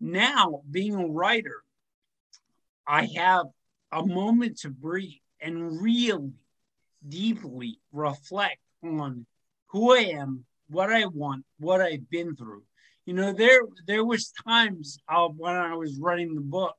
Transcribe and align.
now 0.00 0.62
being 0.70 0.94
a 0.94 1.06
writer, 1.06 1.62
I 2.86 3.06
have 3.16 3.46
a 3.92 4.04
moment 4.04 4.58
to 4.60 4.70
breathe 4.70 5.20
and 5.40 5.80
really 5.80 6.32
deeply 7.08 7.78
reflect 7.92 8.58
on 8.82 9.26
who 9.68 9.94
I 9.94 10.00
am, 10.00 10.44
what 10.68 10.92
I 10.92 11.06
want, 11.06 11.44
what 11.58 11.80
I've 11.80 12.08
been 12.10 12.36
through. 12.36 12.62
You 13.04 13.14
know, 13.14 13.32
there 13.32 13.60
there 13.86 14.04
was 14.04 14.32
times 14.46 14.98
uh, 15.08 15.28
when 15.28 15.54
I 15.54 15.74
was 15.74 15.98
writing 15.98 16.34
the 16.34 16.40
book, 16.40 16.76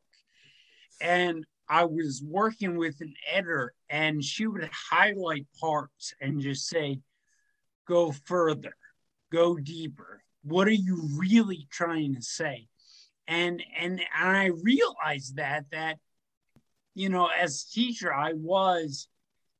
and 1.01 1.45
I 1.69 1.85
was 1.85 2.21
working 2.25 2.77
with 2.77 2.99
an 3.01 3.13
editor, 3.31 3.73
and 3.89 4.23
she 4.23 4.47
would 4.47 4.69
highlight 4.89 5.47
parts 5.59 6.13
and 6.19 6.41
just 6.41 6.67
say, 6.67 6.99
"Go 7.87 8.11
further, 8.11 8.75
go 9.31 9.55
deeper. 9.55 10.21
What 10.43 10.67
are 10.67 10.71
you 10.71 11.09
really 11.15 11.67
trying 11.71 12.15
to 12.15 12.21
say?" 12.21 12.67
And 13.27 13.63
and 13.79 13.99
and 13.99 14.29
I 14.29 14.51
realized 14.63 15.35
that 15.37 15.65
that 15.71 15.97
you 16.97 17.09
know, 17.09 17.27
as 17.27 17.63
a 17.63 17.73
teacher, 17.75 18.11
I 18.11 18.33
was 18.33 19.07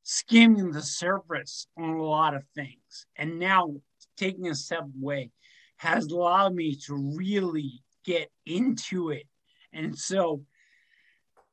skimming 0.02 0.72
the 0.72 0.82
surface 0.82 1.68
on 1.78 1.90
a 1.92 2.04
lot 2.04 2.34
of 2.34 2.44
things. 2.56 3.06
And 3.16 3.38
now 3.38 3.76
taking 4.18 4.48
a 4.48 4.56
step 4.56 4.86
away 5.00 5.30
has 5.78 6.08
allowed 6.08 6.56
me 6.56 6.78
to 6.88 6.96
really 7.16 7.84
get 8.04 8.32
into 8.48 9.12
it. 9.12 9.28
And 9.72 9.96
so 9.96 10.42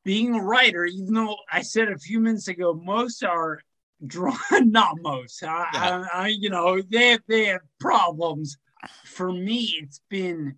being 0.05 0.35
a 0.35 0.43
writer, 0.43 0.87
even 0.87 1.13
though 1.13 1.37
I 1.53 1.61
said 1.61 1.91
a 1.91 1.99
few 1.99 2.19
minutes 2.19 2.49
ago, 2.49 2.73
most 2.73 3.23
are 3.23 3.61
drawn, 4.07 4.39
not 4.53 4.97
most, 5.03 5.43
I, 5.43 5.67
yeah. 5.73 6.05
I, 6.15 6.23
I, 6.23 6.29
you 6.29 6.49
know, 6.49 6.81
they 6.81 7.11
have, 7.11 7.23
they 7.29 7.45
have 7.47 7.61
problems. 7.79 8.57
For 9.05 9.31
me, 9.31 9.75
it's 9.83 10.01
been 10.09 10.57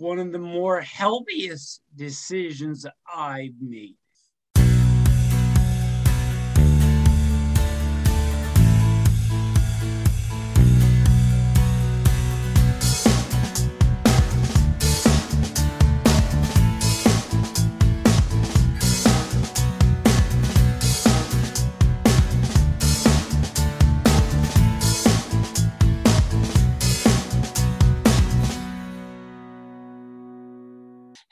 one 0.00 0.18
of 0.18 0.32
the 0.32 0.38
more 0.38 0.80
healthiest 0.80 1.82
decisions 1.96 2.86
I've 3.12 3.60
made. 3.60 3.96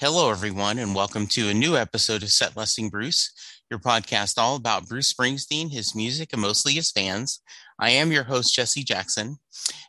Hello, 0.01 0.31
everyone, 0.31 0.79
and 0.79 0.95
welcome 0.95 1.27
to 1.27 1.49
a 1.49 1.55
new 1.55 1.77
episode 1.77 2.23
of 2.23 2.31
Set 2.31 2.57
Lusting 2.57 2.89
Bruce, 2.89 3.33
your 3.69 3.81
podcast 3.81 4.39
all 4.39 4.55
about 4.55 4.87
Bruce 4.87 5.13
Springsteen, 5.13 5.73
his 5.73 5.93
music, 5.93 6.33
and 6.33 6.41
mostly 6.41 6.75
his 6.75 6.93
fans. 6.93 7.41
I 7.81 7.91
am 7.91 8.13
your 8.13 8.23
host, 8.23 8.55
Jesse 8.55 8.85
Jackson, 8.85 9.39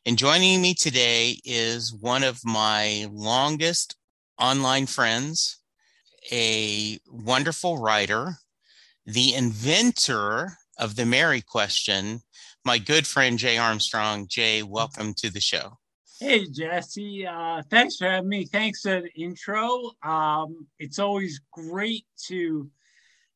and 0.07 0.17
joining 0.17 0.63
me 0.63 0.73
today 0.73 1.37
is 1.45 1.93
one 1.93 2.23
of 2.23 2.39
my 2.43 3.07
longest 3.11 3.97
online 4.41 4.87
friends, 4.87 5.59
a 6.31 6.97
wonderful 7.07 7.77
writer, 7.77 8.33
the 9.05 9.35
inventor 9.35 10.53
of 10.79 10.95
the 10.95 11.05
Mary 11.05 11.41
question, 11.41 12.21
my 12.65 12.79
good 12.79 13.05
friend 13.05 13.37
Jay 13.37 13.59
Armstrong. 13.59 14.25
Jay, 14.27 14.63
welcome 14.63 15.13
to 15.17 15.29
the 15.29 15.39
show. 15.39 15.78
Hey, 16.19 16.47
Jesse. 16.47 17.25
Uh, 17.25 17.61
thanks 17.69 17.95
for 17.95 18.03
having 18.03 18.27
me. 18.27 18.43
Thanks 18.43 18.81
for 18.81 18.99
the 18.99 19.09
intro. 19.15 19.91
Um, 20.03 20.67
it's 20.77 20.99
always 20.99 21.39
great 21.49 22.05
to 22.25 22.69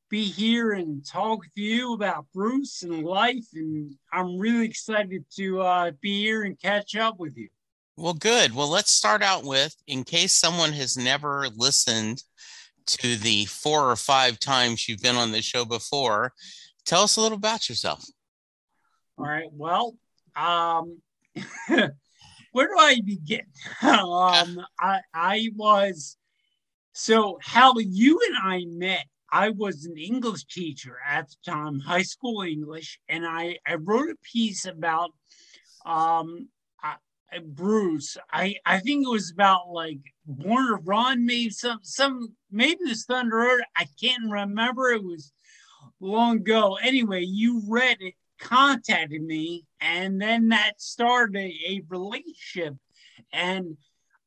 be 0.10 0.26
here 0.26 0.74
and 0.74 1.06
talk 1.06 1.40
with 1.40 1.56
you 1.56 1.94
about 1.94 2.26
Bruce 2.34 2.84
and 2.84 3.06
life. 3.06 3.46
And 3.54 3.96
I'm 4.12 4.38
really 4.38 4.66
excited 4.66 5.24
to 5.38 5.62
uh, 5.62 5.92
be 6.02 6.24
here 6.24 6.44
and 6.44 6.60
catch 6.60 6.98
up 6.98 7.20
with 7.20 7.38
you. 7.38 7.48
Well, 7.96 8.16
good. 8.16 8.54
Well, 8.54 8.68
let's 8.68 8.92
start 8.92 9.22
out 9.22 9.46
with 9.46 9.74
in 9.88 10.04
case 10.04 10.34
someone 10.34 10.74
has 10.74 10.98
never 10.98 11.48
listened 11.56 12.22
to 12.86 13.16
the 13.16 13.46
four 13.46 13.90
or 13.90 13.96
five 13.96 14.40
times 14.40 14.90
you've 14.90 15.02
been 15.02 15.16
on 15.16 15.32
the 15.32 15.42
show 15.42 15.64
before, 15.64 16.34
tell 16.86 17.04
us 17.04 17.16
a 17.16 17.22
little 17.22 17.38
about 17.38 17.70
yourself. 17.70 18.04
All 19.18 19.26
right. 19.26 19.48
Well, 19.54 19.96
um, 20.36 20.98
where 22.54 22.68
do 22.68 22.76
I 22.80 23.02
begin? 23.04 23.46
um, 23.82 24.66
I, 24.80 25.02
I 25.14 25.50
was 25.56 26.18
so 26.94 27.38
how 27.42 27.74
you 27.78 28.20
and 28.28 28.38
I 28.42 28.66
met. 28.66 29.06
I 29.30 29.50
was 29.50 29.86
an 29.86 29.98
English 29.98 30.46
teacher 30.46 30.98
at 31.06 31.28
the 31.28 31.52
time, 31.52 31.80
high 31.80 32.04
school 32.04 32.44
English, 32.44 33.00
and 33.10 33.26
I, 33.26 33.58
I 33.68 33.76
wrote 33.76 34.10
a 34.10 34.16
piece 34.32 34.66
about 34.66 35.10
um, 35.86 36.50
Bruce. 37.42 38.18
I, 38.32 38.56
I 38.66 38.80
think 38.80 39.06
it 39.06 39.10
was 39.10 39.32
about 39.32 39.70
like 39.70 40.00
to 40.28 40.80
Run, 40.84 41.26
maybe 41.26 41.50
some 41.50 41.80
some 41.82 42.36
maybe 42.52 42.80
it 42.86 43.04
Thunder 43.06 43.38
Road. 43.38 43.62
I 43.76 43.88
can't 44.00 44.32
remember. 44.32 44.90
It 44.90 45.04
was 45.04 45.32
long 46.00 46.38
ago. 46.38 46.78
Anyway, 46.82 47.24
you 47.24 47.64
read 47.68 47.98
it 48.02 48.14
contacted 48.40 49.22
me, 49.22 49.66
and 49.80 50.22
then 50.22 50.50
that 50.50 50.82
started 50.82 51.38
a, 51.38 51.82
relationship. 51.88 52.76
And 53.32 53.78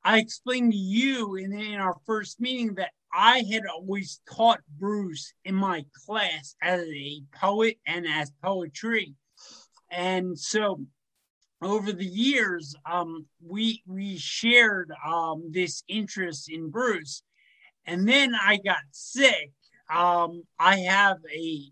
I 0.04 0.18
explained 0.18 0.72
to 0.72 0.78
you 0.78 1.36
in, 1.36 1.52
in 1.52 1.80
our 1.80 1.96
first 2.06 2.40
meeting 2.40 2.74
that 2.74 2.90
I 3.12 3.44
had 3.50 3.62
always 3.66 4.20
taught 4.30 4.60
Bruce 4.78 5.32
in 5.44 5.54
my 5.54 5.84
class 6.06 6.54
as 6.60 6.82
a 6.82 7.22
poet 7.34 7.78
and 7.86 8.06
as 8.06 8.30
poetry. 8.42 9.14
And 9.90 10.38
so 10.38 10.80
over 11.62 11.92
the 11.92 12.04
years, 12.04 12.74
um, 12.84 13.26
we 13.42 13.82
we 13.86 14.18
shared 14.18 14.92
um, 15.04 15.50
this 15.50 15.82
interest 15.88 16.50
in 16.50 16.70
Bruce. 16.70 17.22
And 17.86 18.06
then 18.08 18.34
I 18.34 18.58
got 18.58 18.82
sick. 18.90 19.52
Um, 19.88 20.42
I 20.58 20.78
have 20.80 21.18
a 21.32 21.70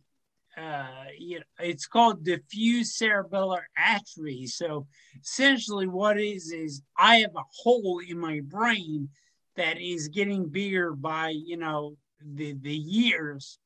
uh, 0.57 1.07
you 1.19 1.39
know, 1.39 1.45
it's 1.61 1.87
called 1.87 2.25
diffuse 2.25 2.97
cerebellar 2.97 3.63
atrophy. 3.77 4.47
So 4.47 4.87
essentially, 5.23 5.87
what 5.87 6.21
is 6.21 6.53
is 6.53 6.83
I 6.97 7.17
have 7.17 7.35
a 7.37 7.45
hole 7.63 8.01
in 8.07 8.19
my 8.19 8.41
brain 8.45 9.09
that 9.57 9.81
is 9.81 10.09
getting 10.09 10.49
bigger 10.49 10.93
by 10.93 11.31
you 11.31 11.57
know 11.57 11.97
the 12.21 12.55
the 12.61 12.75
years, 12.75 13.59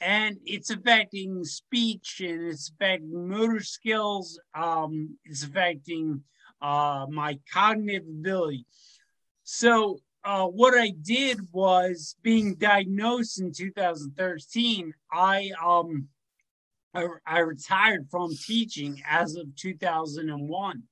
and 0.00 0.36
it's 0.44 0.70
affecting 0.70 1.44
speech 1.44 2.20
and 2.24 2.48
it's 2.50 2.70
affecting 2.70 3.28
motor 3.28 3.60
skills. 3.60 4.38
Um, 4.54 5.16
it's 5.24 5.42
affecting 5.42 6.22
uh, 6.60 7.06
my 7.08 7.38
cognitive 7.52 8.08
ability. 8.08 8.66
So 9.44 10.00
uh, 10.24 10.46
what 10.46 10.76
I 10.76 10.90
did 10.90 11.38
was 11.52 12.16
being 12.22 12.56
diagnosed 12.56 13.40
in 13.40 13.52
2013. 13.52 14.92
I 15.12 15.52
um 15.64 16.08
I, 17.26 17.38
retired 17.38 18.06
from 18.10 18.34
teaching 18.34 19.02
as 19.08 19.36
of 19.36 19.54
2001. 19.56 20.82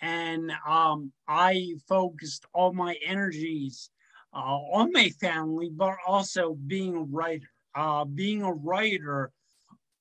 And 0.00 0.52
um, 0.66 1.12
I 1.28 1.74
focused 1.88 2.46
all 2.52 2.72
my 2.72 2.96
energies 3.06 3.90
uh, 4.34 4.38
on 4.38 4.92
my 4.92 5.10
family, 5.20 5.70
but 5.74 5.96
also 6.06 6.56
being 6.66 6.96
a 6.96 7.02
writer. 7.02 7.46
Uh, 7.74 8.04
being 8.04 8.42
a 8.42 8.52
writer 8.52 9.30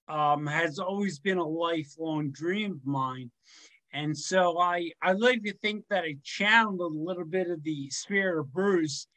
um, 0.09 0.45
has 0.45 0.77
always 0.77 1.19
been 1.19 1.37
a 1.37 1.47
lifelong 1.47 2.31
dream 2.31 2.71
of 2.73 2.85
mine. 2.85 3.31
And 3.93 4.17
so 4.17 4.59
I, 4.59 4.91
I 5.01 5.13
like 5.13 5.43
to 5.43 5.53
think 5.57 5.85
that 5.89 6.03
I 6.03 6.17
channeled 6.23 6.79
a 6.79 6.85
little 6.85 7.25
bit 7.25 7.49
of 7.49 7.63
the 7.63 7.89
spirit 7.89 8.39
of 8.39 8.51
Bruce 8.53 9.07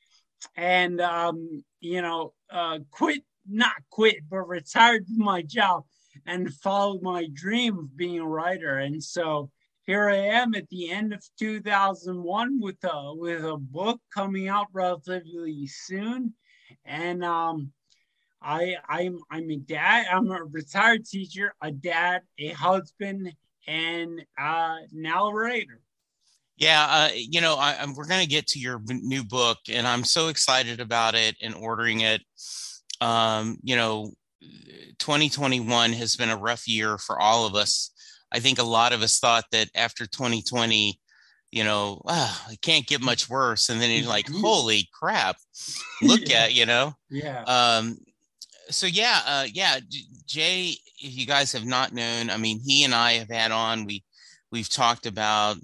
and, 0.57 1.01
um, 1.01 1.65
you 1.81 2.03
know, 2.03 2.33
uh, 2.51 2.79
quit, 2.91 3.23
not 3.49 3.75
quit, 3.91 4.19
but 4.29 4.49
retired 4.49 5.07
from 5.07 5.25
my 5.25 5.43
job 5.43 5.85
and 6.27 6.53
followed 6.55 7.03
my 7.03 7.27
dream 7.33 7.79
of 7.79 7.97
being 7.97 8.21
a 8.21 8.27
writer. 8.27 8.79
And 8.79 9.03
so 9.03 9.51
here 9.85 10.09
I 10.09 10.17
am 10.17 10.55
at 10.55 10.69
the 10.71 10.91
end 10.91 11.13
of 11.13 11.23
2001 11.39 12.61
with 12.61 12.83
a 12.85 13.15
with 13.15 13.45
a 13.45 13.57
book 13.57 14.01
coming 14.13 14.49
out 14.49 14.69
relatively 14.73 15.67
soon, 15.67 16.35
and 16.87 17.23
um, 17.23 17.71
I 18.41 18.77
I'm 18.89 19.19
I'm 19.31 19.51
a 19.51 19.57
dad. 19.57 20.07
I'm 20.11 20.31
a 20.31 20.45
retired 20.45 21.05
teacher, 21.05 21.55
a 21.61 21.71
dad, 21.71 22.23
a 22.39 22.49
husband, 22.49 23.35
and 23.67 24.25
uh, 24.39 24.79
now 24.91 25.27
a 25.27 25.35
writer. 25.35 25.81
Yeah, 26.57 26.87
uh, 26.89 27.09
you 27.15 27.41
know, 27.41 27.57
I, 27.57 27.85
we're 27.97 28.07
going 28.07 28.23
to 28.23 28.29
get 28.29 28.47
to 28.49 28.61
your 28.61 28.81
new 28.87 29.25
book, 29.25 29.59
and 29.69 29.87
I'm 29.87 30.05
so 30.05 30.29
excited 30.29 30.81
about 30.81 31.15
it 31.15 31.37
and 31.43 31.55
ordering 31.55 32.03
it. 32.03 32.23
Um, 33.01 33.59
you 33.63 33.75
know, 33.75 34.13
2021 34.99 35.93
has 35.93 36.17
been 36.17 36.31
a 36.31 36.37
rough 36.37 36.67
year 36.67 36.99
for 36.99 37.19
all 37.21 37.47
of 37.47 37.55
us. 37.55 37.91
I 38.33 38.41
think 38.41 38.59
a 38.59 38.65
lot 38.65 38.93
of 38.93 39.03
us 39.03 39.19
thought 39.19 39.45
that 39.53 39.69
after 39.75 40.07
2020, 40.07 40.99
you 41.53 41.65
know, 41.65 42.03
ah, 42.07 42.47
it 42.51 42.61
can't 42.61 42.87
get 42.87 43.01
much 43.01 43.29
worse. 43.29 43.69
And 43.69 43.81
then 43.81 43.91
you're 43.91 44.09
like, 44.09 44.27
Mhm. 44.27 44.41
holy 44.41 44.89
crap, 44.93 45.37
look 46.03 46.29
Yeah. 46.29 46.45
at, 46.45 46.55
you 46.55 46.67
know, 46.67 46.95
Yeah. 47.11 47.43
um, 47.45 47.99
so 48.71 48.87
yeah, 48.87 49.23
uh, 49.27 49.47
yeah, 49.53 49.79
Jay, 50.27 50.77
if 50.99 51.17
you 51.17 51.27
guys 51.27 51.53
have 51.53 51.67
not 51.67 51.93
known, 51.93 52.31
I 52.31 52.37
mean, 52.39 52.61
he 52.65 52.85
and 52.85 52.95
I 52.95 53.13
have 53.13 53.29
had 53.31 53.53
on, 53.53 53.85
we, 53.85 54.03
we've 54.51 54.69
talked 54.71 55.07
about 55.07 55.59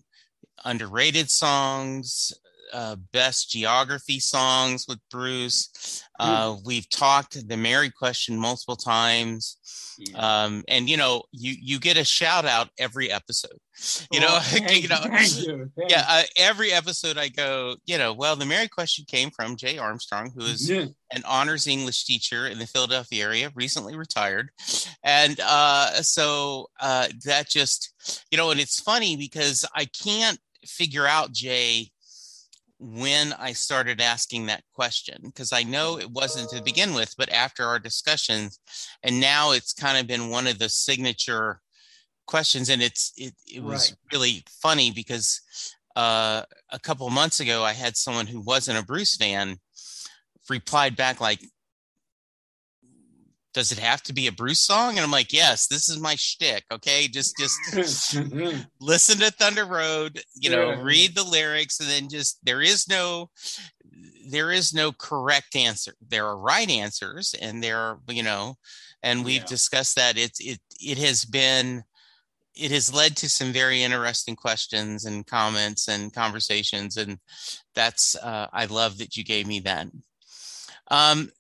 underrated 0.65 1.31
songs, 1.31 2.33
uh, 2.73 2.97
best 3.13 3.51
geography 3.51 4.21
songs 4.21 4.87
with 4.89 4.99
Bruce. 5.11 6.03
Uh, 6.19 6.57
we've 6.65 6.89
talked 6.91 7.49
the 7.49 7.57
Mary 7.57 7.91
question 7.91 8.37
multiple 8.37 8.77
times. 8.77 9.57
yeah. 9.99 10.45
Um, 10.45 10.63
and 10.69 10.89
you 10.89 10.97
know, 10.97 11.23
you, 11.33 11.55
you 11.61 11.79
get 11.79 11.97
a 11.97 12.05
shout 12.05 12.45
out 12.45 12.69
every 12.79 13.11
episode, 13.11 13.59
you 14.13 14.21
know, 14.21 14.27
Oh, 14.31 14.41
thank 14.43 14.83
you 14.83 14.89
know, 14.89 14.97
thank 15.03 15.39
you. 15.47 15.71
thank 15.77 15.91
yeah, 15.91 16.05
uh, 16.09 16.23
every 16.37 16.73
episode 16.73 17.17
I 17.17 17.29
go, 17.29 17.77
you 17.87 17.97
know, 17.99 18.13
well, 18.13 18.37
the 18.37 18.45
Mary 18.47 18.69
question 18.69 19.05
came 19.09 19.31
from 19.31 19.57
Jay 19.57 19.79
Armstrong, 19.79 20.31
who 20.37 20.45
is 20.45 20.69
Yeah. 20.69 20.87
an 21.15 21.23
honors 21.27 21.67
English 21.67 22.05
teacher 22.05 22.47
in 22.47 22.59
the 22.59 22.67
Philadelphia 22.67 23.25
area, 23.25 23.51
recently 23.55 23.97
retired. 23.97 24.51
And 25.03 25.41
uh, 25.43 26.03
so 26.03 26.67
uh, 26.81 27.09
that 27.25 27.49
just, 27.49 28.23
you 28.31 28.37
know, 28.37 28.51
and 28.51 28.61
it's 28.61 28.81
funny 28.81 29.17
because 29.17 29.65
I 29.75 29.87
can't 29.87 30.39
figure 30.67 31.07
out, 31.07 31.33
Jay, 31.33 31.91
when 32.81 33.35
I 33.35 33.53
started 33.53 34.01
asking 34.01 34.47
that 34.47 34.65
question, 34.75 35.19
because 35.25 35.53
I 35.53 35.63
know 35.63 35.99
it 35.99 36.11
wasn't 36.11 36.49
to 36.51 36.63
begin 36.63 36.95
with, 36.95 37.15
but 37.19 37.31
after 37.31 37.65
our 37.65 37.79
discussions, 37.79 38.59
and 39.03 39.21
now 39.21 39.53
it's 39.53 39.75
kind 39.75 39.99
of 39.99 40.07
been 40.07 40.31
one 40.31 40.47
of 40.47 40.59
the 40.59 40.69
signature 40.69 41.61
questions. 42.27 42.71
And 42.71 42.81
it's, 42.83 43.13
it, 43.17 43.35
it 43.47 43.63
was 43.63 43.91
Right. 43.91 43.97
really 44.13 44.45
funny 44.63 44.91
because 44.91 45.43
uh, 45.95 46.43
a 46.71 46.79
couple 46.79 47.09
months 47.11 47.41
ago, 47.41 47.63
I 47.63 47.75
had 47.75 47.97
someone 47.97 48.27
who 48.27 48.41
wasn't 48.41 48.79
a 48.79 48.85
Bruce 48.85 49.17
fan 49.17 49.59
replied 50.49 50.97
back 50.97 51.21
like, 51.21 51.41
"Does 53.53 53.73
it 53.73 53.79
have 53.79 54.03
to 54.05 54.13
be 54.13 54.27
a 54.27 54.33
Bruce 54.33 54.61
song?" 54.61 54.91
And 54.97 55.01
I'm 55.01 55.11
like, 55.11 55.33
"Yes, 55.33 55.67
this 55.67 55.89
is 55.89 55.99
my 55.99 56.15
shtick. 56.17 56.65
Okay, 56.73 57.09
just 57.09 57.37
just 57.39 57.57
listen 58.81 59.19
to 59.19 59.31
Thunder 59.31 59.65
Road. 59.65 60.23
You 60.35 60.51
know, 60.51 60.71
Yeah. 60.71 60.83
read 60.83 61.15
the 61.15 61.25
lyrics, 61.25 61.81
and 61.81 61.89
then 61.89 62.09
just 62.09 62.39
there 62.45 62.63
is 62.63 62.89
no." 62.89 63.31
There 64.29 64.53
is 64.53 64.73
no 64.73 64.93
correct 64.93 65.57
answer. 65.57 65.95
There 66.07 66.27
are 66.27 66.37
right 66.39 66.71
answers, 66.71 67.35
and 67.41 67.63
there 67.63 67.79
are, 67.79 67.99
you 68.09 68.23
know, 68.23 68.57
and 69.03 69.25
we've 69.25 69.41
Yeah. 69.43 69.47
discussed 69.47 69.97
that. 69.97 70.17
It's 70.17 70.39
it 70.41 70.61
it 70.81 70.99
has 70.99 71.25
been 71.25 71.83
it 72.55 72.71
has 72.71 72.93
led 72.93 73.17
to 73.17 73.29
some 73.29 73.53
very 73.53 73.83
interesting 73.83 74.37
questions 74.37 75.05
and 75.05 75.27
comments 75.27 75.89
and 75.89 76.13
conversations 76.13 76.97
and 76.97 77.19
that's 77.75 78.17
uh, 78.17 78.49
i 78.53 78.65
love 78.67 78.99
that 78.99 79.17
you 79.17 79.23
gave 79.25 79.47
me 79.47 79.61
that 79.61 79.87
um, 80.91 81.31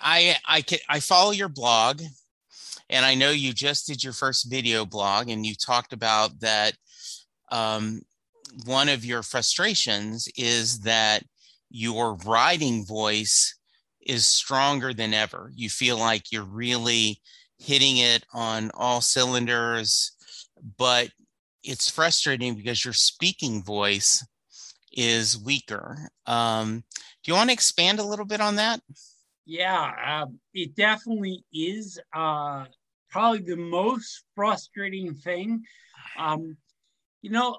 I, 0.00 0.36
I 0.46 0.60
can 0.62 0.78
i 0.88 1.00
follow 1.00 1.30
your 1.30 1.48
blog 1.48 2.02
and 2.88 3.04
i 3.04 3.14
know 3.14 3.30
you 3.30 3.52
just 3.52 3.86
did 3.86 4.02
your 4.02 4.12
first 4.12 4.50
video 4.50 4.84
blog 4.84 5.28
and 5.28 5.44
you 5.44 5.54
talked 5.54 5.92
about 5.92 6.40
that 6.40 6.74
um, 7.52 8.00
one 8.64 8.88
of 8.88 9.04
your 9.04 9.22
frustrations 9.22 10.28
is 10.36 10.80
that 10.80 11.22
your 11.70 12.16
writing 12.24 12.84
voice 12.84 13.56
is 14.00 14.26
stronger 14.26 14.92
than 14.92 15.14
ever 15.14 15.50
you 15.54 15.68
feel 15.68 15.98
like 15.98 16.32
you're 16.32 16.44
really 16.44 17.20
hitting 17.58 17.98
it 17.98 18.24
on 18.32 18.70
all 18.74 19.00
cylinders, 19.00 20.12
but 20.78 21.10
it's 21.62 21.90
frustrating 21.90 22.54
because 22.54 22.84
your 22.84 22.94
speaking 22.94 23.62
voice 23.62 24.24
is 24.92 25.38
weaker. 25.38 25.96
Um, 26.26 26.84
do 27.22 27.32
you 27.32 27.34
want 27.34 27.50
to 27.50 27.54
expand 27.54 27.98
a 27.98 28.04
little 28.04 28.24
bit 28.24 28.40
on 28.40 28.56
that? 28.56 28.80
Yeah, 29.46 30.22
um, 30.24 30.40
it 30.54 30.74
definitely 30.74 31.44
is 31.52 32.00
uh, 32.12 32.64
probably 33.10 33.40
the 33.40 33.56
most 33.56 34.24
frustrating 34.34 35.14
thing. 35.14 35.62
Um, 36.18 36.56
you 37.22 37.30
know, 37.30 37.58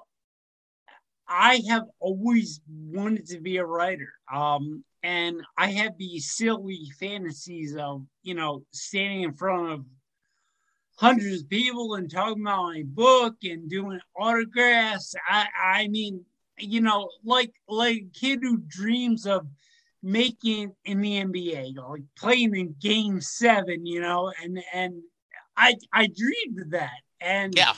I 1.26 1.62
have 1.68 1.84
always 1.98 2.60
wanted 2.68 3.26
to 3.28 3.40
be 3.40 3.56
a 3.56 3.64
writer. 3.64 4.12
Um, 4.32 4.84
and 5.02 5.40
I 5.56 5.68
have 5.72 5.96
these 5.96 6.30
silly 6.30 6.90
fantasies 6.98 7.74
of, 7.76 8.04
you 8.22 8.34
know, 8.34 8.64
standing 8.72 9.22
in 9.22 9.32
front 9.34 9.72
of 9.72 9.84
hundreds 10.96 11.42
of 11.42 11.48
people 11.48 11.94
and 11.94 12.10
talking 12.10 12.42
about 12.42 12.64
my 12.64 12.82
book 12.86 13.36
and 13.44 13.70
doing 13.70 14.00
autographs. 14.18 15.14
I, 15.28 15.46
I 15.62 15.88
mean, 15.88 16.24
you 16.58 16.80
know, 16.80 17.08
like 17.24 17.52
like 17.68 17.96
a 17.96 18.06
kid 18.12 18.40
who 18.42 18.58
dreams 18.58 19.26
of 19.26 19.46
making 20.02 20.74
in 20.84 21.00
the 21.00 21.16
NBA, 21.20 21.74
like 21.76 22.02
playing 22.16 22.54
in 22.54 22.74
game 22.80 23.20
seven, 23.20 23.86
you 23.86 24.00
know, 24.00 24.32
and 24.42 24.62
and 24.72 25.02
I 25.56 25.74
I 25.92 26.06
dreamed 26.08 26.60
of 26.60 26.70
that. 26.70 27.00
And 27.20 27.56
Yeah. 27.56 27.74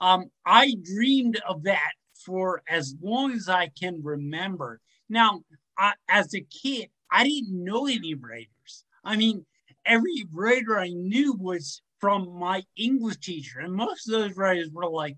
um 0.00 0.30
I 0.44 0.74
dreamed 0.82 1.40
of 1.48 1.64
that 1.64 1.92
for 2.24 2.62
as 2.68 2.94
long 3.00 3.32
as 3.32 3.48
I 3.48 3.68
can 3.68 4.02
remember. 4.02 4.80
Now, 5.08 5.42
I, 5.78 5.94
as 6.08 6.34
a 6.34 6.42
kid, 6.42 6.90
I 7.10 7.24
didn't 7.24 7.64
know 7.64 7.86
any 7.86 8.14
writers. 8.14 8.84
I 9.02 9.16
mean, 9.16 9.46
every 9.86 10.26
writer 10.30 10.78
I 10.78 10.88
knew 10.90 11.32
was 11.32 11.82
from 11.98 12.38
my 12.38 12.62
English 12.76 13.18
teacher, 13.18 13.60
and 13.60 13.72
most 13.72 14.08
of 14.08 14.12
those 14.20 14.36
writers 14.36 14.70
were 14.70 14.86
like, 14.88 15.16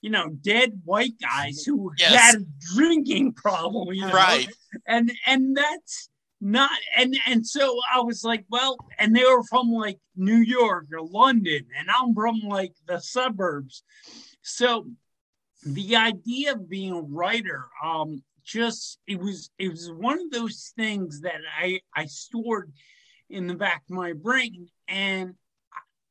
you 0.00 0.10
know, 0.10 0.28
dead 0.28 0.80
white 0.84 1.14
guys 1.20 1.64
who 1.64 1.92
Yes. 1.98 2.20
had 2.20 2.34
a 2.36 2.44
drinking 2.74 3.32
problem, 3.32 3.92
you 3.92 4.06
know? 4.06 4.12
Right. 4.12 4.48
And 4.86 5.10
and 5.26 5.56
that's 5.56 6.08
not 6.40 6.70
and 6.96 7.16
and 7.26 7.46
so 7.46 7.80
I 7.92 8.00
was 8.00 8.22
like, 8.22 8.44
well, 8.50 8.76
and 8.98 9.16
they 9.16 9.24
were 9.24 9.42
from 9.44 9.72
like 9.72 9.98
New 10.14 10.36
York 10.36 10.86
or 10.92 11.00
London, 11.02 11.66
and 11.78 11.88
I'm 11.90 12.14
from 12.14 12.40
like 12.40 12.72
the 12.86 13.00
suburbs. 13.00 13.82
So 14.42 14.86
the 15.64 15.96
idea 15.96 16.52
of 16.52 16.68
being 16.68 16.92
a 16.92 17.00
writer, 17.00 17.64
um, 17.82 18.22
just 18.44 18.98
it 19.06 19.18
was 19.18 19.50
it 19.58 19.68
was 19.70 19.90
one 19.90 20.20
of 20.20 20.30
those 20.30 20.72
things 20.76 21.22
that 21.22 21.40
I 21.58 21.80
I 21.94 22.06
stored 22.06 22.72
in 23.28 23.46
the 23.46 23.54
back 23.54 23.82
of 23.90 23.96
my 23.96 24.12
brain, 24.12 24.68
and 24.86 25.34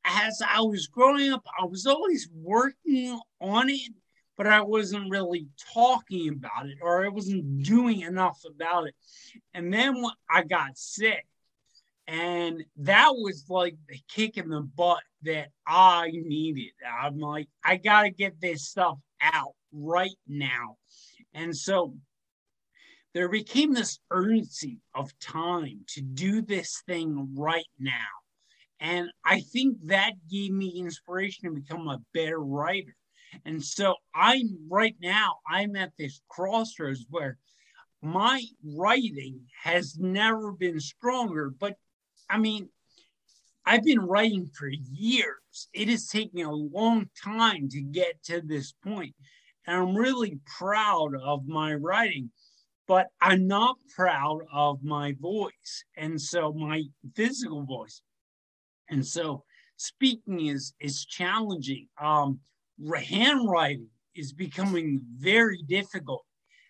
as 0.06 0.40
I 0.46 0.60
was 0.60 0.86
growing 0.86 1.32
up, 1.32 1.44
I 1.60 1.64
was 1.66 1.86
always 1.86 2.28
working 2.32 3.20
on 3.40 3.68
it, 3.68 3.92
but 4.36 4.46
I 4.46 4.60
wasn't 4.62 5.10
really 5.10 5.48
talking 5.74 6.28
about 6.28 6.66
it, 6.66 6.78
or 6.80 7.04
I 7.04 7.08
wasn't 7.08 7.62
doing 7.62 8.02
enough 8.02 8.40
about 8.48 8.86
it. 8.86 8.94
And 9.52 9.72
then 9.72 10.00
when 10.00 10.12
I 10.30 10.44
got 10.44 10.78
sick, 10.78 11.26
and 12.08 12.64
that 12.76 13.10
was 13.14 13.46
like 13.48 13.76
the 13.88 13.98
kick 14.08 14.36
in 14.36 14.48
the 14.48 14.60
butt 14.60 15.02
that 15.22 15.48
I 15.66 16.12
needed. 16.12 16.72
I'm 17.00 17.18
like, 17.18 17.48
I 17.64 17.76
got 17.76 18.02
to 18.02 18.10
get 18.10 18.40
this 18.40 18.68
stuff 18.68 18.98
out 19.20 19.54
right 19.72 20.16
now. 20.28 20.76
And 21.34 21.56
so 21.56 21.94
there 23.12 23.28
became 23.28 23.74
this 23.74 23.98
urgency 24.10 24.78
of 24.94 25.18
time 25.18 25.80
to 25.88 26.00
do 26.00 26.42
this 26.42 26.82
thing 26.86 27.34
right 27.34 27.66
now. 27.78 27.92
And 28.80 29.10
I 29.24 29.40
think 29.40 29.78
that 29.84 30.12
gave 30.30 30.52
me 30.52 30.68
inspiration 30.78 31.48
to 31.48 31.60
become 31.60 31.88
a 31.88 32.02
better 32.12 32.40
writer. 32.40 32.94
And 33.44 33.62
so 33.62 33.94
I'm 34.14 34.58
right 34.68 34.96
now, 35.00 35.36
I'm 35.48 35.76
at 35.76 35.92
this 35.98 36.20
crossroads 36.28 37.06
where 37.10 37.38
my 38.02 38.42
writing 38.64 39.40
has 39.62 39.98
never 39.98 40.52
been 40.52 40.80
stronger. 40.80 41.50
But 41.58 41.76
I 42.28 42.38
mean, 42.38 42.68
I've 43.64 43.82
been 43.82 44.00
writing 44.00 44.48
for 44.56 44.68
years. 44.68 45.68
It 45.72 45.88
is 45.88 46.08
taking 46.08 46.44
a 46.44 46.52
long 46.52 47.08
time 47.22 47.68
to 47.70 47.80
get 47.80 48.22
to 48.24 48.40
this 48.40 48.72
point. 48.72 49.14
And 49.66 49.76
I'm 49.76 49.96
really 49.96 50.38
proud 50.56 51.16
of 51.20 51.48
my 51.48 51.74
writing, 51.74 52.30
but 52.86 53.08
I'm 53.20 53.48
not 53.48 53.76
proud 53.94 54.42
of 54.52 54.84
my 54.84 55.16
voice. 55.20 55.84
And 55.96 56.20
so 56.20 56.52
my 56.52 56.84
physical 57.16 57.64
voice. 57.64 58.02
And 58.88 59.04
so 59.04 59.44
speaking 59.76 60.46
is 60.46 60.74
is 60.80 61.04
challenging. 61.04 61.88
Um, 62.00 62.40
handwriting 63.00 63.88
is 64.14 64.32
becoming 64.32 65.00
very 65.18 65.62
difficult. 65.68 66.24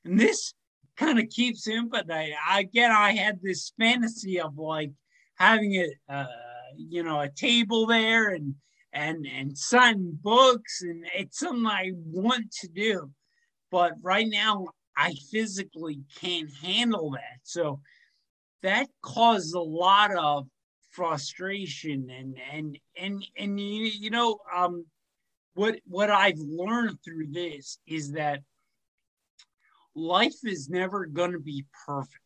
And 0.04 0.18
this 0.18 0.54
kind 0.96 1.18
of 1.18 1.28
keeps 1.28 1.66
I, 2.10 2.60
again, 2.60 2.90
I 2.90 3.12
had 3.12 3.40
this 3.42 3.72
fantasy 3.78 4.40
of 4.40 4.56
like 4.56 4.92
having 5.36 5.74
a, 5.76 6.12
uh, 6.12 6.26
you 6.76 7.02
know, 7.02 7.20
a 7.20 7.28
table 7.28 7.86
there 7.86 8.30
and, 8.30 8.54
and, 8.92 9.26
and 9.26 9.56
signing 9.56 10.18
books. 10.22 10.82
And 10.82 11.04
it's 11.14 11.38
something 11.38 11.66
I 11.66 11.92
want 11.94 12.50
to 12.60 12.68
do. 12.68 13.10
But 13.70 13.92
right 14.00 14.26
now, 14.28 14.68
I 14.96 15.14
physically 15.30 16.00
can't 16.20 16.50
handle 16.62 17.10
that. 17.10 17.40
So 17.42 17.80
that 18.62 18.88
caused 19.02 19.54
a 19.54 19.60
lot 19.60 20.14
of 20.14 20.46
frustration 20.96 22.08
and, 22.10 22.36
and, 22.52 22.78
and, 22.96 23.24
and, 23.38 23.60
you, 23.60 23.84
you 23.84 24.10
know, 24.10 24.38
um, 24.54 24.86
what 25.54 25.76
what 25.86 26.10
I've 26.10 26.38
learned 26.38 26.98
through 27.04 27.28
this 27.30 27.78
is 27.86 28.12
that 28.12 28.40
life 29.94 30.34
is 30.44 30.68
never 30.68 31.06
going 31.06 31.32
to 31.32 31.40
be 31.40 31.64
perfect. 31.86 32.20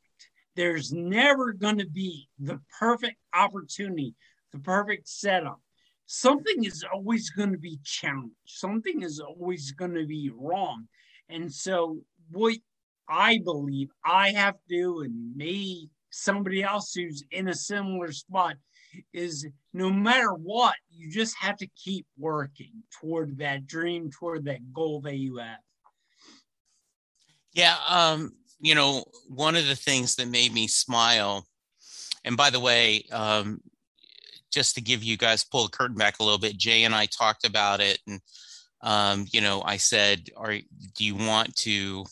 There's 0.56 0.92
never 0.92 1.52
going 1.52 1.78
to 1.78 1.86
be 1.86 2.28
the 2.38 2.60
perfect 2.78 3.16
opportunity, 3.32 4.14
the 4.52 4.58
perfect 4.58 5.08
setup. 5.08 5.60
Something 6.06 6.64
is 6.64 6.84
always 6.92 7.30
going 7.30 7.52
to 7.52 7.58
be 7.58 7.78
challenged. 7.84 8.34
Something 8.46 9.02
is 9.02 9.20
always 9.20 9.70
going 9.70 9.94
to 9.94 10.06
be 10.06 10.32
wrong. 10.36 10.88
And 11.28 11.52
so, 11.52 12.00
what 12.32 12.56
I 13.08 13.38
believe 13.38 13.90
I 14.04 14.32
have 14.32 14.56
to, 14.70 15.02
and 15.04 15.36
maybe 15.36 15.88
somebody 16.10 16.62
else 16.62 16.92
who's 16.94 17.24
in 17.30 17.48
a 17.48 17.54
similar 17.54 18.12
spot, 18.12 18.56
is 19.12 19.46
no 19.72 19.90
matter 19.90 20.34
what, 20.34 20.74
you 20.90 21.10
just 21.10 21.36
have 21.38 21.56
to 21.56 21.68
keep 21.76 22.06
working 22.18 22.82
toward 23.00 23.38
that 23.38 23.66
dream, 23.66 24.10
toward 24.10 24.44
that 24.44 24.72
goal 24.72 25.00
that 25.02 25.16
you 25.16 25.36
have. 25.36 25.58
Yeah, 27.52 27.76
um, 27.88 28.32
you 28.60 28.74
know, 28.74 29.04
one 29.28 29.56
of 29.56 29.66
the 29.66 29.76
things 29.76 30.16
that 30.16 30.28
made 30.28 30.52
me 30.52 30.66
smile, 30.66 31.46
and 32.24 32.36
by 32.36 32.50
the 32.50 32.60
way, 32.60 33.04
um, 33.12 33.60
just 34.52 34.74
to 34.74 34.80
give 34.80 35.02
you 35.02 35.16
guys 35.16 35.44
pull 35.44 35.64
the 35.64 35.70
curtain 35.70 35.96
back 35.96 36.18
a 36.18 36.24
little 36.24 36.38
bit, 36.38 36.58
Jay 36.58 36.84
and 36.84 36.94
I 36.94 37.06
talked 37.06 37.46
about 37.46 37.80
it, 37.80 37.98
and 38.06 38.20
um, 38.82 39.26
you 39.32 39.40
know, 39.40 39.62
I 39.64 39.76
said, 39.76 40.28
"Are 40.36 40.52
do 40.52 41.04
you 41.04 41.14
want 41.14 41.54
to?" 41.56 42.04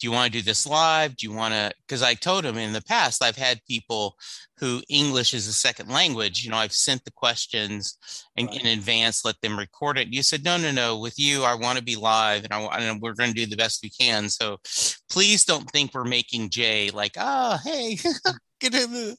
Do 0.00 0.06
you 0.06 0.12
want 0.12 0.32
to 0.32 0.38
do 0.38 0.42
this 0.42 0.66
live? 0.66 1.14
Do 1.14 1.26
you 1.26 1.32
want 1.32 1.52
to? 1.52 1.70
Because 1.86 2.02
I 2.02 2.14
told 2.14 2.46
him 2.46 2.56
in 2.56 2.72
the 2.72 2.82
past, 2.82 3.22
I've 3.22 3.36
had 3.36 3.62
people 3.68 4.16
who 4.58 4.80
English 4.88 5.34
is 5.34 5.46
a 5.46 5.52
second 5.52 5.90
language. 5.90 6.42
You 6.42 6.50
know, 6.50 6.56
I've 6.56 6.72
sent 6.72 7.04
the 7.04 7.10
questions 7.10 7.98
in, 8.36 8.46
right. 8.46 8.60
in 8.60 8.78
advance, 8.78 9.26
let 9.26 9.38
them 9.42 9.58
record 9.58 9.98
it. 9.98 10.08
You 10.08 10.22
said, 10.22 10.42
no, 10.42 10.56
no, 10.56 10.70
no. 10.70 10.98
With 10.98 11.18
you, 11.18 11.44
I 11.44 11.54
want 11.54 11.76
to 11.76 11.84
be 11.84 11.96
live, 11.96 12.44
and 12.44 12.54
I 12.54 12.60
and 12.78 13.00
we're 13.02 13.12
going 13.12 13.30
to 13.30 13.34
do 13.34 13.46
the 13.46 13.56
best 13.56 13.80
we 13.82 13.90
can. 13.90 14.30
So 14.30 14.58
please 15.10 15.44
don't 15.44 15.70
think 15.70 15.92
we're 15.92 16.04
making 16.04 16.48
Jay 16.48 16.90
like, 16.90 17.12
oh, 17.18 17.58
hey. 17.62 17.98
Get 18.60 18.74
in 18.74 18.92
the, 18.92 19.16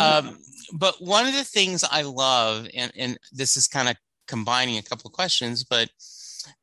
um, 0.00 0.36
but 0.74 0.96
one 1.00 1.26
of 1.26 1.32
the 1.32 1.44
things 1.44 1.84
I 1.88 2.02
love, 2.02 2.66
and, 2.74 2.90
and 2.96 3.16
this 3.30 3.56
is 3.56 3.68
kind 3.68 3.88
of 3.88 3.94
combining 4.26 4.78
a 4.78 4.82
couple 4.82 5.08
of 5.08 5.12
questions, 5.12 5.62
but 5.62 5.88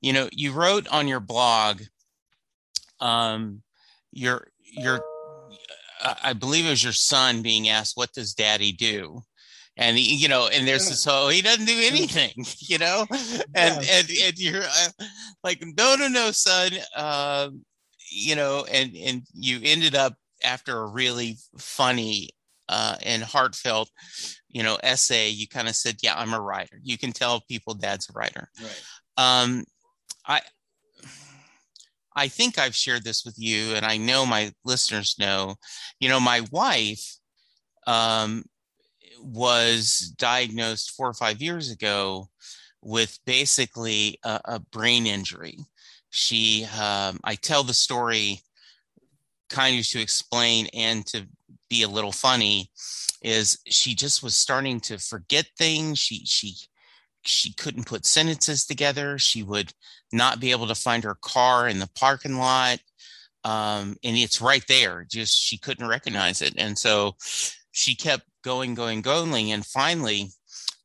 you 0.02 0.12
know, 0.12 0.28
you 0.34 0.52
wrote 0.52 0.90
on 0.90 1.08
your 1.08 1.22
blog 1.22 1.84
um, 3.00 3.62
your 4.12 4.48
your 4.62 5.02
I 6.02 6.34
believe 6.34 6.66
it 6.66 6.70
was 6.70 6.84
your 6.84 6.94
son 6.94 7.42
being 7.42 7.70
asked, 7.70 7.98
"What 7.98 8.14
does 8.14 8.34
Daddy 8.34 8.72
do?" 8.72 9.22
And 9.78 9.98
he, 9.98 10.16
you 10.16 10.28
know, 10.28 10.48
and 10.48 10.68
there's 10.68 10.90
this 10.90 11.06
whole 11.06 11.30
he 11.30 11.42
doesn't 11.42 11.66
do 11.66 11.80
anything, 11.82 12.46
you 12.60 12.78
know, 12.78 13.06
and 13.56 13.84
yes. 13.84 14.00
and 14.00 14.10
and 14.28 14.40
you're 14.40 14.64
uh, 14.64 15.06
like, 15.44 15.64
no, 15.78 15.96
no, 15.96 16.08
no, 16.08 16.32
son, 16.32 16.72
uh, 16.96 17.50
you 18.12 18.36
know, 18.36 18.66
and 18.72 18.96
and 18.96 19.24
you 19.34 19.60
ended 19.64 19.96
up 19.96 20.16
after 20.44 20.80
a 20.80 20.88
really 20.88 21.38
funny 21.58 22.30
uh, 22.70 22.96
and 23.04 23.24
heartfelt, 23.24 23.90
you 24.48 24.64
know, 24.64 24.78
essay. 24.84 25.30
You 25.30 25.48
kind 25.48 25.68
of 25.68 25.76
said, 25.76 25.98
"Yeah, 26.02 26.16
I'm 26.16 26.34
a 26.34 26.42
writer." 26.42 26.80
You 26.84 26.98
can 26.98 27.12
tell 27.12 27.42
people 27.42 27.74
Dad's 27.74 28.10
a 28.10 28.14
writer. 28.14 28.50
Right. 28.62 28.84
Um, 29.18 29.66
I 30.26 30.42
I 32.20 32.28
think 32.28 32.58
I've 32.58 32.76
shared 32.76 33.06
this 33.06 33.24
with 33.24 33.36
you, 33.38 33.76
and 33.76 33.86
I 33.86 33.96
know 33.96 34.26
my 34.26 34.52
listeners 34.66 35.16
know. 35.18 35.56
You 36.02 36.10
know, 36.10 36.20
my 36.20 36.42
wife 36.52 37.16
um, 37.88 38.44
was 39.22 40.14
diagnosed 40.18 40.92
four 40.92 41.08
or 41.08 41.14
five 41.14 41.42
years 41.42 41.72
ago 41.72 42.28
with 42.82 43.18
basically 43.26 44.20
a, 44.26 44.42
a 44.46 44.60
brain 44.60 45.08
injury. 45.08 45.60
She, 46.10 46.66
um, 46.78 47.22
I 47.24 47.36
tell 47.36 47.64
the 47.64 47.74
story 47.74 48.42
kind 49.50 49.80
of 49.80 49.88
to 49.88 50.02
explain 50.02 50.68
and 50.74 51.06
to 51.08 51.26
be 51.70 51.84
a 51.84 51.88
little 51.88 52.12
funny 52.12 52.70
is 53.22 53.60
she 53.66 53.96
just 53.96 54.22
was 54.22 54.36
starting 54.36 54.82
to 54.82 54.98
forget 54.98 55.46
things 55.58 56.00
she 56.00 56.26
she 56.26 56.56
she 57.30 57.54
couldn't 57.54 57.86
put 57.86 58.06
sentences 58.06 58.66
together. 58.66 59.18
She 59.18 59.44
would 59.44 59.72
not 60.12 60.40
be 60.40 60.52
able 60.52 60.68
to 60.68 60.76
find 60.76 61.04
her 61.04 61.18
car 61.22 61.68
in 61.68 61.80
the 61.80 61.90
parking 61.96 62.38
lot. 62.38 62.80
Um, 63.44 63.96
and 64.04 64.18
it's 64.18 64.42
right 64.42 64.64
there, 64.68 65.06
just 65.10 65.38
she 65.38 65.58
couldn't 65.58 65.88
recognize 65.88 66.42
it. 66.42 66.56
And 66.58 66.78
so 66.78 67.16
she 67.72 67.96
kept 67.96 68.24
going, 68.44 68.74
going, 68.74 69.02
going. 69.02 69.52
And 69.52 69.66
finally, 69.66 70.30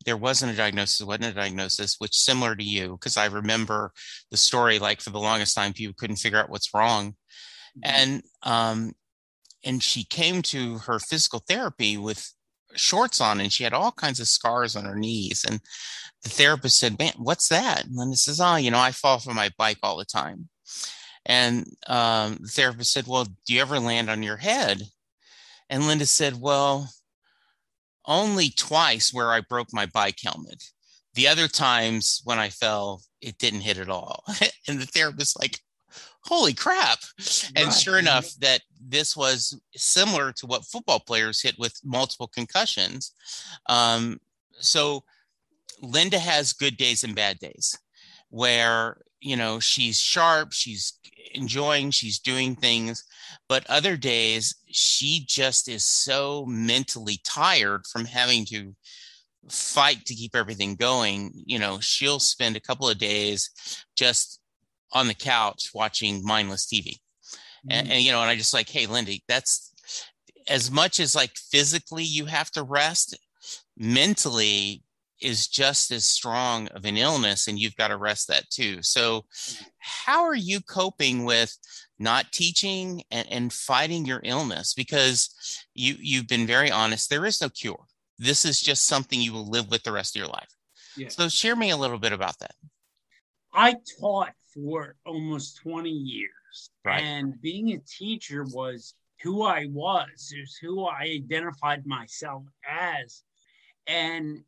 there 0.05 0.17
wasn't 0.17 0.53
a 0.53 0.57
diagnosis, 0.57 1.05
wasn't 1.05 1.25
a 1.25 1.33
diagnosis, 1.33 1.97
which 1.99 2.15
similar 2.15 2.55
to 2.55 2.63
you, 2.63 2.93
because 2.93 3.17
I 3.17 3.27
remember 3.27 3.93
the 4.31 4.37
story 4.37 4.79
like 4.79 5.01
for 5.01 5.11
the 5.11 5.19
longest 5.19 5.57
time, 5.57 5.73
people 5.73 5.95
couldn't 5.99 6.17
figure 6.17 6.39
out 6.39 6.51
what's 6.51 6.75
wrong. 6.75 7.13
Mm-hmm. 7.79 7.81
And 7.85 8.23
um, 8.43 8.93
and 9.65 9.83
she 9.83 10.05
came 10.05 10.43
to 10.43 10.79
her 10.79 10.99
physical 10.99 11.43
therapy 11.49 11.97
with 11.97 12.33
shorts 12.77 13.21
on 13.21 13.41
and 13.41 13.53
she 13.53 13.65
had 13.65 13.73
all 13.73 13.93
kinds 13.93 14.21
of 14.21 14.29
scars 14.29 14.77
on 14.77 14.85
her 14.85 14.97
knees. 14.97 15.45
And 15.49 15.61
the 16.23 16.31
therapist 16.31 16.79
said, 16.79 16.99
Man, 16.99 17.13
what's 17.17 17.49
that? 17.49 17.85
And 17.85 17.97
Linda 17.97 18.17
says, 18.17 18.41
Oh, 18.41 18.57
you 18.57 18.71
know, 18.71 18.79
I 18.79 18.93
fall 18.93 19.19
from 19.19 19.37
my 19.37 19.51
bike 19.57 19.79
all 19.83 19.97
the 19.97 20.05
time. 20.05 20.49
And 21.27 21.67
um, 21.87 22.39
the 22.41 22.49
therapist 22.49 22.93
said, 22.93 23.07
Well, 23.07 23.25
do 23.25 23.55
you 23.55 23.61
ever 23.61 23.79
land 23.79 24.11
on 24.11 24.23
your 24.23 24.37
head? 24.37 24.83
And 25.71 25.87
Linda 25.87 26.07
said, 26.07 26.41
Well, 26.41 26.91
only 28.07 28.51
twice 28.51 29.13
where 29.13 29.33
I 29.33 29.41
broke 29.41 29.73
my 29.73 29.87
bike 29.87 30.19
helmet. 30.23 30.63
The 31.15 31.29
other 31.29 31.49
times 31.49 32.21
when 32.25 32.39
I 32.39 32.51
fell, 32.51 33.03
it 33.21 33.39
didn't 33.39 33.61
hit 33.61 33.79
at 33.79 33.89
all. 33.89 34.25
and 34.69 34.81
the 34.81 34.87
therapist, 34.87 35.39
like, 35.41 35.61
holy 36.25 36.55
crap. 36.55 36.99
And 37.55 37.67
right. 37.67 37.75
sure 37.75 37.99
enough, 37.99 38.33
that 38.41 38.63
this 38.81 39.17
was 39.17 39.59
similar 39.77 40.33
to 40.33 40.47
what 40.47 40.65
football 40.65 41.01
players 41.01 41.43
hit 41.43 41.59
with 41.59 41.79
multiple 41.85 42.29
concussions. 42.29 43.13
Um, 43.69 44.21
so 44.59 45.05
Linda 45.83 46.19
has 46.19 46.53
good 46.53 46.77
days 46.77 47.05
and 47.05 47.15
bad 47.15 47.39
days 47.39 47.79
where, 48.31 48.99
you 49.21 49.37
know, 49.37 49.61
she's 49.61 49.99
sharp, 49.99 50.53
she's 50.53 50.95
enjoying, 51.35 51.91
she's 51.91 52.19
doing 52.19 52.57
things, 52.57 53.05
but 53.49 53.69
other 53.69 53.97
days 53.97 54.55
she 54.67 55.25
just 55.27 55.69
is 55.69 55.85
so 55.85 56.45
mentally 56.47 57.21
tired 57.25 57.87
from 57.87 58.05
having 58.05 58.45
to 58.47 58.75
fight 59.49 60.05
to 60.07 60.15
keep 60.15 60.35
everything 60.35 60.75
going. 60.75 61.33
You 61.47 61.59
know, 61.59 61.79
she'll 61.81 62.21
spend 62.21 62.57
a 62.57 62.61
couple 62.61 62.89
of 62.89 62.99
days 62.99 63.51
just 63.97 64.41
on 64.95 65.09
the 65.09 65.15
couch 65.15 65.71
watching 65.75 66.25
mindless 66.25 66.67
TV. 66.67 66.87
Mm-hmm. 66.87 67.71
And, 67.71 67.93
and, 67.93 68.03
you 68.03 68.13
know, 68.13 68.21
and 68.21 68.31
I 68.31 68.37
just 68.37 68.55
like, 68.55 68.69
hey, 68.69 68.87
Lindy, 68.87 69.23
that's 69.29 69.73
as 70.49 70.71
much 70.71 71.01
as 71.01 71.15
like 71.15 71.33
physically 71.37 72.05
you 72.05 72.27
have 72.27 72.51
to 72.53 72.63
rest, 72.63 73.19
mentally 73.77 74.83
is 75.21 75.47
just 75.47 75.91
as 75.91 76.05
strong 76.05 76.69
of 76.69 76.85
an 76.85 76.97
illness 76.97 77.49
and 77.49 77.59
you've 77.59 77.77
got 77.77 77.89
to 77.89 77.97
rest 77.97 78.29
that 78.29 78.49
too. 78.51 78.83
So 78.83 79.25
how 79.79 80.25
are 80.25 80.35
you 80.35 80.61
coping 80.61 81.25
with 81.25 81.57
not 81.99 82.31
teaching 82.33 83.03
and, 83.11 83.27
and 83.31 83.53
fighting 83.53 84.05
your 84.05 84.21
illness? 84.23 84.75
Because 84.75 85.65
you 85.75 85.95
you've 85.99 86.29
been 86.29 86.47
very 86.47 86.71
honest, 86.71 87.09
there 87.09 87.25
is 87.25 87.41
no 87.41 87.49
cure. 87.49 87.85
This 88.19 88.45
is 88.45 88.61
just 88.61 88.87
something 88.87 89.21
you 89.21 89.33
will 89.33 89.49
live 89.49 89.71
with 89.71 89.83
the 89.83 89.93
rest 89.93 90.15
of 90.15 90.21
your 90.21 90.29
life. 90.29 90.55
Yeah. 90.97 91.09
So 91.09 91.29
share 91.29 91.57
me 91.57 91.71
a 91.71 91.77
little 91.77 91.99
bit 91.99 92.13
about 92.13 92.39
that. 92.41 92.55
I 93.53 93.77
taught 94.01 94.33
for 94.55 94.97
almost 95.05 95.59
20 95.59 95.91
years. 95.91 96.71
Right. 96.85 97.03
And 97.03 97.41
being 97.41 97.73
a 97.73 97.79
teacher 97.79 98.45
was 98.53 98.95
who 99.23 99.43
I 99.43 99.67
was, 99.71 100.33
it 100.35 100.41
was 100.41 100.57
who 100.57 100.85
I 100.85 101.03
identified 101.03 101.87
myself 101.87 102.45
as. 102.69 103.23
And 103.87 104.45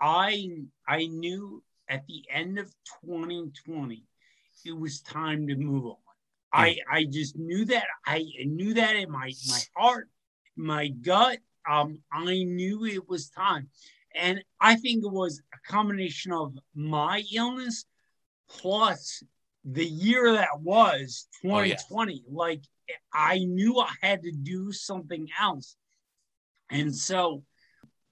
I 0.00 0.48
I 0.86 1.06
knew 1.06 1.62
at 1.88 2.06
the 2.06 2.24
end 2.30 2.58
of 2.58 2.66
2020 3.04 4.04
it 4.64 4.72
was 4.78 5.00
time 5.00 5.46
to 5.48 5.56
move 5.56 5.86
on. 5.86 5.96
I 6.52 6.76
I 6.90 7.04
just 7.04 7.36
knew 7.36 7.64
that 7.66 7.84
I 8.06 8.24
knew 8.44 8.74
that 8.74 8.96
in 8.96 9.10
my 9.10 9.32
my 9.48 9.60
heart, 9.76 10.08
my 10.56 10.88
gut. 10.88 11.38
Um, 11.68 12.00
I 12.12 12.42
knew 12.42 12.84
it 12.84 13.08
was 13.08 13.30
time, 13.30 13.68
and 14.16 14.42
I 14.60 14.74
think 14.74 15.04
it 15.04 15.12
was 15.12 15.40
a 15.54 15.72
combination 15.72 16.32
of 16.32 16.58
my 16.74 17.22
illness 17.32 17.84
plus 18.48 19.22
the 19.64 19.84
year 19.84 20.32
that 20.32 20.60
was 20.60 21.28
2020. 21.42 22.12
Oh, 22.12 22.30
yeah. 22.30 22.36
Like 22.36 22.62
I 23.12 23.38
knew 23.38 23.78
I 23.78 23.90
had 24.00 24.22
to 24.22 24.32
do 24.32 24.72
something 24.72 25.28
else. 25.40 25.76
And 26.70 26.94
so 26.94 27.44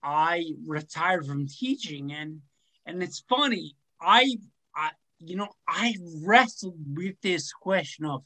I 0.02 0.52
retired 0.66 1.26
from 1.26 1.46
teaching 1.46 2.12
and 2.12 2.40
and 2.86 3.02
it's 3.02 3.24
funny, 3.28 3.76
I 4.00 4.36
I 4.74 4.90
you 5.18 5.36
know, 5.36 5.48
I 5.68 5.94
wrestled 6.24 6.78
with 6.96 7.20
this 7.20 7.52
question 7.52 8.06
of 8.06 8.22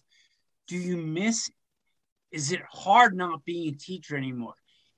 do 0.68 0.76
you 0.76 0.96
miss 0.96 1.48
it? 1.48 1.54
Is 2.30 2.52
it 2.52 2.62
hard 2.70 3.16
not 3.16 3.44
being 3.44 3.74
a 3.74 3.76
teacher 3.76 4.16
anymore? 4.16 4.54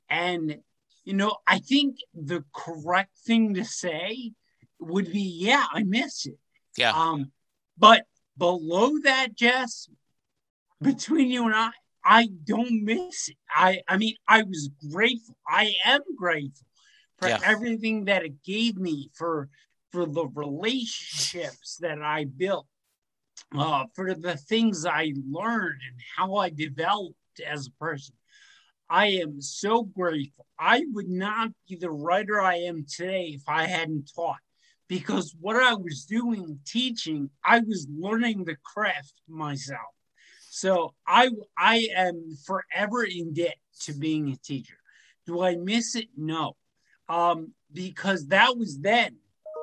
And 0.09 0.59
you 1.05 1.15
know, 1.15 1.37
I 1.47 1.61
think 1.61 1.99
the 2.15 2.45
correct 2.53 3.17
thing 3.25 3.55
to 3.55 3.65
say 3.65 4.33
would 4.81 5.13
be, 5.13 5.21
yeah, 5.21 5.65
I 5.73 5.85
miss 5.85 6.27
it 6.27 6.39
Yeah. 6.77 6.91
Um, 6.91 7.31
but 7.79 8.05
below 8.39 8.99
that, 9.05 9.35
Jess, 9.35 9.89
between 10.83 11.31
you 11.31 11.47
and 11.47 11.55
I, 11.55 11.71
I 12.05 12.29
don't 12.45 12.85
miss 12.85 13.29
it. 13.29 13.37
I 13.51 13.81
I 13.89 13.97
mean, 13.97 14.15
I 14.29 14.43
was 14.43 14.71
grateful. 14.91 15.37
I 15.49 15.75
am 15.85 16.03
grateful 16.17 16.67
for 17.19 17.29
Yeah. 17.29 17.41
everything 17.43 18.05
that 18.05 18.25
it 18.25 18.43
gave 18.45 18.77
me 18.77 19.11
for 19.15 19.49
for 19.91 20.07
the 20.07 20.27
relationships 20.27 21.79
that 21.79 22.03
I 22.03 22.25
built, 22.25 22.67
uh, 23.57 23.87
for 23.95 24.15
the 24.15 24.37
things 24.37 24.85
I 24.85 25.13
learned 25.31 25.81
and 25.89 26.01
how 26.17 26.35
I 26.37 26.51
developed 26.51 27.41
as 27.47 27.67
a 27.67 27.71
person. 27.73 28.15
I 28.89 29.07
am 29.07 29.41
so 29.41 29.83
grateful. 29.85 30.47
I 30.59 30.85
would 30.93 31.09
not 31.09 31.51
be 31.69 31.77
the 31.77 31.91
writer 31.91 32.41
I 32.41 32.57
am 32.57 32.85
today 32.89 33.33
if 33.35 33.49
I 33.49 33.65
hadn't 33.67 34.11
taught, 34.15 34.39
because 34.89 35.35
what 35.41 35.57
I 35.57 35.75
was 35.75 36.05
doing 36.05 36.59
teaching, 36.65 37.31
I 37.45 37.61
was 37.61 37.87
learning 37.91 38.45
the 38.45 38.57
craft 38.57 39.15
myself. 39.29 39.81
So 40.51 40.95
I 41.07 41.31
I 41.59 41.89
am 41.95 42.37
forever 42.47 43.05
in 43.05 43.35
debt 43.35 43.57
to 43.83 43.93
being 43.93 44.31
a 44.31 44.37
teacher. 44.37 44.79
Do 45.27 45.43
I 45.43 45.57
miss 45.57 45.97
it? 45.97 46.09
No, 46.17 46.57
um, 47.09 47.53
because 47.73 48.29
that 48.29 48.57
was 48.57 48.79
then, 48.79 49.17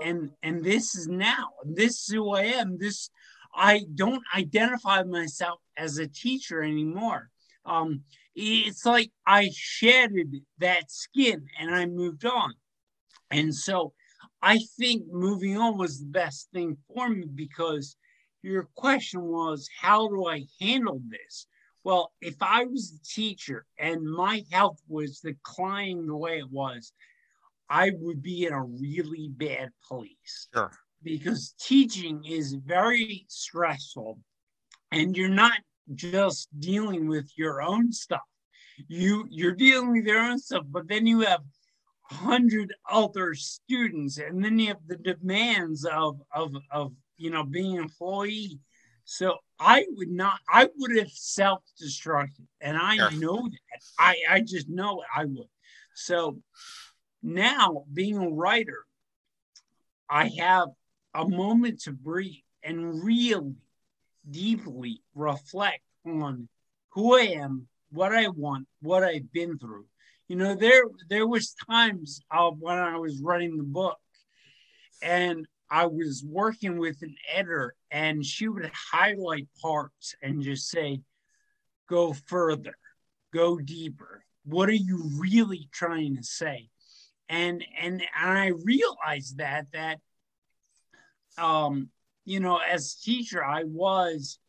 and 0.04 0.32
and 0.44 0.64
this 0.64 0.96
is 0.96 1.08
now. 1.08 1.50
This 1.66 2.02
is 2.02 2.08
who 2.08 2.36
I 2.36 2.44
am. 2.44 2.78
This 2.78 3.10
I 3.56 3.86
don't 3.96 4.24
identify 4.36 5.04
myself 5.04 5.60
as 5.78 5.98
a 5.98 6.08
teacher 6.08 6.62
anymore. 6.62 7.30
Um, 7.66 8.04
it's 8.36 8.86
like 8.86 9.12
I 9.26 9.52
shedded 9.54 10.42
that 10.58 10.92
skin 10.92 11.48
and 11.60 11.74
I 11.74 11.86
moved 11.86 12.26
on. 12.26 12.54
And 13.30 13.54
so 13.54 13.94
I 14.44 14.60
think 14.78 15.06
moving 15.10 15.58
on 15.58 15.78
was 15.78 16.00
the 16.00 16.06
best 16.08 16.50
thing 16.52 16.78
for 16.94 17.10
me 17.10 17.26
because 17.34 17.96
your 18.44 18.68
question 18.76 19.22
was, 19.24 19.70
how 19.82 20.10
do 20.10 20.28
I 20.28 20.46
handle 20.60 21.02
this? 21.10 21.48
Well, 21.86 22.12
if 22.22 22.36
I 22.42 22.66
was 22.66 22.94
a 22.94 23.08
teacher 23.08 23.66
and 23.80 24.04
my 24.04 24.44
health 24.52 24.82
was 24.90 25.22
declining 25.22 26.08
the 26.08 26.16
way 26.18 26.40
it 26.40 26.52
was, 26.52 26.92
I 27.70 27.92
would 28.00 28.22
be 28.22 28.46
in 28.46 28.54
a 28.54 28.64
really 28.64 29.30
bad 29.30 29.70
place 29.88 30.50
Sure. 30.54 30.72
because 31.02 31.56
teaching 31.60 32.24
is 32.26 32.54
very 32.54 33.26
stressful 33.30 34.20
and 34.92 35.16
you're 35.18 35.30
not 35.30 35.60
just 35.96 36.50
dealing 36.60 37.08
with 37.08 37.32
your 37.38 37.62
own 37.62 37.92
stuff 37.92 38.22
you 38.88 39.26
you're 39.30 39.56
dealing 39.56 39.92
with 39.92 40.06
your 40.06 40.20
own 40.20 40.40
stuff 40.40 40.64
but 40.70 40.88
then 40.88 41.06
you 41.06 41.22
have 41.22 41.42
hundred 42.04 42.74
other 42.90 43.34
students 43.34 44.18
and 44.18 44.44
then 44.44 44.60
you 44.60 44.68
have 44.68 44.86
the 44.88 44.98
demands 44.98 45.86
of 45.86 46.22
of 46.34 46.54
of 46.72 46.94
you 47.18 47.30
know 47.30 47.44
being 47.44 47.78
an 47.78 47.84
employee 47.84 48.60
so 49.06 49.38
i 49.60 49.86
would 49.92 50.10
not 50.12 50.40
i 50.50 50.68
would 50.78 50.96
have 50.98 51.10
self-destructed 51.12 52.46
and 52.62 52.78
i 52.78 52.96
Sure. 52.98 53.12
know 53.12 53.42
that 53.50 53.82
i 53.98 54.16
i 54.30 54.42
just 54.42 54.68
know 54.70 55.02
it, 55.02 55.08
i 55.16 55.26
would 55.26 55.48
so 55.96 56.38
now 57.22 57.86
being 57.94 58.18
a 58.18 58.30
writer 58.30 58.84
i 60.10 60.28
have 60.28 60.68
a 61.16 61.28
moment 61.28 61.80
to 61.82 61.92
breathe 61.92 62.34
and 62.64 63.04
really 63.04 63.56
deeply 64.30 65.02
reflect 65.16 65.82
on 66.06 66.48
who 66.92 67.18
I 67.18 67.22
am, 67.24 67.68
what 67.92 68.14
I 68.14 68.28
want, 68.30 68.68
what 68.82 69.04
I've 69.04 69.32
been 69.32 69.58
through. 69.58 69.86
You 70.34 70.40
know, 70.40 70.56
there 70.56 70.86
there 71.10 71.28
was 71.28 71.54
times 71.70 72.20
uh, 72.32 72.50
when 72.50 72.76
I 72.76 72.98
was 72.98 73.22
writing 73.22 73.56
the 73.56 73.62
book, 73.62 74.00
and 75.00 75.46
I 75.70 75.86
was 75.86 76.26
working 76.28 76.80
with 76.80 77.04
an 77.04 77.14
editor, 77.32 77.76
and 77.92 78.26
she 78.26 78.48
would 78.48 78.68
highlight 78.74 79.48
parts 79.62 80.16
and 80.24 80.42
just 80.42 80.70
say, 80.70 81.02
"Go 81.88 82.14
further, 82.14 82.74
go 83.32 83.60
deeper. 83.60 84.26
What 84.44 84.70
are 84.70 84.82
you 84.90 85.04
really 85.20 85.70
trying 85.72 86.16
to 86.16 86.24
say?" 86.24 86.72
And 87.30 87.64
and 87.80 88.02
and 88.02 88.38
I 88.40 88.54
realized 88.64 89.38
that 89.38 89.68
that 89.74 90.00
um 91.38 91.90
you 92.26 92.40
know, 92.40 92.58
as 92.58 92.96
a 92.96 93.06
teacher, 93.06 93.46
I 93.46 93.66
was 93.66 94.40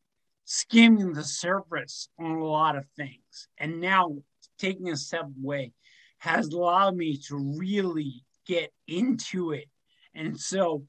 skimming 0.47 1.13
the 1.13 1.25
surface 1.25 2.09
on 2.19 2.31
a 2.31 2.43
lot 2.47 2.75
of 2.75 2.87
things. 2.97 3.49
And 3.59 3.83
now 3.83 4.17
taking 4.59 4.91
a 4.91 4.97
step 4.97 5.27
away 5.43 5.73
has 6.19 6.49
allowed 6.49 6.97
me 6.97 7.19
to 7.29 7.37
really 7.59 8.25
get 8.47 8.73
into 8.89 9.53
it. 9.53 9.67
And 10.15 10.39
so 10.39 10.85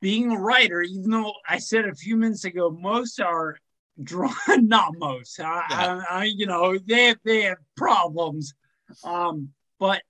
being 0.00 0.32
a 0.32 0.38
writer, 0.38 0.82
even 0.82 1.10
though 1.10 1.32
I 1.48 1.58
said 1.58 1.86
a 1.86 1.94
few 1.94 2.16
minutes 2.16 2.44
ago, 2.44 2.70
most 2.70 3.20
are 3.20 3.56
drawn, 4.02 4.34
not 4.68 4.94
most, 4.96 5.40
I, 5.40 5.62
Yeah. 5.70 6.00
I, 6.10 6.20
I, 6.20 6.24
you 6.24 6.46
know, 6.46 6.78
they 6.78 7.06
have, 7.06 7.18
they 7.24 7.42
have 7.42 7.58
problems. 7.76 8.54
Um, 9.04 9.50
but 9.78 10.02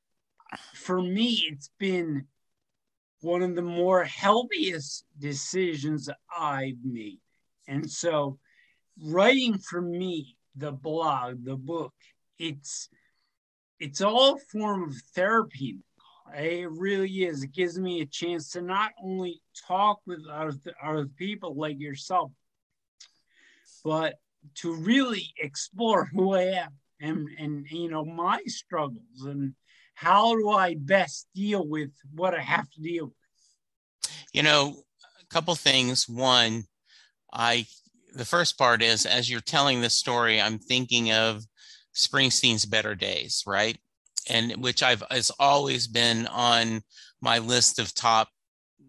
for 0.74 1.00
me, 1.00 1.46
it's 1.50 1.70
been 1.78 2.26
one 3.20 3.42
of 3.42 3.54
the 3.54 3.62
more 3.62 4.04
healthiest 4.04 5.04
decisions 5.18 6.08
I've 6.36 6.84
made. 6.84 7.20
And 7.66 7.90
so 7.90 8.38
writing 9.02 9.58
for 9.58 9.80
me, 9.80 10.36
the 10.54 10.72
blog, 10.72 11.44
the 11.44 11.56
book, 11.56 11.94
it's 12.38 12.88
it's 13.78 14.00
all 14.00 14.38
form 14.38 14.84
of 14.84 14.94
therapy. 15.14 15.78
It 16.34 16.70
really 16.70 17.24
is. 17.24 17.42
It 17.42 17.52
gives 17.52 17.78
me 17.78 18.00
a 18.00 18.06
chance 18.06 18.50
to 18.50 18.62
not 18.62 18.92
only 19.02 19.40
talk 19.66 20.00
with 20.06 20.26
other, 20.26 21.06
people 21.16 21.54
like 21.54 21.78
yourself, 21.78 22.32
but 23.84 24.14
to 24.56 24.74
really 24.74 25.32
explore 25.38 26.04
who 26.12 26.34
I 26.34 26.42
am 26.42 26.72
and 27.00 27.28
and 27.38 27.66
you 27.70 27.90
know 27.90 28.04
my 28.04 28.40
struggles 28.46 29.24
and 29.24 29.54
how 29.94 30.34
do 30.34 30.50
I 30.50 30.76
best 30.78 31.26
deal 31.34 31.66
with 31.66 31.90
what 32.14 32.34
I 32.34 32.40
have 32.40 32.70
to 32.70 32.80
deal 32.80 33.06
with. 33.06 34.10
You 34.32 34.42
know, 34.42 34.82
a 35.22 35.26
couple 35.28 35.54
things. 35.54 36.08
One, 36.08 36.64
I 37.32 37.66
the 38.14 38.24
first 38.24 38.58
part 38.58 38.82
is 38.82 39.06
as 39.06 39.30
you're 39.30 39.40
telling 39.40 39.80
this 39.80 39.96
story, 39.96 40.40
I'm 40.40 40.58
thinking 40.58 41.12
of 41.12 41.44
Springsteen's 41.96 42.66
Better 42.66 42.94
Days, 42.94 43.42
right? 43.46 43.76
And 44.28 44.62
which 44.62 44.82
I've 44.82 45.02
has 45.10 45.30
always 45.38 45.86
been 45.86 46.26
on 46.28 46.82
my 47.20 47.38
list 47.38 47.78
of 47.78 47.94
top 47.94 48.28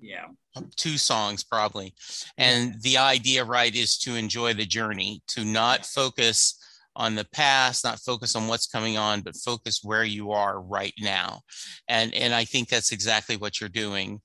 Yeah. 0.01 0.27
two 0.75 0.97
songs 0.97 1.43
probably. 1.43 1.93
And 2.37 2.81
the 2.81 2.97
idea, 2.97 3.43
right, 3.43 3.73
is 3.73 3.97
to 3.99 4.15
enjoy 4.15 4.53
the 4.53 4.65
journey, 4.65 5.21
to 5.29 5.45
not 5.45 5.85
focus 5.85 6.59
on 6.95 7.13
the 7.13 7.25
past, 7.25 7.83
not 7.83 7.99
focus 7.99 8.35
on 8.35 8.47
what's 8.47 8.65
coming 8.65 8.97
on, 8.97 9.21
but 9.21 9.35
focus 9.35 9.81
where 9.83 10.03
you 10.03 10.31
are 10.31 10.59
right 10.59 10.95
now. 10.99 11.41
And 11.87 12.11
and 12.15 12.33
I 12.33 12.43
think 12.43 12.69
that's 12.69 12.91
exactly 12.91 13.37
what 13.37 13.61
you're 13.61 13.69
doing. 13.69 14.19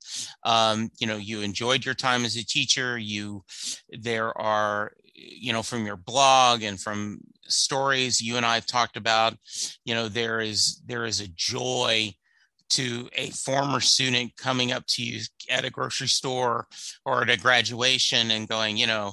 Um, 0.44 0.90
you 0.98 1.06
know, 1.06 1.18
you 1.18 1.42
enjoyed 1.42 1.84
your 1.84 1.94
time 1.94 2.24
as 2.24 2.36
a 2.36 2.44
teacher. 2.44 2.96
You 2.96 3.44
there 3.90 4.36
are, 4.40 4.92
you 5.22 5.52
know, 5.52 5.62
from 5.62 5.86
your 5.86 5.96
blog 5.96 6.62
and 6.62 6.80
from 6.80 7.20
stories 7.42 8.20
you 8.20 8.36
and 8.36 8.46
I 8.46 8.54
have 8.54 8.66
talked 8.66 8.96
about, 8.96 9.34
you 9.84 9.94
know, 9.94 10.08
there 10.08 10.40
is 10.40 10.80
there 10.86 11.04
is 11.04 11.20
a 11.20 11.28
joy 11.28 12.14
to 12.70 13.08
a 13.14 13.30
former 13.30 13.80
student 13.80 14.34
coming 14.36 14.72
up 14.72 14.84
to 14.86 15.04
you 15.04 15.20
at 15.50 15.64
a 15.64 15.70
grocery 15.70 16.08
store 16.08 16.66
or 17.04 17.22
at 17.22 17.30
a 17.30 17.36
graduation 17.36 18.30
and 18.30 18.48
going, 18.48 18.78
you 18.78 18.86
know, 18.86 19.12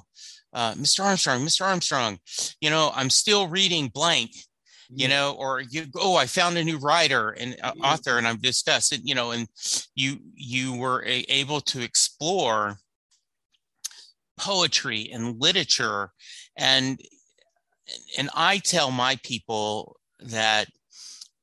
uh, 0.53 0.73
Mr. 0.73 1.03
Armstrong, 1.03 1.41
Mr. 1.41 1.65
Armstrong, 1.65 2.19
you 2.61 2.69
know, 2.69 2.91
I'm 2.95 3.09
still 3.09 3.47
reading 3.47 3.89
blank, 3.89 4.31
you 4.89 5.07
know, 5.07 5.35
or 5.37 5.61
you, 5.61 5.85
oh, 5.95 6.15
I 6.15 6.25
found 6.25 6.57
a 6.57 6.63
new 6.63 6.77
writer 6.77 7.31
and 7.31 7.57
uh, 7.61 7.73
author 7.83 8.17
and 8.17 8.27
I'm 8.27 8.37
discussed, 8.37 8.97
you 9.03 9.13
know, 9.13 9.31
and 9.31 9.47
you, 9.93 10.17
you 10.33 10.75
were 10.75 11.03
a, 11.05 11.25
able 11.27 11.59
to 11.61 11.81
explore 11.81 12.77
poetry 14.39 15.09
and 15.11 15.39
literature 15.41 16.11
and, 16.57 16.99
and 18.17 18.29
I 18.35 18.59
tell 18.59 18.91
my 18.91 19.17
people 19.23 19.97
that 20.19 20.67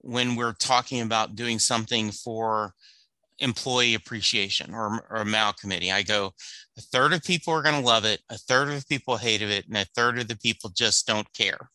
when 0.00 0.36
we're 0.36 0.52
talking 0.52 1.00
about 1.00 1.34
doing 1.34 1.58
something 1.58 2.10
for 2.10 2.74
employee 3.38 3.94
appreciation 3.94 4.72
or, 4.72 5.04
or 5.10 5.16
a 5.18 5.24
MAL 5.24 5.52
committee, 5.54 5.90
I 5.92 6.02
go, 6.02 6.32
a 6.78 6.82
third 6.82 7.12
of 7.12 7.22
people 7.22 7.54
are 7.54 7.62
going 7.62 7.80
to 7.80 7.86
love 7.86 8.04
it, 8.04 8.20
a 8.28 8.36
third 8.36 8.68
of 8.68 8.80
the 8.80 8.86
people 8.86 9.16
hated 9.16 9.50
it, 9.50 9.66
and 9.66 9.76
a 9.76 9.86
third 9.94 10.18
of 10.18 10.28
the 10.28 10.36
people 10.36 10.70
just 10.70 11.06
don't 11.06 11.32
care. 11.32 11.70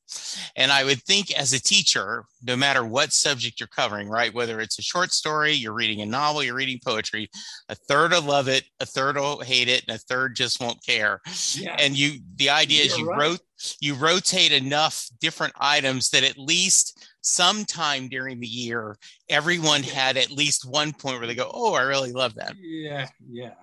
And 0.55 0.71
I 0.71 0.83
would 0.83 1.01
think 1.03 1.31
as 1.33 1.53
a 1.53 1.61
teacher, 1.61 2.25
no 2.43 2.55
matter 2.55 2.85
what 2.85 3.13
subject 3.13 3.59
you're 3.59 3.67
covering, 3.67 4.09
right, 4.09 4.33
whether 4.33 4.59
it's 4.59 4.77
a 4.77 4.83
short 4.83 5.11
story, 5.11 5.53
you're 5.53 5.73
reading 5.73 6.01
a 6.01 6.05
novel, 6.05 6.43
you're 6.43 6.55
reading 6.55 6.79
poetry, 6.85 7.29
a 7.69 7.75
third 7.75 8.11
will 8.11 8.21
love 8.21 8.47
it, 8.47 8.63
a 8.79 8.85
third 8.85 9.15
will 9.15 9.39
hate 9.39 9.67
it, 9.67 9.83
and 9.87 9.95
a 9.95 9.99
third 9.99 10.35
just 10.35 10.61
won't 10.61 10.83
care. 10.85 11.21
Yeah. 11.55 11.75
And 11.79 11.97
you, 11.97 12.19
the 12.35 12.49
idea 12.49 12.83
is 12.83 12.97
You're 12.97 13.07
you 13.07 13.09
right. 13.09 13.19
wrote, 13.19 13.39
you 13.79 13.95
rotate 13.95 14.51
enough 14.51 15.07
different 15.19 15.53
items 15.59 16.09
that 16.11 16.23
at 16.23 16.37
least 16.37 17.07
sometime 17.21 18.07
during 18.07 18.39
the 18.39 18.47
year, 18.47 18.97
everyone 19.29 19.83
had 19.83 20.17
at 20.17 20.31
least 20.31 20.65
one 20.65 20.91
point 20.93 21.19
where 21.19 21.27
they 21.27 21.35
go, 21.35 21.49
"Oh, 21.53 21.73
I 21.75 21.81
really 21.81 22.11
love 22.11 22.33
that." 22.35 22.55
yeah. 22.59 23.07
Yeah. 23.29 23.53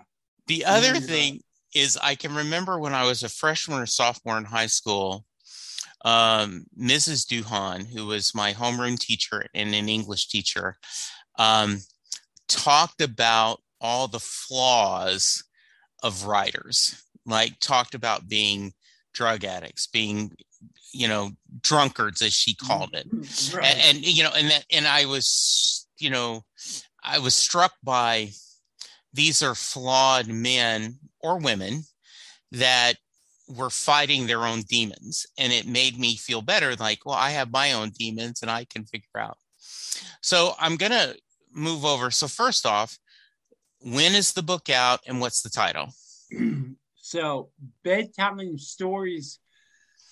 The 0.48 0.64
other 0.64 0.94
thing 1.00 1.40
is, 1.74 1.96
I 2.02 2.14
can 2.14 2.34
remember 2.34 2.78
when 2.78 2.94
I 2.94 3.04
was 3.04 3.22
a 3.22 3.28
freshman 3.28 3.78
or 3.80 3.86
sophomore 3.86 4.38
in 4.38 4.44
high 4.44 4.66
school, 4.66 5.24
um, 6.04 6.64
Mrs. 6.80 7.26
Duhan, 7.26 7.86
who 7.86 8.06
was 8.06 8.34
my 8.34 8.52
homeroom 8.52 8.98
teacher 8.98 9.46
and 9.54 9.74
an 9.74 9.88
English 9.88 10.28
teacher, 10.28 10.76
um, 11.38 11.78
talked 12.48 13.00
about 13.00 13.60
all 13.80 14.08
the 14.08 14.20
flaws 14.20 15.44
of 16.02 16.24
writers, 16.24 17.02
like 17.26 17.58
talked 17.60 17.94
about 17.94 18.28
being 18.28 18.72
drug 19.12 19.44
addicts, 19.44 19.86
being, 19.86 20.32
you 20.92 21.08
know, 21.08 21.30
drunkards, 21.60 22.22
as 22.22 22.32
she 22.32 22.54
called 22.54 22.94
it 22.94 23.06
Right. 23.54 23.64
and, 23.66 23.96
and 23.98 24.06
you 24.06 24.22
know 24.22 24.30
and 24.36 24.50
that 24.50 24.64
and 24.72 24.86
i 24.86 25.04
was 25.04 25.86
you 25.98 26.10
know 26.10 26.44
i 27.02 27.18
was 27.18 27.34
struck 27.34 27.72
by 27.82 28.30
these 29.18 29.42
are 29.42 29.56
flawed 29.56 30.28
men 30.28 30.96
or 31.20 31.40
women 31.40 31.82
that 32.52 32.94
were 33.48 33.68
fighting 33.68 34.28
their 34.28 34.46
own 34.46 34.62
demons. 34.62 35.26
And 35.36 35.52
it 35.52 35.66
made 35.66 35.98
me 35.98 36.16
feel 36.16 36.40
better 36.40 36.76
like 36.76 37.04
well 37.04 37.16
i 37.16 37.30
have 37.30 37.50
my 37.50 37.72
own 37.72 37.90
demons 37.90 38.42
and 38.42 38.50
i 38.50 38.64
can 38.64 38.84
figure 38.84 39.18
out. 39.18 39.36
So 40.22 40.52
i'm 40.60 40.76
going 40.76 40.92
to 40.92 41.16
move 41.52 41.84
over. 41.84 42.10
So 42.12 42.28
first 42.28 42.64
off 42.64 42.96
when 43.80 44.14
is 44.14 44.32
the 44.32 44.42
book 44.42 44.70
out 44.70 45.00
and 45.06 45.20
what's 45.20 45.42
the 45.42 45.50
title? 45.50 45.88
So 47.00 47.48
bedtime 47.82 48.58
stories 48.58 49.38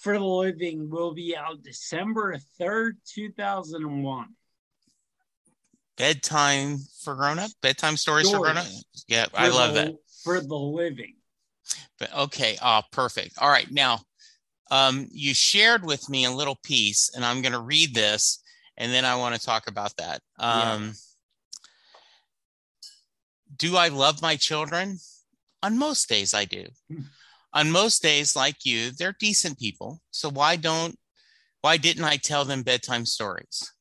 for 0.00 0.14
the 0.18 0.24
living 0.24 0.88
will 0.88 1.12
be 1.12 1.36
out 1.36 1.62
December 1.62 2.38
3rd, 2.58 2.92
2001. 3.04 4.28
Bedtime 5.96 6.78
for 7.02 7.14
grown 7.14 7.38
up 7.38 7.50
bedtime 7.62 7.96
stories, 7.96 8.30
for 8.30 8.40
grown 8.40 8.56
up 8.58 8.66
yeah 9.08 9.26
i 9.34 9.48
love 9.48 9.74
the- 9.74 9.80
that 9.82 9.94
For 10.24 10.40
the 10.40 10.54
living. 10.56 11.14
But 11.98 12.12
okay, 12.14 12.58
ah, 12.60 12.82
perfect. 12.92 13.38
All 13.38 13.48
right, 13.48 13.70
now 13.70 14.00
um, 14.70 15.08
you 15.10 15.34
shared 15.34 15.84
with 15.84 16.08
me 16.08 16.24
a 16.24 16.30
little 16.30 16.58
piece, 16.62 17.10
and 17.14 17.24
I'm 17.24 17.42
going 17.42 17.52
to 17.52 17.60
read 17.60 17.94
this, 17.94 18.42
and 18.76 18.92
then 18.92 19.04
I 19.04 19.16
want 19.16 19.34
to 19.34 19.40
talk 19.40 19.66
about 19.68 19.96
that. 19.96 20.20
Yeah. 20.38 20.72
Um, 20.72 20.94
Do 23.56 23.76
I 23.76 23.88
love 23.88 24.22
my 24.22 24.36
children? 24.36 24.98
On 25.62 25.78
most 25.78 26.08
days, 26.08 26.34
I 26.34 26.44
do. 26.44 26.66
Hmm. 26.90 27.02
On 27.52 27.70
most 27.70 28.02
days, 28.02 28.36
like 28.36 28.64
you, 28.64 28.90
they're 28.90 29.16
decent 29.18 29.58
people. 29.58 30.00
So 30.10 30.28
why 30.28 30.56
don't? 30.56 30.96
Why 31.62 31.78
didn't 31.78 32.04
I 32.04 32.16
tell 32.16 32.44
them 32.44 32.62
bedtime 32.62 33.06
stories? 33.06 33.72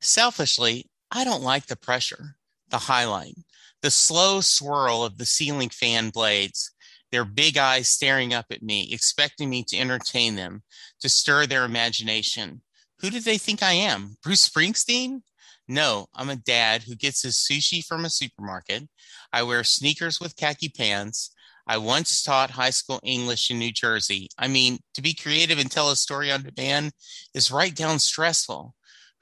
Selfishly, 0.00 0.89
I 1.10 1.24
don't 1.24 1.42
like 1.42 1.66
the 1.66 1.76
pressure, 1.76 2.36
the 2.68 2.78
highlight, 2.78 3.36
the 3.82 3.90
slow 3.90 4.40
swirl 4.40 5.04
of 5.04 5.18
the 5.18 5.26
ceiling 5.26 5.70
fan 5.70 6.10
blades 6.10 6.72
their 7.10 7.24
big 7.24 7.58
eyes 7.58 7.88
staring 7.88 8.32
up 8.32 8.46
at 8.50 8.62
me, 8.62 8.88
expecting 8.92 9.50
me 9.50 9.64
to 9.64 9.76
entertain 9.76 10.36
them, 10.36 10.62
to 11.00 11.08
stir 11.08 11.46
their 11.46 11.64
imagination. 11.64 12.62
Who 13.00 13.10
do 13.10 13.20
they 13.20 13.38
think 13.38 13.62
I 13.62 13.72
am? 13.72 14.16
Bruce 14.22 14.48
Springsteen? 14.48 15.22
No, 15.66 16.06
I'm 16.14 16.30
a 16.30 16.36
dad 16.36 16.82
who 16.82 16.96
gets 16.96 17.22
his 17.22 17.36
sushi 17.36 17.84
from 17.84 18.04
a 18.04 18.10
supermarket. 18.10 18.88
I 19.32 19.42
wear 19.42 19.64
sneakers 19.64 20.20
with 20.20 20.36
khaki 20.36 20.68
pants. 20.68 21.32
I 21.66 21.78
once 21.78 22.22
taught 22.22 22.50
high 22.50 22.70
school 22.70 23.00
English 23.04 23.50
in 23.50 23.58
New 23.58 23.72
Jersey. 23.72 24.28
I 24.36 24.48
mean, 24.48 24.78
to 24.94 25.02
be 25.02 25.14
creative 25.14 25.58
and 25.58 25.70
tell 25.70 25.90
a 25.90 25.96
story 25.96 26.30
on 26.32 26.42
demand 26.42 26.92
is 27.34 27.52
right 27.52 27.74
down 27.74 28.00
stressful. 28.00 28.74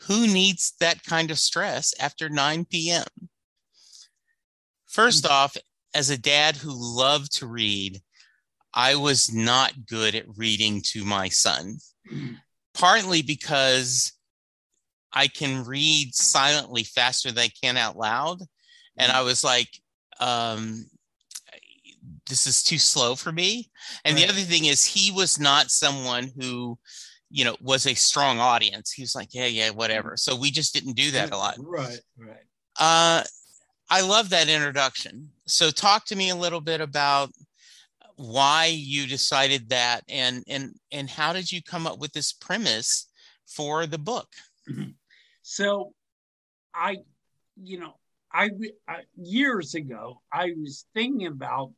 Who 0.07 0.27
needs 0.27 0.75
that 0.81 1.05
kind 1.05 1.31
of 1.31 1.39
stress 1.39 1.95
after 2.01 2.29
9 2.29 2.67
p.m.? 2.67 3.05
First 4.87 5.25
mm. 5.25 5.31
off, 5.31 5.57
as 5.95 6.11
a 6.11 6.19
dad 6.19 6.57
who 6.57 6.71
loved 6.73 7.33
to 7.39 7.47
read, 7.47 8.01
I 8.75 8.95
was 8.95 9.33
not 9.33 9.87
good 9.87 10.15
at 10.15 10.37
reading 10.37 10.83
to 10.89 11.05
my 11.05 11.29
son, 11.29 11.79
mm. 12.11 12.37
partly 12.75 13.23
because 13.23 14.13
I 15.13 15.27
can 15.27 15.65
read 15.65 16.15
silently 16.15 16.85
faster 16.85 17.33
than 17.33 17.45
I 17.45 17.51
can 17.63 17.77
out 17.77 17.97
loud. 17.97 18.43
And 18.97 19.13
mm. 19.13 19.15
I 19.15 19.23
was 19.23 19.43
like, 19.43 19.69
um, 20.21 20.87
this 22.29 22.47
is 22.47 22.63
too 22.63 22.79
slow 22.79 23.15
for 23.15 23.33
me. 23.33 23.71
And 24.05 24.15
Right. 24.15 24.27
the 24.27 24.33
other 24.33 24.43
thing 24.43 24.67
is, 24.67 24.85
he 24.85 25.11
was 25.11 25.39
not 25.39 25.71
someone 25.71 26.33
who, 26.39 26.79
you 27.31 27.45
know, 27.45 27.57
was 27.61 27.87
a 27.87 27.95
strong 27.95 28.39
audience. 28.39 28.91
He 28.91 29.03
was 29.03 29.15
like, 29.15 29.29
yeah, 29.33 29.47
yeah, 29.47 29.71
whatever. 29.71 30.17
So 30.17 30.35
we 30.37 30.51
just 30.51 30.73
didn't 30.73 30.95
do 30.95 31.11
that 31.13 31.33
a 31.33 31.37
lot. 31.37 31.57
Right, 31.59 32.01
right. 32.17 32.45
Uh, 32.79 33.23
I 33.91 34.03
love 34.03 34.31
that 34.31 34.49
introduction. 34.49 35.31
So, 35.47 35.71
talk 35.71 36.05
to 36.07 36.17
me 36.17 36.31
a 36.31 36.37
little 36.37 36.61
bit 36.61 36.81
about 36.81 37.31
why 38.17 38.67
you 38.67 39.07
decided 39.07 39.71
that, 39.71 40.03
and 40.09 40.45
and 40.47 40.75
and 40.93 41.09
how 41.09 41.33
did 41.33 41.51
you 41.51 41.63
come 41.63 41.87
up 41.87 41.99
with 41.99 42.13
this 42.13 42.33
premise 42.33 43.07
for 43.47 43.87
the 43.87 43.99
book? 43.99 44.29
So, 45.43 45.95
I, 46.75 46.99
you 47.57 47.81
know, 47.81 47.95
I, 48.33 48.51
I 48.87 49.05
years 49.17 49.75
ago 49.75 50.21
I 50.31 50.53
was 50.59 50.85
thinking 50.95 51.27
about 51.27 51.73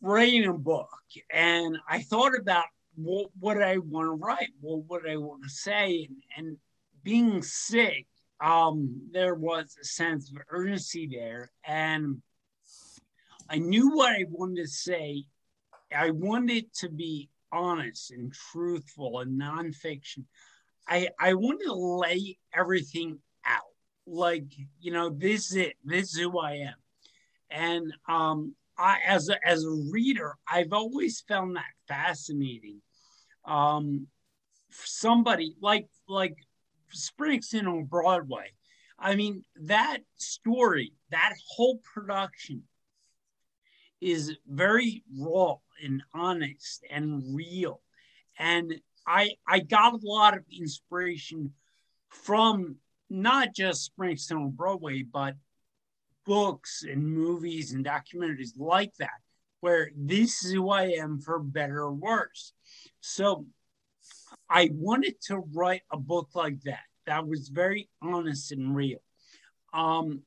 writing 0.00 0.46
a 0.46 0.52
book, 0.52 0.90
and 1.32 1.76
I 1.88 2.02
thought 2.02 2.38
about 2.38 2.66
what 2.96 3.30
what 3.38 3.62
I 3.62 3.78
want 3.78 4.06
to 4.06 4.24
write, 4.24 4.50
what 4.60 4.84
what 4.86 5.08
I 5.08 5.16
want 5.16 5.42
to 5.44 5.50
say, 5.50 6.08
and, 6.08 6.16
and 6.36 6.56
being 7.02 7.42
sick, 7.42 8.06
um, 8.40 9.08
there 9.12 9.34
was 9.34 9.76
a 9.80 9.84
sense 9.84 10.30
of 10.30 10.38
urgency 10.50 11.08
there, 11.10 11.50
and 11.64 12.22
I 13.48 13.58
knew 13.58 13.96
what 13.96 14.12
I 14.12 14.24
wanted 14.28 14.62
to 14.62 14.68
say. 14.68 15.24
I 15.94 16.10
wanted 16.10 16.72
to 16.76 16.88
be 16.88 17.28
honest 17.50 18.10
and 18.12 18.32
truthful 18.32 19.20
and 19.20 19.40
nonfiction. 19.40 20.24
I 20.88 21.08
I 21.20 21.34
wanted 21.34 21.66
to 21.66 21.74
lay 21.74 22.38
everything 22.54 23.18
out. 23.44 23.60
Like, 24.06 24.46
you 24.80 24.92
know, 24.92 25.10
this 25.10 25.50
is 25.50 25.56
it. 25.56 25.74
This 25.84 26.14
is 26.14 26.20
who 26.20 26.38
I 26.38 26.52
am. 26.52 26.74
And 27.50 27.92
um 28.08 28.54
I 28.78 28.98
as 29.06 29.28
a 29.28 29.46
as 29.46 29.64
a 29.64 29.70
reader, 29.90 30.36
I've 30.50 30.72
always 30.72 31.20
found 31.20 31.56
that 31.56 31.64
fascinating. 31.88 32.80
Um 33.44 34.06
somebody 34.70 35.54
like 35.60 35.88
like 36.08 36.36
Springsteen 36.94 37.66
on 37.66 37.84
Broadway. 37.84 38.52
I 38.98 39.16
mean, 39.16 39.44
that 39.62 39.98
story, 40.16 40.92
that 41.10 41.32
whole 41.48 41.78
production 41.94 42.62
is 44.00 44.36
very 44.46 45.02
raw 45.18 45.56
and 45.82 46.02
honest 46.14 46.84
and 46.90 47.34
real. 47.34 47.80
And 48.38 48.80
I 49.06 49.32
I 49.46 49.60
got 49.60 49.94
a 49.94 50.00
lot 50.02 50.36
of 50.36 50.44
inspiration 50.50 51.52
from 52.08 52.76
not 53.10 53.54
just 53.54 53.92
Springsteen 53.92 54.36
on 54.36 54.50
Broadway, 54.50 55.02
but 55.02 55.34
books 56.24 56.84
and 56.88 57.04
movies 57.04 57.72
and 57.72 57.84
documentaries 57.84 58.52
like 58.56 58.94
that, 58.98 59.20
where 59.60 59.90
this 59.96 60.44
is 60.44 60.52
who 60.52 60.70
I 60.70 60.84
am 60.84 61.20
for 61.20 61.38
better 61.38 61.80
or 61.80 61.92
worse. 61.92 62.52
So 63.00 63.46
I 64.48 64.70
wanted 64.72 65.20
to 65.28 65.38
write 65.38 65.82
a 65.90 65.96
book 65.96 66.30
like 66.34 66.62
that 66.62 66.84
that 67.06 67.26
was 67.26 67.48
very 67.48 67.88
honest 68.00 68.52
and 68.52 68.74
real. 68.74 68.98
Um, 69.72 70.22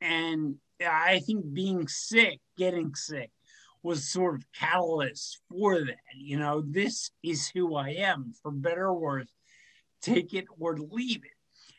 and 0.00 0.56
I 0.80 1.20
think 1.20 1.52
being 1.52 1.88
sick, 1.88 2.40
getting 2.56 2.94
sick, 2.94 3.30
was 3.82 4.08
sort 4.08 4.34
of 4.36 4.44
catalyst 4.52 5.38
for 5.48 5.78
that. 5.78 5.96
You 6.16 6.38
know, 6.38 6.62
this 6.66 7.10
is 7.22 7.48
who 7.48 7.76
I 7.76 7.90
am, 7.90 8.32
for 8.42 8.50
better 8.50 8.86
or 8.86 8.98
worse. 8.98 9.28
Take 10.02 10.34
it 10.34 10.46
or 10.58 10.76
leave 10.76 11.24
it. 11.24 11.32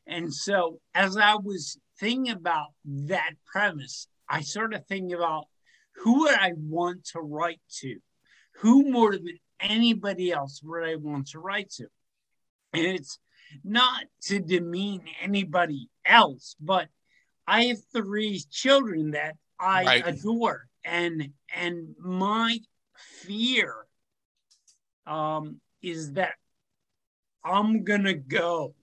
And 0.08 0.34
so, 0.34 0.80
as 0.96 1.18
I 1.18 1.36
was 1.36 1.78
thinking 2.00 2.32
about 2.32 2.68
that 2.86 3.32
premise, 3.46 4.08
I 4.28 4.42
started 4.42 4.88
thinking 4.88 5.14
about 5.14 5.48
who 5.96 6.22
would 6.22 6.34
I 6.34 6.54
want 6.56 7.06
to 7.08 7.20
write 7.20 7.62
to? 7.80 7.98
Who 8.58 8.90
more 8.90 9.14
than 9.14 9.40
anybody 9.60 10.32
else 10.32 10.62
would 10.64 10.88
I 10.88 10.96
want 10.96 11.28
to 11.30 11.40
write 11.40 11.72
to? 11.72 11.88
And 12.74 12.86
it's 12.86 13.20
not 13.64 14.06
to 14.24 14.40
demean 14.40 15.04
anybody 15.22 15.90
else, 16.06 16.56
but 16.60 16.88
I 17.48 17.66
have 17.66 17.80
three 17.92 18.42
children 18.52 19.12
that 19.12 19.36
I 19.60 19.84
Right. 19.84 20.08
adore, 20.08 20.68
and 20.86 21.34
and 21.54 21.96
my 22.00 22.60
fear 22.96 23.74
um, 25.06 25.60
is 25.82 26.14
that 26.14 26.36
I'm 27.44 27.84
gonna 27.84 28.14
go 28.14 28.76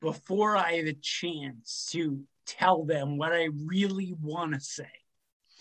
before 0.00 0.56
I 0.56 0.74
have 0.74 0.86
a 0.86 0.92
chance 0.92 1.88
to 1.92 2.22
tell 2.46 2.84
them 2.84 3.18
what 3.18 3.32
I 3.32 3.48
really 3.64 4.14
want 4.20 4.54
to 4.54 4.60
say. 4.60 4.88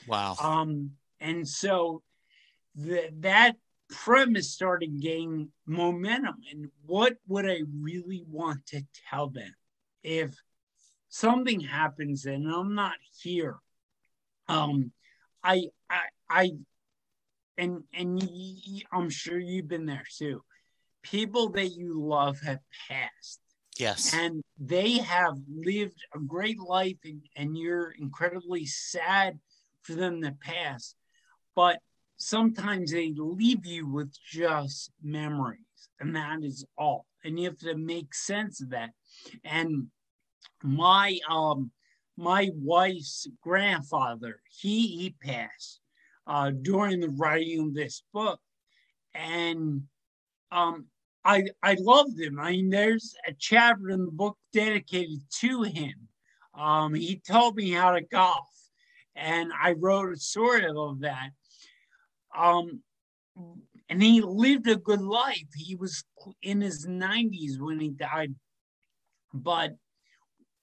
Wow. 0.07 0.35
Um, 0.39 0.91
and 1.19 1.47
so 1.47 2.03
the, 2.75 3.09
that 3.19 3.55
premise 3.89 4.51
started 4.51 4.99
gaining 4.99 5.49
momentum. 5.65 6.35
And 6.51 6.69
what 6.85 7.17
would 7.27 7.45
I 7.45 7.61
really 7.81 8.23
want 8.27 8.65
to 8.67 8.83
tell 9.09 9.29
them 9.29 9.53
if 10.03 10.35
something 11.09 11.59
happens 11.59 12.25
and 12.25 12.47
I'm 12.47 12.75
not 12.75 12.95
here? 13.21 13.57
Um, 14.47 14.91
I 15.43 15.65
I 15.89 16.01
I 16.29 16.51
and 17.57 17.83
and 17.93 18.29
I'm 18.91 19.09
sure 19.09 19.39
you've 19.39 19.67
been 19.67 19.85
there 19.85 20.05
too. 20.17 20.43
People 21.01 21.49
that 21.49 21.69
you 21.69 22.01
love 22.01 22.39
have 22.41 22.59
passed. 22.87 23.39
Yes. 23.77 24.13
And 24.13 24.41
they 24.57 24.93
have 24.99 25.37
lived 25.49 25.99
a 26.13 26.19
great 26.19 26.59
life, 26.59 26.97
and, 27.03 27.21
and 27.35 27.57
you're 27.57 27.91
incredibly 27.91 28.65
sad 28.65 29.39
for 29.81 29.93
them 29.93 30.21
to 30.21 30.31
pass. 30.31 30.95
But 31.55 31.79
sometimes 32.17 32.91
they 32.91 33.13
leave 33.15 33.65
you 33.65 33.87
with 33.87 34.13
just 34.31 34.91
memories, 35.03 35.59
and 35.99 36.15
that 36.15 36.43
is 36.43 36.65
all. 36.77 37.05
And 37.23 37.39
you 37.39 37.45
have 37.49 37.57
to 37.59 37.75
make 37.75 38.13
sense 38.13 38.61
of 38.61 38.69
that. 38.69 38.91
And 39.43 39.87
my 40.63 41.19
um 41.29 41.71
my 42.17 42.49
wife's 42.55 43.27
grandfather, 43.41 44.39
he 44.49 44.87
he 44.87 45.15
passed 45.21 45.81
uh, 46.27 46.51
during 46.61 46.99
the 47.01 47.09
writing 47.09 47.59
of 47.59 47.73
this 47.73 48.03
book, 48.13 48.39
and 49.13 49.83
um, 50.51 50.87
I 51.25 51.45
I 51.63 51.75
loved 51.79 52.19
him. 52.19 52.39
I 52.39 52.51
mean, 52.51 52.69
there's 52.69 53.15
a 53.27 53.33
chapter 53.37 53.89
in 53.89 54.05
the 54.05 54.11
book 54.11 54.37
dedicated 54.53 55.19
to 55.39 55.63
him. 55.63 56.07
Um, 56.53 56.93
he 56.93 57.19
taught 57.27 57.55
me 57.55 57.71
how 57.71 57.91
to 57.91 58.01
golf, 58.01 58.47
and 59.15 59.51
I 59.59 59.73
wrote 59.73 60.13
a 60.13 60.17
story 60.17 60.65
of 60.67 61.01
that. 61.01 61.31
Um, 62.37 62.81
and 63.89 64.01
he 64.01 64.21
lived 64.21 64.67
a 64.67 64.75
good 64.75 65.01
life. 65.01 65.47
He 65.55 65.75
was 65.75 66.03
in 66.41 66.61
his 66.61 66.85
90s 66.87 67.59
when 67.59 67.79
he 67.79 67.89
died, 67.89 68.35
but 69.33 69.71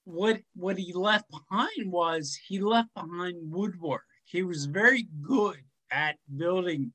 what 0.04 0.40
what 0.54 0.78
he 0.78 0.92
left 0.92 1.24
behind 1.30 1.90
was 1.90 2.38
he 2.46 2.60
left 2.60 2.88
behind 2.94 3.36
woodwork. 3.50 4.04
He 4.24 4.42
was 4.42 4.66
very 4.66 5.08
good 5.20 5.58
at 5.90 6.16
building 6.36 6.92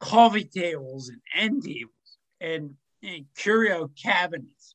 coffee 0.00 0.44
tables 0.44 1.08
and 1.08 1.20
end 1.34 1.64
tables 1.64 1.92
and, 2.40 2.74
curio 3.36 3.88
cabinets. 4.02 4.74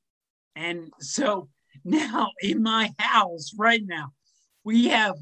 And 0.56 0.94
so 1.00 1.50
now 1.84 2.32
in 2.42 2.64
my 2.64 2.94
house 2.98 3.52
right 3.58 3.84
now, 3.86 4.14
we 4.64 4.88
have 4.88 5.16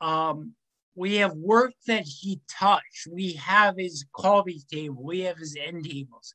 um 0.00 0.54
we 0.94 1.16
have 1.16 1.32
work 1.32 1.72
that 1.86 2.04
he 2.04 2.40
touched. 2.50 3.06
We 3.10 3.32
have 3.34 3.76
his 3.78 4.04
coffee 4.12 4.60
table, 4.70 5.02
we 5.02 5.20
have 5.20 5.38
his 5.38 5.56
end 5.58 5.84
tables. 5.84 6.34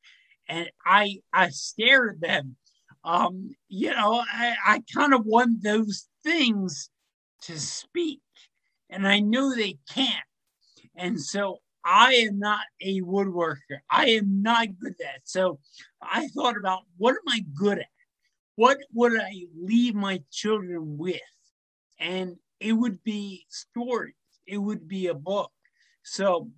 And 0.50 0.70
I 0.84 1.20
I 1.32 1.50
stare 1.50 2.10
at 2.10 2.22
them 2.22 2.56
um, 3.04 3.52
you 3.68 3.92
know, 3.92 4.24
I, 4.34 4.56
I 4.66 4.84
kind 4.94 5.14
of 5.14 5.26
want 5.26 5.64
those 5.64 6.08
things 6.24 6.90
to 7.44 7.60
speak, 7.60 8.22
and 8.90 9.08
I 9.08 9.20
know 9.20 9.54
they 9.54 9.78
can't. 9.94 10.26
And 10.96 11.20
so 11.20 11.60
I 11.86 12.14
am 12.14 12.40
not 12.40 12.62
a 12.82 13.02
woodworker. 13.02 13.80
I 13.90 14.10
am 14.12 14.42
not 14.42 14.80
good 14.80 14.96
at. 15.02 15.22
So 15.24 15.60
I 16.02 16.28
thought 16.28 16.58
about 16.58 16.82
what 16.98 17.12
am 17.12 17.28
I 17.28 17.42
good 17.54 17.80
at? 17.80 17.88
What 18.56 18.78
would 18.94 19.20
I 19.20 19.48
leave 19.60 19.96
my 19.96 20.22
children 20.32 20.98
with? 20.98 21.20
And 22.00 22.38
it 22.60 22.74
would 22.74 23.04
be 23.04 23.46
stories. 23.50 24.14
It 24.46 24.58
would 24.58 24.88
be 24.88 25.08
a 25.08 25.14
book. 25.14 25.52
So 26.04 26.50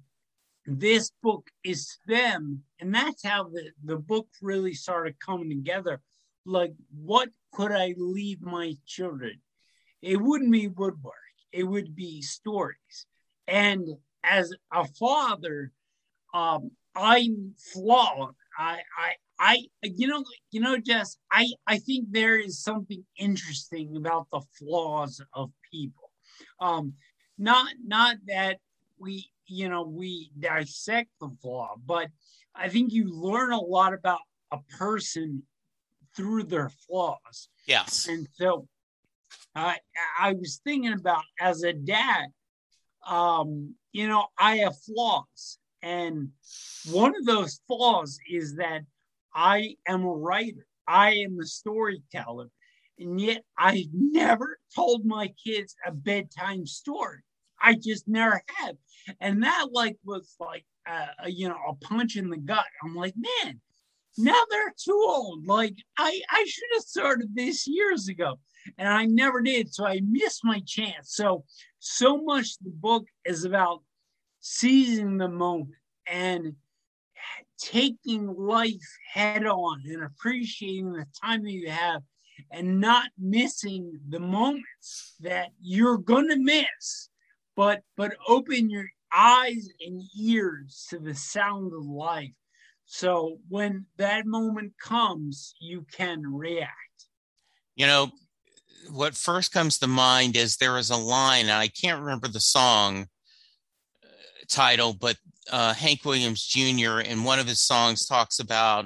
this 0.66 1.12
book 1.22 1.48
is 1.64 1.98
them, 2.08 2.64
and 2.80 2.94
that's 2.94 3.24
how 3.24 3.44
the, 3.46 3.72
the 3.84 3.98
book 3.98 4.28
really 4.42 4.74
started 4.74 5.20
coming 5.20 5.50
together 5.50 6.02
like 6.46 6.74
what 6.94 7.30
could 7.52 7.72
I 7.72 7.96
leave 7.98 8.42
my 8.42 8.76
children? 8.86 9.42
It 10.02 10.22
wouldn't 10.22 10.52
be 10.52 10.68
woodwork, 10.68 11.16
it 11.52 11.64
would 11.64 11.96
be 11.96 12.22
stories. 12.22 13.06
And 13.48 13.88
as 14.30 14.54
a 14.72 14.86
father, 15.00 15.72
um, 16.34 16.72
I'm 16.96 17.54
flawed. 17.74 18.36
I, 18.58 18.80
I, 18.98 19.14
I, 19.40 19.66
you 19.84 20.08
know, 20.08 20.24
you 20.52 20.62
know, 20.62 20.78
Jess, 20.78 21.18
I, 21.32 21.48
I 21.68 21.78
think 21.78 22.08
there 22.12 22.40
is 22.40 22.62
something 22.62 23.04
interesting 23.18 23.96
about 23.98 24.28
the 24.32 24.42
flaws 24.58 25.22
of 25.34 25.52
people. 25.72 26.12
Um, 26.60 26.94
not, 27.38 27.74
not 27.86 28.18
that 28.28 28.60
we, 28.98 29.30
you 29.48 29.70
know, 29.70 29.84
we 29.84 30.32
dissect 30.40 31.10
the 31.20 31.30
flaw, 31.42 31.76
but 31.86 32.08
I 32.56 32.70
think 32.70 32.94
you 32.94 33.10
learn 33.10 33.52
a 33.52 33.60
lot 33.60 33.94
about 33.94 34.22
a 34.52 34.60
person 34.78 35.44
through 36.16 36.44
their 36.44 36.70
flaws. 36.70 37.50
Yes. 37.68 38.08
And 38.08 38.28
so 38.34 38.68
I 39.56 39.78
I 40.20 40.34
was 40.34 40.62
thinking 40.64 40.94
about 40.94 41.24
as 41.40 41.64
a 41.64 41.74
dad, 41.74 42.28
um, 43.06 43.76
you 43.91 44.08
know, 44.08 44.28
I 44.38 44.58
have 44.58 44.76
flaws. 44.82 45.58
And 45.82 46.30
one 46.91 47.15
of 47.15 47.26
those 47.26 47.62
flaws 47.68 48.18
is 48.30 48.56
that 48.56 48.82
I 49.34 49.76
am 49.88 50.04
a 50.04 50.12
writer. 50.12 50.65
I 50.88 51.13
am 51.13 51.39
a 51.39 51.46
storyteller. 51.46 52.50
And 52.98 53.20
yet 53.20 53.44
I 53.58 53.86
never 53.94 54.58
told 54.74 55.06
my 55.06 55.34
kids 55.44 55.76
a 55.86 55.91
bedtime 55.91 56.65
story. 56.65 57.20
I 57.62 57.76
just 57.76 58.08
never 58.08 58.41
have. 58.58 58.76
And 59.20 59.44
that 59.44 59.68
like 59.72 59.98
was 60.04 60.36
like 60.39 60.65
uh, 60.88 61.28
you 61.28 61.50
know 61.50 61.58
a 61.68 61.76
punch 61.76 62.15
in 62.15 62.30
the 62.30 62.38
gut. 62.38 62.65
I'm 62.84 62.96
like, 62.96 63.15
man, 63.15 63.60
now 64.18 64.39
they're 64.50 64.74
too 64.78 65.06
old. 65.08 65.46
Like 65.46 65.76
I, 65.98 66.22
I 66.30 66.46
should 66.48 66.70
have 66.74 66.84
started 66.84 67.30
this 67.34 67.68
years 67.68 68.08
ago, 68.08 68.39
and 68.78 68.88
I 68.88 69.06
never 69.06 69.41
did. 69.41 69.73
So 69.73 69.86
I 69.86 70.01
missed 70.04 70.41
my 70.43 70.62
chance. 70.65 71.13
So, 71.15 71.43
so 71.80 72.21
much 72.21 72.58
the 72.60 72.71
book 72.71 73.06
is 73.25 73.45
about 73.45 73.84
seizing 74.39 75.17
the 75.17 75.30
moment 75.30 75.75
and 76.08 76.56
taking 77.60 78.28
life 78.28 78.97
head 79.12 79.45
on 79.45 79.82
and 79.86 80.04
appreciating 80.04 80.91
the 80.91 81.06
time 81.23 81.43
that 81.43 81.51
you 81.51 81.69
have 81.69 82.01
and 82.51 82.82
not 82.82 83.10
missing 83.17 83.99
the 84.10 84.19
moments 84.19 85.15
that 85.21 85.49
you're 85.62 85.97
going 85.97 86.28
to 86.28 86.36
miss 86.36 87.10
but 87.56 87.82
but 87.95 88.13
open 88.28 88.69
your 88.69 88.86
eyes 89.15 89.69
and 89.80 90.04
ears 90.19 90.86
to 90.89 90.99
the 90.99 91.15
sound 91.15 91.71
of 91.73 91.86
life 91.86 92.36
so 92.86 93.39
when 93.49 93.86
that 93.97 94.25
moment 94.25 94.73
comes, 94.80 95.56
you 95.60 95.86
can 95.91 96.21
react. 96.21 96.71
You 97.75 97.88
know, 97.88 98.12
what 98.92 99.16
first 99.16 99.52
comes 99.52 99.78
to 99.80 99.88
mind 99.88 100.36
is 100.36 100.58
there 100.58 100.78
is 100.78 100.90
a 100.90 100.98
line, 100.98 101.44
and 101.44 101.52
I 101.52 101.68
can't 101.68 102.02
remember 102.02 102.28
the 102.28 102.40
song 102.40 103.08
uh, 104.04 104.08
title, 104.48 104.94
but 104.94 105.18
uh, 105.52 105.74
Hank 105.74 106.06
Williams 106.06 106.46
Jr. 106.46 107.00
in 107.00 107.24
one 107.24 107.40
of 107.40 107.48
his 107.48 107.62
songs 107.62 108.06
talks 108.06 108.40
about 108.40 108.86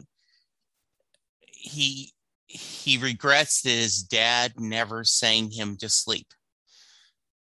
he 1.42 2.14
he 2.48 2.98
regrets 2.98 3.62
that 3.62 3.70
his 3.70 4.02
dad 4.02 4.54
never 4.58 5.04
sang 5.04 5.52
him 5.52 5.78
to 5.78 5.88
sleep. 5.88 6.28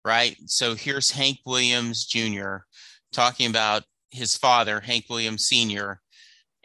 Right. 0.05 0.37
So 0.47 0.75
here's 0.75 1.11
Hank 1.11 1.39
Williams 1.47 2.05
Jr. 2.05 2.59
talking 3.13 3.49
about 3.49 3.85
his 4.11 4.37
father, 4.37 4.81
Hank 4.81 5.05
Williams 5.09 5.47
Sr., 5.47 6.01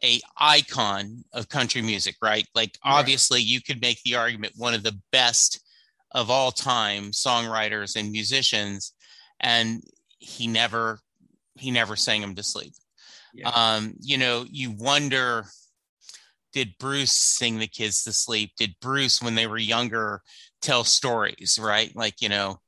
a 0.03 0.19
icon 0.37 1.23
of 1.33 1.49
country 1.49 1.81
music, 1.81 2.15
right? 2.21 2.47
Like 2.55 2.77
obviously 2.83 3.39
right. 3.39 3.45
you 3.45 3.61
could 3.61 3.81
make 3.81 4.01
the 4.03 4.15
argument 4.15 4.53
one 4.57 4.73
of 4.73 4.83
the 4.83 4.99
best 5.11 5.59
of 6.13 6.29
all 6.29 6.51
time 6.51 7.11
songwriters 7.11 7.95
and 7.95 8.11
musicians 8.11 8.93
and 9.39 9.81
he 10.19 10.47
never 10.47 10.99
he 11.55 11.71
never 11.71 11.95
sang 11.95 12.21
him 12.21 12.35
to 12.35 12.43
sleep. 12.43 12.73
Yeah. 13.33 13.49
Um, 13.49 13.93
you 13.99 14.17
know, 14.17 14.45
you 14.49 14.71
wonder 14.71 15.45
did 16.53 16.73
Bruce 16.79 17.13
sing 17.13 17.59
the 17.59 17.67
kids 17.67 18.03
to 18.03 18.11
sleep? 18.11 18.51
Did 18.57 18.75
Bruce 18.81 19.21
when 19.21 19.35
they 19.35 19.47
were 19.47 19.57
younger 19.57 20.21
tell 20.61 20.83
stories, 20.83 21.57
right? 21.61 21.95
Like, 21.95 22.21
you 22.21 22.29
know, 22.29 22.59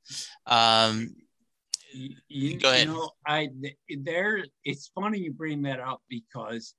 um 0.46 1.14
you, 2.28 2.58
go 2.58 2.70
ahead. 2.70 2.88
You 2.88 2.94
know, 2.94 3.10
I 3.26 3.48
there 3.98 4.44
it's 4.64 4.90
funny 4.94 5.18
you 5.18 5.32
bring 5.32 5.62
that 5.62 5.80
up 5.80 6.02
because 6.08 6.74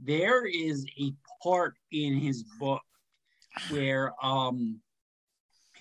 there 0.00 0.46
is 0.46 0.86
a 1.00 1.12
part 1.42 1.74
in 1.90 2.16
his 2.16 2.44
book 2.60 2.82
where 3.70 4.12
um 4.22 4.80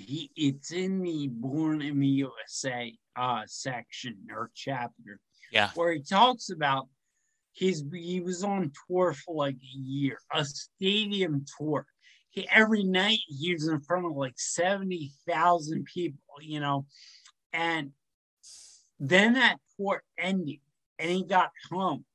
he 0.02 0.32
it's 0.36 0.72
in 0.72 1.02
the 1.02 1.28
Born 1.28 1.82
in 1.82 2.00
the 2.00 2.08
USA 2.08 2.94
uh 3.16 3.44
section 3.46 4.18
or 4.32 4.52
chapter. 4.56 5.20
Yeah. 5.52 5.70
Where 5.76 5.94
he 5.94 6.02
talks 6.02 6.50
about 6.50 6.88
his 7.54 7.84
he 7.94 8.22
was 8.22 8.44
on 8.44 8.72
tour 8.88 9.14
for 9.14 9.36
like 9.36 9.56
a 9.56 9.78
year, 9.78 10.18
a 10.34 10.46
stadium 10.46 11.46
tour. 11.58 11.86
He, 12.30 12.48
every 12.50 12.84
night 12.84 13.20
he 13.28 13.54
was 13.54 13.68
in 13.68 13.82
front 13.82 14.06
of 14.06 14.14
like 14.16 14.36
70,000 14.38 15.84
people, 15.84 16.20
you 16.42 16.62
know. 16.62 16.86
And 17.52 17.92
then 19.00 19.34
that 19.34 19.58
tour 19.76 20.02
ended 20.18 20.60
and 20.98 21.12
he 21.12 21.26
got 21.26 21.52
home 21.70 22.06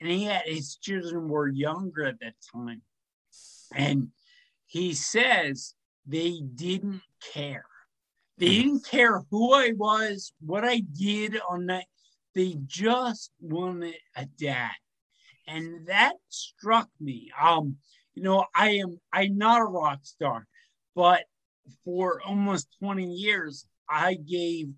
and 0.00 0.10
he 0.10 0.24
had 0.24 0.42
his 0.44 0.76
children 0.76 1.28
were 1.28 1.48
younger 1.48 2.04
at 2.04 2.20
that 2.20 2.34
time. 2.52 2.82
And 3.74 4.08
he 4.66 4.92
says 4.92 5.74
they 6.06 6.40
didn't 6.54 7.02
care. 7.32 7.66
They 8.38 8.46
mm-hmm. 8.46 8.62
didn't 8.62 8.86
care 8.86 9.22
who 9.30 9.52
I 9.52 9.72
was, 9.76 10.32
what 10.40 10.64
I 10.64 10.80
did 10.80 11.38
on 11.48 11.66
that. 11.66 11.84
They 12.34 12.56
just 12.66 13.30
wanted 13.40 13.94
a 14.16 14.26
dad. 14.26 14.72
And 15.46 15.86
that 15.86 16.14
struck 16.30 16.88
me. 17.00 17.30
Um, 17.40 17.76
you 18.14 18.22
know, 18.22 18.46
I 18.54 18.70
am 18.70 18.98
I'm 19.12 19.36
not 19.36 19.60
a 19.60 19.64
rock 19.64 20.00
star, 20.02 20.46
but 20.94 21.24
for 21.84 22.20
almost 22.22 22.68
20 22.80 23.04
years, 23.04 23.66
I 23.88 24.14
gave 24.14 24.68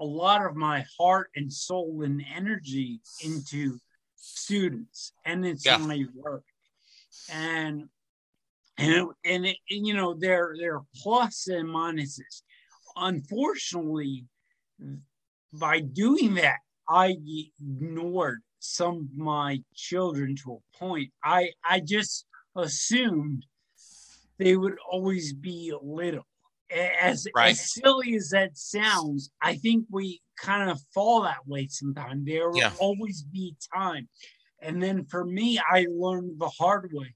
a 0.00 0.04
lot 0.04 0.44
of 0.44 0.56
my 0.56 0.84
heart 0.98 1.30
and 1.36 1.52
soul 1.52 2.02
and 2.04 2.24
energy 2.34 3.00
into 3.22 3.78
students 4.16 5.12
and 5.24 5.46
it's 5.46 5.64
yeah. 5.64 5.76
my 5.76 6.04
work. 6.14 6.44
And 7.32 7.88
and 8.78 9.08
and, 9.24 9.46
it, 9.46 9.56
and 9.70 9.86
you 9.86 9.94
know 9.94 10.14
there 10.14 10.54
there 10.58 10.76
are 10.76 10.84
plus 10.96 11.46
and 11.48 11.68
minuses. 11.68 12.42
Unfortunately, 12.96 14.24
by 15.52 15.80
doing 15.80 16.34
that, 16.34 16.58
I 16.88 17.16
ignored 17.60 18.42
some 18.58 19.08
of 19.12 19.16
my 19.16 19.60
children 19.74 20.36
to 20.44 20.60
a 20.60 20.78
point. 20.78 21.10
I 21.22 21.50
I 21.64 21.80
just 21.80 22.26
assumed 22.56 23.44
they 24.38 24.56
would 24.56 24.76
always 24.90 25.32
be 25.32 25.72
little. 25.82 26.26
As, 27.00 27.28
right. 27.36 27.52
as 27.52 27.72
silly 27.72 28.16
as 28.16 28.30
that 28.30 28.56
sounds, 28.56 29.30
I 29.40 29.54
think 29.56 29.84
we 29.90 30.20
kind 30.36 30.70
of 30.70 30.80
fall 30.92 31.22
that 31.22 31.46
way 31.46 31.68
sometimes. 31.68 32.24
There 32.26 32.50
will 32.50 32.58
yeah. 32.58 32.72
always 32.80 33.22
be 33.22 33.54
time. 33.72 34.08
And 34.60 34.82
then 34.82 35.04
for 35.04 35.24
me, 35.24 35.60
I 35.70 35.86
learned 35.88 36.40
the 36.40 36.48
hard 36.48 36.90
way. 36.92 37.14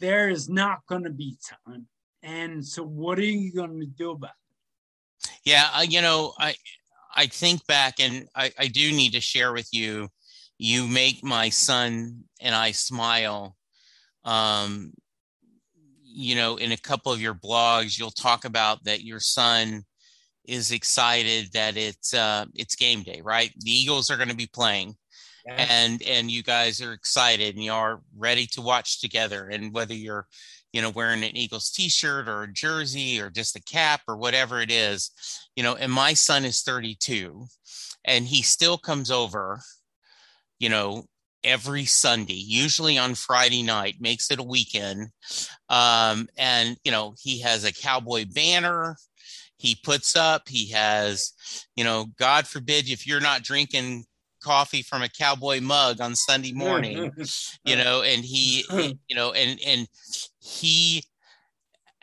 There 0.00 0.28
is 0.28 0.48
not 0.48 0.80
going 0.88 1.04
to 1.04 1.10
be 1.10 1.36
time. 1.66 1.86
And 2.22 2.64
so 2.64 2.82
what 2.82 3.18
are 3.18 3.24
you 3.24 3.52
going 3.52 3.80
to 3.80 3.86
do 3.86 4.10
about 4.10 4.30
it? 4.30 5.30
Yeah, 5.44 5.68
uh, 5.74 5.82
you 5.82 6.02
know, 6.02 6.34
I 6.38 6.54
I 7.14 7.26
think 7.26 7.66
back 7.66 8.00
and 8.00 8.28
I, 8.34 8.52
I 8.58 8.66
do 8.66 8.92
need 8.92 9.12
to 9.12 9.20
share 9.20 9.52
with 9.52 9.68
you. 9.72 10.08
You 10.58 10.86
make 10.86 11.22
my 11.22 11.48
son 11.48 12.24
and 12.40 12.54
I 12.54 12.72
smile 12.72 13.56
um, 14.26 14.92
you 16.02 16.34
know, 16.34 16.56
in 16.56 16.72
a 16.72 16.76
couple 16.76 17.12
of 17.12 17.20
your 17.20 17.34
blogs, 17.34 17.98
you'll 17.98 18.10
talk 18.10 18.44
about 18.44 18.84
that 18.84 19.04
your 19.04 19.20
son 19.20 19.84
is 20.44 20.72
excited 20.72 21.52
that 21.52 21.76
it's 21.76 22.12
uh, 22.12 22.46
it's 22.54 22.74
game 22.74 23.02
day, 23.02 23.20
right? 23.22 23.52
The 23.58 23.70
Eagles 23.70 24.10
are 24.10 24.16
going 24.16 24.28
to 24.28 24.36
be 24.36 24.48
playing, 24.52 24.96
and 25.46 26.02
and 26.02 26.30
you 26.30 26.42
guys 26.42 26.80
are 26.80 26.92
excited 26.92 27.54
and 27.54 27.64
you 27.64 27.72
are 27.72 28.00
ready 28.16 28.46
to 28.48 28.60
watch 28.60 29.00
together. 29.00 29.48
And 29.48 29.72
whether 29.72 29.94
you're, 29.94 30.26
you 30.72 30.82
know, 30.82 30.90
wearing 30.90 31.22
an 31.22 31.36
Eagles 31.36 31.70
T-shirt 31.70 32.28
or 32.28 32.42
a 32.42 32.52
jersey 32.52 33.20
or 33.20 33.30
just 33.30 33.56
a 33.56 33.62
cap 33.62 34.02
or 34.08 34.16
whatever 34.16 34.60
it 34.60 34.70
is, 34.70 35.10
you 35.54 35.62
know. 35.62 35.76
And 35.76 35.92
my 35.92 36.14
son 36.14 36.44
is 36.44 36.62
32, 36.62 37.46
and 38.04 38.26
he 38.26 38.42
still 38.42 38.78
comes 38.78 39.10
over, 39.10 39.60
you 40.58 40.68
know, 40.68 41.04
every 41.44 41.84
Sunday, 41.84 42.34
usually 42.34 42.98
on 42.98 43.14
Friday 43.14 43.62
night, 43.62 43.96
makes 44.00 44.30
it 44.30 44.40
a 44.40 44.44
weekend. 44.44 45.08
Um, 45.68 46.28
and, 46.36 46.76
you 46.84 46.90
know, 46.90 47.14
he 47.20 47.40
has 47.40 47.64
a 47.64 47.72
cowboy 47.72 48.26
banner 48.32 48.96
he 49.58 49.76
puts 49.82 50.16
up. 50.16 50.48
He 50.48 50.70
has, 50.72 51.32
you 51.76 51.84
know, 51.84 52.06
God 52.18 52.46
forbid 52.46 52.88
if 52.88 53.06
you're 53.06 53.20
not 53.20 53.42
drinking 53.42 54.04
coffee 54.46 54.82
from 54.82 55.02
a 55.02 55.08
cowboy 55.08 55.60
mug 55.60 56.00
on 56.00 56.14
Sunday 56.14 56.52
morning, 56.52 57.10
you 57.64 57.74
know, 57.74 58.02
and 58.02 58.24
he, 58.24 58.64
you 59.08 59.16
know, 59.16 59.32
and, 59.32 59.58
and 59.66 59.88
he, 60.38 61.02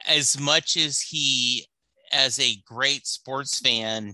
as 0.06 0.38
much 0.38 0.76
as 0.76 1.00
he, 1.00 1.66
as 2.12 2.40
a 2.40 2.58
great 2.66 3.08
sports 3.08 3.60
fan, 3.60 4.14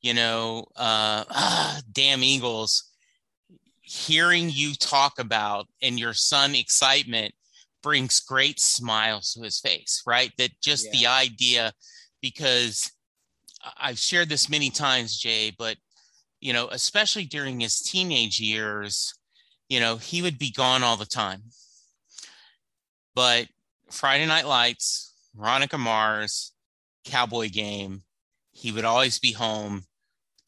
you 0.00 0.14
know, 0.14 0.66
uh, 0.76 1.24
ah, 1.28 1.80
damn 1.92 2.22
Eagles, 2.22 2.84
hearing 3.80 4.50
you 4.50 4.74
talk 4.74 5.18
about 5.18 5.66
and 5.82 5.98
your 5.98 6.14
son 6.14 6.54
excitement 6.54 7.34
brings 7.82 8.20
great 8.20 8.60
smiles 8.60 9.32
to 9.32 9.42
his 9.42 9.58
face, 9.58 10.02
right? 10.06 10.30
That 10.38 10.50
just 10.62 10.86
yeah. 10.86 10.92
the 10.92 11.06
idea, 11.08 11.72
because 12.22 12.92
I've 13.80 13.98
shared 13.98 14.28
this 14.28 14.48
many 14.48 14.70
times, 14.70 15.18
Jay, 15.18 15.52
but 15.58 15.76
you 16.40 16.52
know, 16.52 16.68
especially 16.68 17.24
during 17.24 17.60
his 17.60 17.80
teenage 17.80 18.40
years, 18.40 19.14
you 19.68 19.80
know, 19.80 19.96
he 19.96 20.22
would 20.22 20.38
be 20.38 20.50
gone 20.50 20.82
all 20.82 20.96
the 20.96 21.06
time. 21.06 21.42
But 23.14 23.48
Friday 23.90 24.26
Night 24.26 24.46
Lights, 24.46 25.14
Veronica 25.34 25.78
Mars, 25.78 26.52
Cowboy 27.04 27.48
Game, 27.48 28.02
he 28.52 28.72
would 28.72 28.84
always 28.84 29.18
be 29.18 29.32
home 29.32 29.84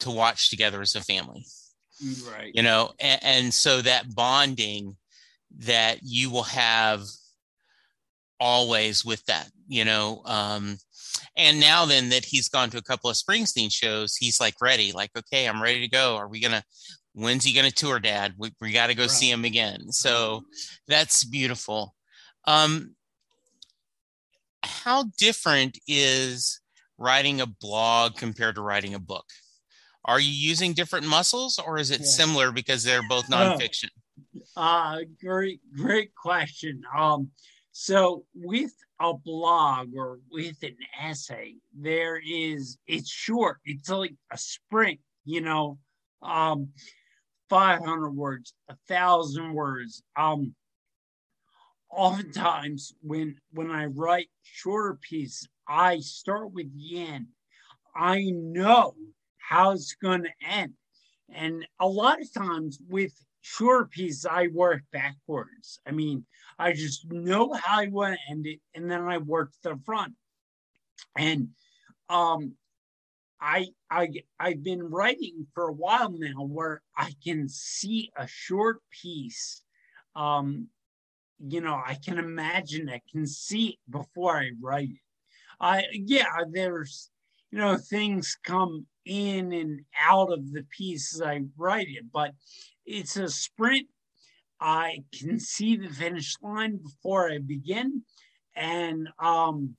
to 0.00 0.10
watch 0.10 0.50
together 0.50 0.80
as 0.80 0.94
a 0.94 1.00
family. 1.00 1.44
Right. 2.32 2.50
You 2.54 2.62
know 2.62 2.92
and, 2.98 3.20
and 3.22 3.54
so 3.54 3.82
that 3.82 4.14
bonding 4.14 4.96
that 5.58 5.98
you 6.02 6.30
will 6.30 6.44
have 6.44 7.02
always 8.38 9.04
with 9.04 9.24
that 9.26 9.50
you 9.70 9.84
know 9.84 10.20
um 10.26 10.76
and 11.36 11.60
now 11.60 11.86
then 11.86 12.08
that 12.08 12.24
he's 12.24 12.48
gone 12.48 12.68
to 12.68 12.76
a 12.76 12.82
couple 12.82 13.08
of 13.08 13.16
springsteen 13.16 13.72
shows 13.72 14.16
he's 14.16 14.40
like 14.40 14.54
ready 14.60 14.90
like 14.92 15.10
okay 15.16 15.46
i'm 15.48 15.62
ready 15.62 15.80
to 15.80 15.88
go 15.88 16.16
are 16.16 16.28
we 16.28 16.40
gonna 16.40 16.62
when's 17.14 17.44
he 17.44 17.54
gonna 17.54 17.70
tour 17.70 18.00
dad 18.00 18.34
we, 18.36 18.52
we 18.60 18.72
got 18.72 18.88
to 18.88 18.94
go 18.94 19.04
right. 19.04 19.10
see 19.10 19.30
him 19.30 19.44
again 19.44 19.92
so 19.92 20.42
that's 20.88 21.24
beautiful 21.24 21.94
um 22.46 22.94
how 24.64 25.04
different 25.16 25.78
is 25.86 26.60
writing 26.98 27.40
a 27.40 27.46
blog 27.46 28.16
compared 28.16 28.56
to 28.56 28.60
writing 28.60 28.94
a 28.94 28.98
book 28.98 29.26
are 30.04 30.18
you 30.18 30.32
using 30.32 30.72
different 30.72 31.06
muscles 31.06 31.60
or 31.64 31.78
is 31.78 31.92
it 31.92 32.00
yeah. 32.00 32.06
similar 32.06 32.50
because 32.50 32.82
they're 32.82 33.06
both 33.08 33.28
nonfiction? 33.28 33.90
Uh, 34.56 35.00
great, 35.22 35.60
great 35.76 36.14
question. 36.14 36.82
Um, 36.96 37.30
so 37.82 38.26
with 38.34 38.74
a 39.00 39.14
blog 39.14 39.94
or 39.96 40.18
with 40.30 40.62
an 40.62 40.76
essay, 41.02 41.54
there 41.74 42.20
is, 42.22 42.76
it's 42.86 43.08
short. 43.08 43.56
It's 43.64 43.88
like 43.88 44.12
a 44.30 44.36
sprint, 44.36 45.00
you 45.24 45.40
know, 45.40 45.78
um, 46.20 46.68
500 47.48 48.10
words, 48.10 48.52
a 48.68 48.76
thousand 48.86 49.54
words. 49.54 50.02
Um, 50.14 50.54
oftentimes 51.90 52.92
when, 53.00 53.36
when 53.52 53.70
I 53.70 53.86
write 53.86 54.28
shorter 54.42 54.98
pieces, 55.00 55.48
I 55.66 56.00
start 56.00 56.52
with 56.52 56.70
the 56.76 56.98
end. 56.98 57.28
I 57.96 58.26
know 58.30 58.92
how 59.38 59.70
it's 59.70 59.94
going 59.94 60.24
to 60.24 60.46
end. 60.46 60.74
And 61.32 61.66
a 61.80 61.88
lot 61.88 62.20
of 62.20 62.30
times 62.30 62.78
with 62.90 63.14
short 63.40 63.90
piece, 63.90 64.24
I 64.26 64.48
work 64.48 64.82
backwards. 64.92 65.80
I 65.86 65.92
mean, 65.92 66.24
I 66.58 66.72
just 66.72 67.10
know 67.10 67.52
how 67.52 67.80
I 67.80 67.88
want 67.88 68.14
to 68.14 68.32
end 68.32 68.46
it, 68.46 68.60
and 68.74 68.90
then 68.90 69.02
I 69.02 69.18
work 69.18 69.52
the 69.62 69.78
front. 69.84 70.14
And 71.16 71.48
um, 72.08 72.54
I 73.40 73.68
I 73.90 74.10
I've 74.38 74.62
been 74.62 74.82
writing 74.82 75.46
for 75.54 75.68
a 75.68 75.72
while 75.72 76.10
now, 76.10 76.44
where 76.44 76.82
I 76.96 77.12
can 77.24 77.48
see 77.48 78.10
a 78.16 78.26
short 78.26 78.80
piece. 79.02 79.62
Um, 80.14 80.68
you 81.38 81.62
know, 81.62 81.74
I 81.74 81.96
can 82.04 82.18
imagine, 82.18 82.90
I 82.90 83.00
can 83.10 83.26
see 83.26 83.78
before 83.88 84.36
I 84.36 84.50
write 84.60 84.90
it. 84.90 85.00
I 85.58 85.84
yeah, 85.92 86.44
there's 86.50 87.10
you 87.50 87.58
know 87.58 87.76
things 87.76 88.36
come 88.44 88.86
in 89.04 89.52
and 89.52 89.80
out 90.00 90.32
of 90.32 90.52
the 90.52 90.64
pieces 90.76 91.22
I 91.22 91.42
write 91.56 91.88
it, 91.88 92.04
but 92.12 92.32
it's 92.86 93.16
a 93.16 93.28
sprint. 93.28 93.88
I 94.60 95.04
can 95.18 95.40
see 95.40 95.76
the 95.76 95.88
finish 95.88 96.34
line 96.42 96.76
before 96.76 97.30
I 97.30 97.38
begin, 97.38 98.02
and 98.54 99.08
um, 99.18 99.76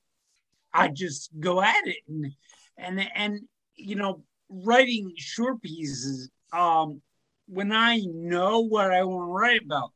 I 0.74 0.88
just 0.88 1.30
go 1.40 1.62
at 1.62 1.86
it. 1.86 1.98
And 2.08 2.34
and 2.78 3.08
and 3.16 3.40
you 3.76 3.96
know, 3.96 4.24
writing 4.50 5.14
short 5.18 5.62
pieces. 5.62 6.30
Um, 6.52 7.02
when 7.48 7.72
I 7.72 8.00
know 8.00 8.62
what 8.62 8.92
I 8.92 9.04
want 9.04 9.28
to 9.28 9.34
write 9.34 9.62
about, 9.64 9.92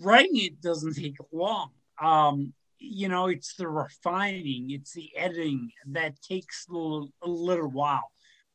writing 0.00 0.36
it 0.36 0.60
doesn't 0.60 0.94
take 0.94 1.16
long. 1.32 1.70
Um, 2.00 2.54
you 2.78 3.08
know, 3.08 3.26
it's 3.26 3.54
the 3.54 3.68
refining, 3.68 4.70
it's 4.70 4.92
the 4.92 5.10
editing 5.16 5.70
that 5.88 6.20
takes 6.20 6.66
a 6.68 6.72
little, 6.72 7.10
a 7.22 7.28
little 7.28 7.70
while. 7.70 8.10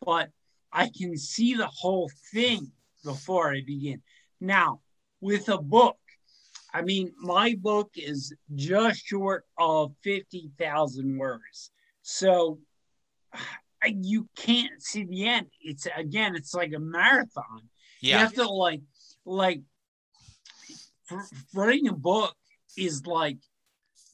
But 0.05 0.29
I 0.71 0.89
can 0.95 1.17
see 1.17 1.55
the 1.55 1.67
whole 1.67 2.09
thing 2.31 2.71
before 3.03 3.51
I 3.51 3.61
begin. 3.65 4.01
Now, 4.39 4.81
with 5.21 5.49
a 5.49 5.61
book, 5.61 5.97
I 6.73 6.81
mean, 6.81 7.13
my 7.17 7.55
book 7.59 7.91
is 7.95 8.33
just 8.55 9.05
short 9.05 9.45
of 9.57 9.93
50,000 10.03 11.17
words. 11.17 11.71
So 12.01 12.59
you 13.85 14.27
can't 14.35 14.81
see 14.81 15.05
the 15.05 15.25
end. 15.27 15.47
It's 15.61 15.87
again, 15.95 16.35
it's 16.35 16.53
like 16.53 16.73
a 16.73 16.79
marathon. 16.79 17.69
Yeah. 18.01 18.15
You 18.15 18.19
have 18.19 18.33
to 18.33 18.49
like, 18.49 18.81
like, 19.25 19.61
writing 21.53 21.87
a 21.87 21.93
book 21.93 22.35
is 22.77 23.05
like 23.05 23.37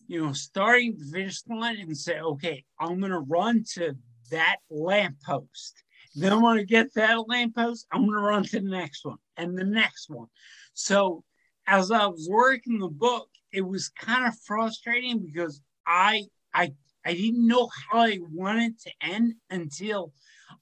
you 0.07 0.23
know, 0.23 0.33
starting 0.33 0.97
the 0.97 1.05
finish 1.05 1.41
line 1.47 1.77
and 1.79 1.97
say, 1.97 2.19
okay, 2.19 2.63
I'm 2.79 2.99
going 2.99 3.11
to 3.11 3.19
run 3.19 3.63
to 3.73 3.95
that 4.31 4.57
lamppost. 4.69 5.83
Then 6.15 6.31
I'm 6.31 6.41
going 6.41 6.57
to 6.57 6.65
get 6.65 6.93
that 6.95 7.27
lamppost. 7.27 7.87
I'm 7.91 8.05
going 8.05 8.17
to 8.17 8.23
run 8.23 8.43
to 8.43 8.59
the 8.61 8.69
next 8.69 9.05
one 9.05 9.17
and 9.37 9.57
the 9.57 9.65
next 9.65 10.09
one. 10.09 10.27
So 10.73 11.23
as 11.67 11.91
I 11.91 12.05
was 12.07 12.27
working 12.29 12.79
the 12.79 12.87
book, 12.87 13.29
it 13.51 13.61
was 13.61 13.89
kind 13.89 14.25
of 14.25 14.37
frustrating 14.45 15.19
because 15.19 15.61
I 15.85 16.23
I 16.53 16.73
I 17.05 17.13
didn't 17.13 17.47
know 17.47 17.69
how 17.91 17.99
I 17.99 18.19
wanted 18.31 18.79
to 18.81 18.91
end 19.01 19.35
until 19.49 20.13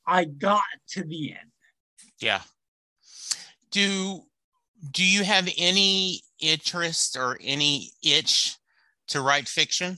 I 0.05 0.25
got 0.25 0.61
to 0.89 1.03
the 1.03 1.31
end. 1.31 1.51
Yeah. 2.19 2.41
Do 3.71 4.23
do 4.91 5.03
you 5.03 5.23
have 5.23 5.49
any 5.57 6.21
interest 6.39 7.15
or 7.17 7.37
any 7.41 7.91
itch 8.03 8.57
to 9.13 9.21
write 9.21 9.47
fiction? 9.47 9.97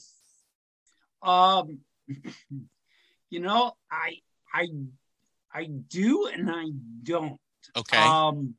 Um 1.21 1.79
you 3.29 3.39
know, 3.39 3.73
I 3.89 4.17
I 4.53 4.67
I 5.53 5.65
do 5.65 6.27
and 6.27 6.51
I 6.51 6.65
don't. 7.03 7.39
Okay. 7.75 7.97
Um 7.97 8.55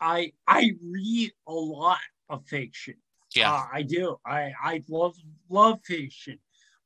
I 0.00 0.32
I 0.46 0.72
read 0.82 1.32
a 1.46 1.52
lot 1.52 1.98
of 2.28 2.44
fiction. 2.46 2.94
Yeah. 3.34 3.52
Uh, 3.52 3.66
I 3.72 3.82
do. 3.82 4.16
I 4.26 4.52
I 4.62 4.82
love 4.88 5.16
love 5.48 5.80
fiction, 5.84 6.38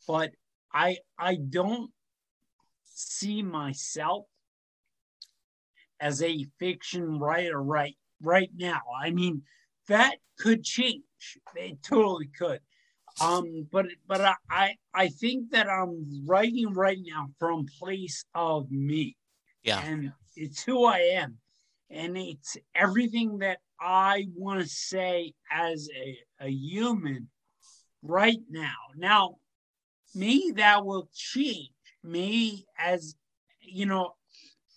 but 0.07 0.33
I 0.73 0.99
I 1.19 1.37
don't 1.37 1.91
see 2.85 3.43
myself 3.43 4.27
as 5.99 6.23
a 6.23 6.47
fiction 6.59 7.19
writer 7.19 7.63
right 7.63 7.97
right 8.21 8.51
now. 8.55 8.83
I 9.03 9.11
mean, 9.11 9.43
that 9.89 10.17
could 10.39 10.63
change. 10.65 11.05
It 11.57 11.83
totally 11.83 12.29
could. 12.39 12.61
Um, 13.21 13.69
but 13.71 13.87
but 14.07 14.21
I 14.51 14.75
I 14.95 15.09
think 15.09 15.51
that 15.51 15.69
I'm 15.69 16.25
writing 16.27 16.73
right 16.73 16.99
now 17.05 17.29
from 17.39 17.67
place 17.79 18.25
of 18.35 18.71
me. 18.71 19.17
Yeah. 19.63 19.81
And 19.81 20.13
it's 20.37 20.63
who 20.63 20.85
I 20.85 20.99
am 20.99 21.39
and 21.93 22.17
it's 22.17 22.57
everything 22.75 23.39
that 23.39 23.59
I 23.79 24.27
want 24.35 24.61
to 24.61 24.69
say 24.69 25.35
as 25.51 25.89
a, 25.95 26.47
a 26.47 26.49
human 26.49 27.29
right 28.03 28.41
now. 28.51 28.75
Now, 28.97 29.37
maybe 30.15 30.53
that 30.57 30.85
will 30.85 31.09
change. 31.15 31.71
Me 32.05 32.65
as 32.79 33.15
you 33.61 33.87
know, 33.87 34.15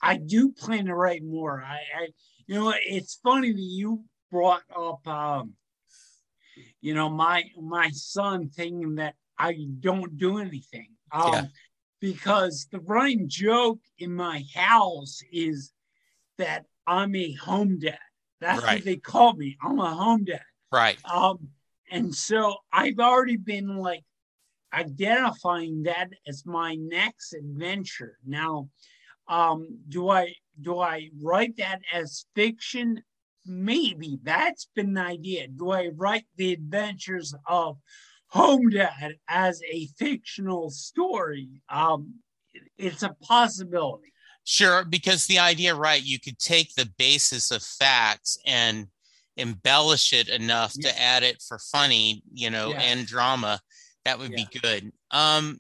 I 0.02 0.18
do 0.18 0.52
plan 0.52 0.86
to 0.86 0.96
write 0.96 1.24
more. 1.24 1.64
I, 1.66 1.78
I 1.78 2.08
you 2.46 2.56
know, 2.56 2.74
it's 2.86 3.20
funny 3.24 3.52
that 3.52 3.60
you 3.60 4.04
brought 4.32 4.62
up, 4.76 5.08
um, 5.08 5.54
you 6.82 6.94
know, 6.94 7.10
my 7.10 7.44
my 7.62 7.90
son 7.92 8.50
thinking 8.50 8.96
that 8.96 9.16
I 9.38 9.58
don't 9.80 10.18
do 10.18 10.40
anything. 10.40 10.90
Um, 11.12 11.34
yeah. 11.34 11.46
Because 12.02 12.68
the 12.72 12.80
running 12.82 13.28
joke 13.28 13.80
in 13.98 14.14
my 14.14 14.44
house 14.54 15.22
is 15.32 15.72
that 16.38 16.66
I'm 16.86 17.16
a 17.16 17.34
home 17.34 17.80
dad. 17.80 17.98
That's 18.42 18.62
right. 18.64 18.76
what 18.76 18.86
they 18.86 18.98
call 18.98 19.34
me. 19.34 19.58
I'm 19.64 19.80
a 19.80 19.94
home 19.94 20.26
dad. 20.26 20.44
Right. 20.72 20.98
Um, 21.06 21.50
and 21.90 22.14
so 22.14 22.58
I've 22.72 23.00
already 23.00 23.38
been 23.38 23.78
like 23.78 24.04
identifying 24.74 25.84
that 25.84 26.10
as 26.28 26.46
my 26.46 26.76
next 26.76 27.34
adventure. 27.34 28.18
Now, 28.26 28.70
um, 29.28 29.80
do 29.90 30.10
I 30.10 30.34
do 30.62 30.80
I 30.80 31.10
write 31.22 31.58
that 31.58 31.82
as 31.94 32.26
fiction? 32.36 33.02
Maybe 33.46 34.20
that's 34.24 34.68
been 34.76 34.94
the 34.94 35.02
idea. 35.02 35.48
Do 35.48 35.72
I 35.72 35.90
write 35.96 36.26
the 36.36 36.54
adventures 36.54 37.34
of 37.48 37.78
Home 38.30 38.70
Dad 38.70 39.16
as 39.28 39.62
a 39.72 39.88
fictional 39.98 40.70
story? 40.70 41.62
Um, 41.70 42.16
it's 42.78 43.04
a 43.04 43.16
possibility. 43.22 44.14
Sure, 44.44 44.86
because 44.86 45.26
the 45.26 45.40
idea, 45.40 45.74
right, 45.74 46.04
you 46.04 46.20
could 46.20 46.38
take 46.38 46.76
the 46.76 46.90
basis 46.98 47.52
of 47.52 47.64
facts 47.64 48.38
and 48.46 48.88
embellish 49.38 50.14
it 50.14 50.30
enough 50.30 50.74
yeah. 50.76 50.90
to 50.90 51.02
add 51.02 51.24
it 51.24 51.44
for 51.48 51.60
funny, 51.60 52.24
you 52.32 52.50
know, 52.50 52.70
yeah. 52.70 52.82
and 52.82 53.06
drama. 53.06 53.60
That 54.06 54.20
would 54.20 54.32
yeah. 54.32 54.46
be 54.52 54.60
good. 54.60 54.92
Um 55.12 55.60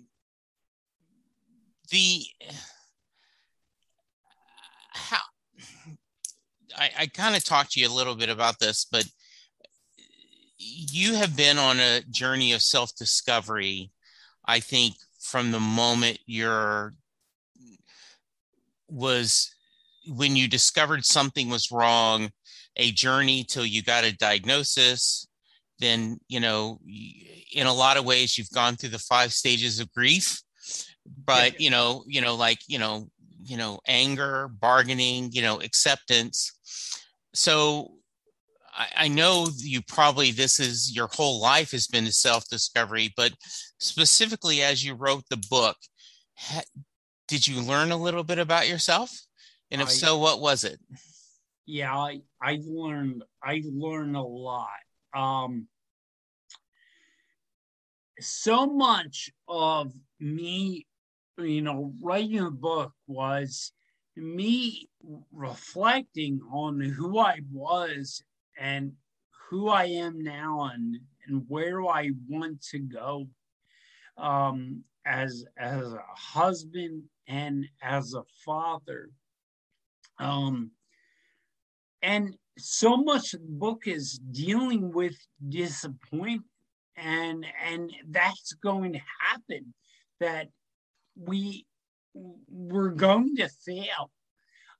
the 1.91 2.23
I, 6.76 6.89
I 6.99 7.07
kind 7.07 7.36
of 7.36 7.43
talked 7.43 7.71
to 7.73 7.80
you 7.80 7.88
a 7.88 7.93
little 7.93 8.15
bit 8.15 8.30
about 8.30 8.59
this, 8.59 8.86
but 8.86 9.05
you 10.57 11.15
have 11.15 11.36
been 11.36 11.57
on 11.57 11.80
a 11.80 12.01
journey 12.09 12.53
of 12.53 12.61
self-discovery, 12.61 13.91
I 14.45 14.59
think, 14.59 14.95
from 15.19 15.51
the 15.51 15.59
moment 15.59 16.19
you're 16.26 16.93
was 18.88 19.53
when 20.07 20.36
you 20.36 20.47
discovered 20.47 21.03
something 21.03 21.49
was 21.49 21.71
wrong, 21.71 22.30
a 22.76 22.91
journey 22.91 23.43
till 23.43 23.65
you 23.65 23.82
got 23.82 24.03
a 24.03 24.15
diagnosis. 24.15 25.28
Then, 25.80 26.19
you 26.28 26.39
know, 26.39 26.80
in 27.53 27.67
a 27.67 27.73
lot 27.73 27.97
of 27.97 28.05
ways, 28.05 28.38
you've 28.38 28.51
gone 28.51 28.76
through 28.76 28.89
the 28.89 28.99
five 28.99 29.34
stages 29.34 29.80
of 29.80 29.91
grief. 29.91 30.41
But, 31.26 31.59
you 31.59 31.69
know, 31.69 32.03
you 32.07 32.21
know, 32.21 32.36
like, 32.36 32.59
you 32.67 32.80
know, 32.80 33.09
you 33.43 33.57
know, 33.57 33.80
anger, 33.88 34.47
bargaining, 34.47 35.32
you 35.32 35.41
know, 35.41 35.59
acceptance. 35.59 36.51
So 37.36 37.91
I, 38.73 38.88
I 38.95 39.07
know 39.09 39.47
you 39.57 39.81
probably 39.81 40.31
this 40.31 40.59
is 40.59 40.95
your 40.95 41.07
whole 41.11 41.41
life 41.41 41.71
has 41.71 41.88
been 41.88 42.05
self-discovery, 42.11 43.13
but 43.15 43.33
specifically 43.79 44.61
as 44.61 44.83
you 44.83 44.95
wrote 44.95 45.23
the 45.29 45.43
book, 45.49 45.75
did 47.27 47.45
you 47.45 47.61
learn 47.61 47.91
a 47.91 47.97
little 47.97 48.23
bit 48.23 48.39
about 48.39 48.69
yourself? 48.69 49.11
And 49.69 49.81
if 49.81 49.88
I, 49.88 49.91
so, 49.91 50.17
what 50.17 50.39
was 50.39 50.63
it? 50.63 50.79
Yeah, 51.65 51.95
I 51.95 52.21
I 52.41 52.59
learned 52.63 53.23
I 53.43 53.61
learned 53.65 54.15
a 54.15 54.21
lot. 54.21 54.69
Um 55.15 55.67
so 58.19 58.65
much 58.65 59.29
of 59.49 59.91
me, 60.21 60.88
you 61.38 61.61
know, 61.61 61.93
writing 62.01 62.39
a 62.39 62.51
book 62.51 62.93
was 63.07 63.73
me 64.15 64.88
reflecting 65.31 66.41
on 66.51 66.79
who 66.79 67.19
I 67.19 67.39
was 67.51 68.23
and 68.57 68.93
who 69.49 69.69
I 69.69 69.85
am 69.85 70.23
now 70.23 70.71
and 70.73 70.97
and 71.27 71.43
where 71.47 71.85
I 71.85 72.11
want 72.27 72.61
to 72.71 72.79
go 72.79 73.27
um, 74.17 74.83
as 75.05 75.45
as 75.57 75.93
a 75.93 76.03
husband 76.15 77.03
and 77.27 77.65
as 77.81 78.13
a 78.13 78.23
father. 78.45 79.09
Um, 80.19 80.71
and 82.01 82.37
so 82.57 82.95
much 82.97 83.33
of 83.33 83.41
the 83.41 83.51
book 83.51 83.87
is 83.87 84.19
dealing 84.31 84.91
with 84.93 85.15
disappointment 85.49 86.45
and 86.97 87.45
and 87.63 87.91
that's 88.09 88.53
going 88.53 88.93
to 88.93 89.01
happen 89.19 89.73
that 90.19 90.47
we 91.15 91.65
we're 92.13 92.89
going 92.89 93.35
to 93.35 93.49
fail 93.65 94.09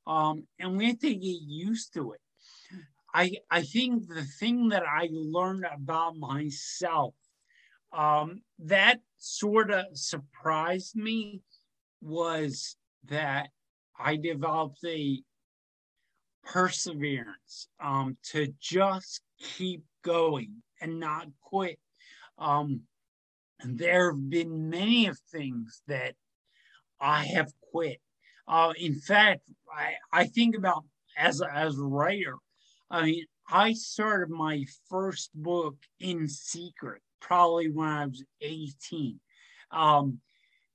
um, 0.08 0.46
and 0.60 0.78
we 0.78 0.88
have 0.88 1.00
to 1.00 1.14
get 1.14 1.42
used 1.42 1.94
to 1.94 2.14
it 2.14 2.22
i 3.14 3.32
i 3.52 3.62
think 3.62 4.08
the 4.08 4.24
thing 4.40 4.70
that 4.70 4.84
i 4.84 5.08
learned 5.12 5.66
about 5.74 6.16
myself 6.18 7.14
um, 7.94 8.42
that 8.60 9.00
sort 9.18 9.72
of 9.72 9.86
surprised 9.94 10.96
me 10.98 11.42
was 12.02 12.76
that 13.06 13.50
I 13.98 14.18
developed 14.18 14.84
a 14.86 15.22
perseverance 16.44 17.68
um, 17.80 18.18
to 18.32 18.54
just 18.60 19.22
keep 19.40 19.84
going 20.04 20.62
and 20.82 21.00
not 21.00 21.28
quit. 21.42 21.80
Um, 22.38 22.82
there 23.64 24.12
have 24.12 24.30
been 24.30 24.70
many 24.70 25.08
of 25.08 25.18
things 25.32 25.82
that 25.88 26.16
I 27.00 27.24
have 27.26 27.52
quit. 27.72 28.02
Uh, 28.48 28.74
in 28.78 28.96
fact, 28.96 29.42
I, 29.74 29.96
I 30.12 30.26
think 30.26 30.56
about 30.56 30.84
as 31.18 31.42
as 31.42 31.78
a 31.78 31.84
writer. 31.84 32.36
I 32.90 33.04
mean, 33.04 33.26
I 33.50 33.74
started 33.74 34.30
my 34.30 34.66
first 34.90 35.32
book 35.34 35.76
in 36.00 36.28
secret 36.28 37.02
probably 37.22 37.70
when 37.70 37.88
I 37.88 38.06
was 38.06 38.24
18. 38.42 39.20
Um, 39.72 40.20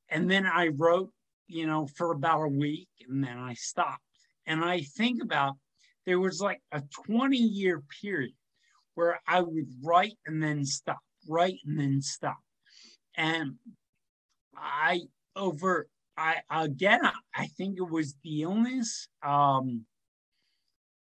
and 0.09 0.29
then 0.29 0.47
I 0.47 0.69
wrote 0.69 1.13
you 1.51 1.67
know, 1.67 1.87
for 1.97 2.13
about 2.13 2.43
a 2.43 2.49
week 2.49 2.89
and 3.09 3.23
then 3.23 3.37
I 3.37 3.55
stopped. 3.55 4.03
And 4.47 4.65
I 4.65 4.83
think 4.83 5.23
about 5.23 5.55
there 6.07 6.21
was 6.21 6.41
like 6.41 6.63
a 6.71 6.83
20 7.07 7.37
year 7.37 7.83
period 8.01 8.35
where 8.95 9.21
I 9.27 9.41
would 9.41 9.67
write 9.83 10.17
and 10.27 10.41
then 10.43 10.65
stop, 10.65 11.01
write 11.29 11.59
and 11.67 11.79
then 11.79 12.03
stop. 12.03 12.39
And 13.17 13.57
I 14.57 15.01
over 15.35 15.89
I 16.21 16.43
again 16.51 17.01
I 17.35 17.47
think 17.47 17.79
it 17.79 17.89
was 17.89 18.15
the 18.23 18.43
illness, 18.43 19.09
um, 19.23 19.87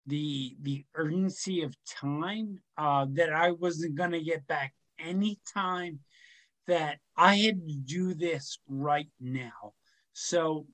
the 0.06 0.56
the 0.60 0.84
urgency 0.94 1.62
of 1.62 1.76
time 1.84 2.58
uh, 2.76 3.06
that 3.10 3.32
I 3.32 3.52
wasn't 3.52 3.94
gonna 3.94 4.20
get 4.20 4.46
back 4.48 4.74
any 4.98 5.38
time 5.54 6.00
that 6.66 6.98
I 7.16 7.36
had 7.36 7.66
to 7.68 7.74
do 7.74 8.14
this 8.14 8.58
right 8.68 9.08
now. 9.20 9.74
So 10.14 10.66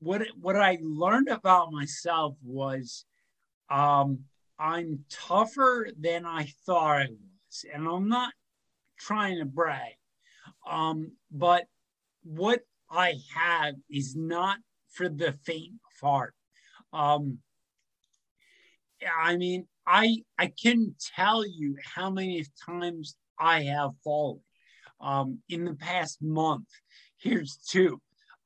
what 0.00 0.22
what 0.38 0.56
I 0.56 0.78
learned 0.82 1.28
about 1.28 1.72
myself 1.72 2.36
was 2.44 3.06
um, 3.70 4.24
I'm 4.58 5.04
tougher 5.08 5.88
than 5.98 6.26
I 6.26 6.52
thought 6.66 6.98
I 6.98 7.06
was, 7.08 7.64
and 7.72 7.88
I'm 7.88 8.08
not 8.08 8.34
trying 8.98 9.38
to 9.38 9.46
brag. 9.46 9.94
Um, 10.68 11.12
but 11.30 11.64
what 12.24 12.60
I 12.96 13.16
have 13.34 13.74
is 13.90 14.16
not 14.16 14.58
for 14.92 15.08
the 15.08 15.32
faint 15.44 15.74
of 15.74 16.08
heart. 16.08 16.34
Um, 16.92 17.38
I 19.18 19.36
mean, 19.36 19.66
I 19.86 20.22
I 20.38 20.46
can 20.46 20.94
tell 21.14 21.46
you 21.46 21.76
how 21.94 22.10
many 22.10 22.44
times 22.66 23.16
I 23.38 23.64
have 23.64 23.90
fallen 24.02 24.40
um, 25.00 25.40
in 25.48 25.64
the 25.64 25.74
past 25.74 26.22
month. 26.22 26.68
Here's 27.18 27.56
two. 27.56 28.00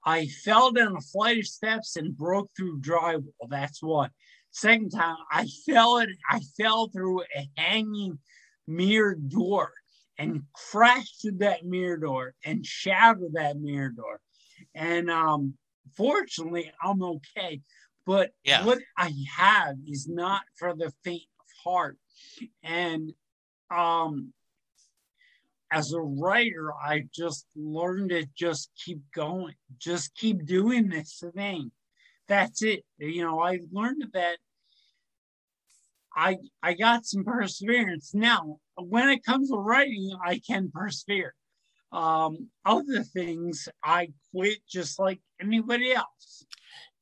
I 0.05 0.27
fell 0.27 0.73
down 0.73 0.97
a 0.97 1.01
flight 1.01 1.39
of 1.39 1.47
steps 1.47 1.97
and 1.97 2.17
broke 2.17 2.51
through 2.57 2.81
drywall. 2.81 3.49
That's 3.49 3.83
one. 3.83 4.11
Second 4.51 4.91
time, 4.91 5.19
I 5.31 5.47
fell 5.67 5.99
and 5.99 6.13
I 6.29 6.41
fell 6.59 6.89
through 6.89 7.23
a 7.23 7.49
hanging 7.57 8.19
mirror 8.67 9.15
door 9.15 9.73
and 10.19 10.43
crashed 10.53 11.23
through 11.23 11.39
that 11.39 11.65
mirror 11.65 11.99
door 11.99 12.35
and 12.45 12.67
shattered 12.67 13.35
that 13.35 13.59
mirror 13.59 13.91
door. 13.91 14.21
And 14.75 15.11
um, 15.11 15.55
fortunately, 15.97 16.71
I'm 16.83 17.03
okay. 17.03 17.61
But 18.07 18.31
yeah. 18.45 18.65
what 18.65 18.79
I 18.97 19.13
have 19.37 19.77
is 19.87 20.09
not 20.09 20.43
for 20.59 20.75
the 20.75 20.93
faint 21.05 21.23
of 21.39 21.47
heart. 21.65 21.97
And 22.63 23.13
um, 23.71 24.33
as 25.71 25.93
a 25.93 26.01
writer, 26.01 26.73
I 26.75 27.05
just 27.15 27.47
learned 27.55 28.11
to 28.11 28.27
just 28.37 28.71
keep 28.85 29.01
going, 29.15 29.55
just 29.79 30.15
keep 30.15 30.45
doing 30.45 30.89
this 30.89 31.23
thing. 31.35 31.71
That's 32.27 32.63
it. 32.63 32.85
You 32.99 33.23
know, 33.23 33.41
I 33.41 33.61
learned 33.73 34.05
that 34.13 34.39
I 36.15 36.39
I 36.63 36.75
got 36.75 37.07
some 37.07 37.25
perseverance. 37.25 38.15
Now, 38.15 38.59
when 38.77 39.09
it 39.09 39.25
comes 39.25 39.51
to 39.51 39.57
writing, 39.57 40.13
I 40.25 40.41
can 40.45 40.71
persevere. 40.73 41.35
Um, 41.93 42.49
other 42.65 43.03
things 43.03 43.69
I 43.83 44.13
quit 44.33 44.59
just 44.69 44.99
like 44.99 45.21
anybody 45.41 45.93
else. 45.93 46.45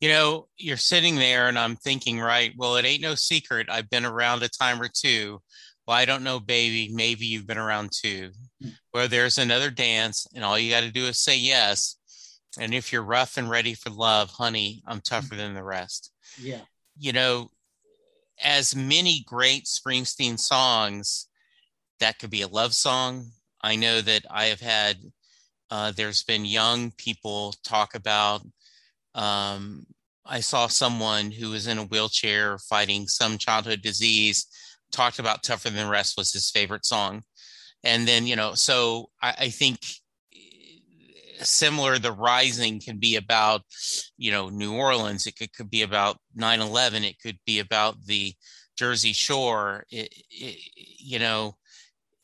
You 0.01 0.11
know, 0.11 0.49
you're 0.57 0.77
sitting 0.77 1.17
there 1.17 1.49
and 1.49 1.59
I'm 1.59 1.77
thinking, 1.77 2.21
right, 2.21 2.53
well, 2.57 2.77
it 2.77 2.85
ain't 2.85 3.03
no 3.03 3.15
secret. 3.15 3.69
I've 3.69 3.91
been 3.91 4.05
around 4.05 4.43
a 4.43 4.49
time 4.49 4.81
or 4.81 4.89
two. 4.89 5.41
Well, 5.87 5.97
I 5.97 6.05
don't 6.05 6.23
know, 6.23 6.39
baby. 6.39 6.91
Maybe 6.93 7.27
you've 7.27 7.47
been 7.47 7.59
around 7.59 7.91
too. 7.93 8.31
Hmm. 8.63 8.69
Where 8.93 9.09
there's 9.09 9.39
another 9.39 9.71
dance, 9.71 10.27
and 10.35 10.45
all 10.45 10.59
you 10.59 10.71
got 10.71 10.83
to 10.83 10.91
do 10.91 11.07
is 11.07 11.19
say 11.19 11.37
yes. 11.37 11.97
And 12.61 12.75
if 12.75 12.93
you're 12.93 13.03
rough 13.03 13.37
and 13.37 13.49
ready 13.49 13.75
for 13.75 13.91
love, 13.91 14.31
honey, 14.31 14.83
I'm 14.87 15.01
tougher 15.01 15.35
than 15.35 15.55
the 15.55 15.65
rest. 15.65 16.13
Yeah. 16.41 16.61
You 16.99 17.13
know, 17.13 17.51
as 18.43 18.77
many 18.77 19.25
great 19.27 19.65
Springsteen 19.65 20.39
songs, 20.39 21.29
that 22.01 22.19
could 22.19 22.31
be 22.31 22.43
a 22.43 22.49
love 22.49 22.75
song. 22.75 23.31
I 23.61 23.77
know 23.77 24.01
that 24.01 24.25
I 24.31 24.47
have 24.47 24.61
had, 24.61 24.97
uh, 25.71 25.93
there's 25.97 26.23
been 26.23 26.45
young 26.45 26.93
people 26.97 27.55
talk 27.65 27.95
about. 27.95 28.43
Um, 29.15 29.87
I 30.25 30.41
saw 30.41 30.67
someone 30.67 31.31
who 31.31 31.51
was 31.51 31.67
in 31.67 31.79
a 31.79 31.85
wheelchair 31.85 32.59
fighting 32.59 33.09
some 33.09 33.39
childhood 33.39 33.83
disease, 33.83 34.47
talked 34.93 35.19
about 35.19 35.43
Tougher 35.43 35.71
Than 35.71 35.87
the 35.87 35.91
Rest 35.91 36.17
was 36.17 36.33
his 36.33 36.51
favorite 36.51 36.85
song. 36.85 37.23
And 37.85 38.07
then, 38.07 38.27
you 38.27 38.37
know, 38.37 38.55
so 38.55 39.11
I, 39.23 39.35
I 39.39 39.49
think 39.49 39.81
similar 41.45 41.99
the 41.99 42.13
rising 42.13 42.81
can 42.81 42.99
be 42.99 43.17
about 43.17 43.63
you 44.17 44.31
know 44.31 44.49
new 44.49 44.75
orleans 44.75 45.27
it 45.27 45.37
could, 45.37 45.53
could 45.53 45.71
be 45.71 45.83
about 45.83 46.17
9-11 46.37 47.09
it 47.09 47.21
could 47.21 47.39
be 47.47 47.59
about 47.59 48.05
the 48.07 48.33
jersey 48.77 49.13
shore 49.13 49.85
it, 49.91 50.13
it, 50.31 50.59
you 50.99 51.19
know 51.19 51.57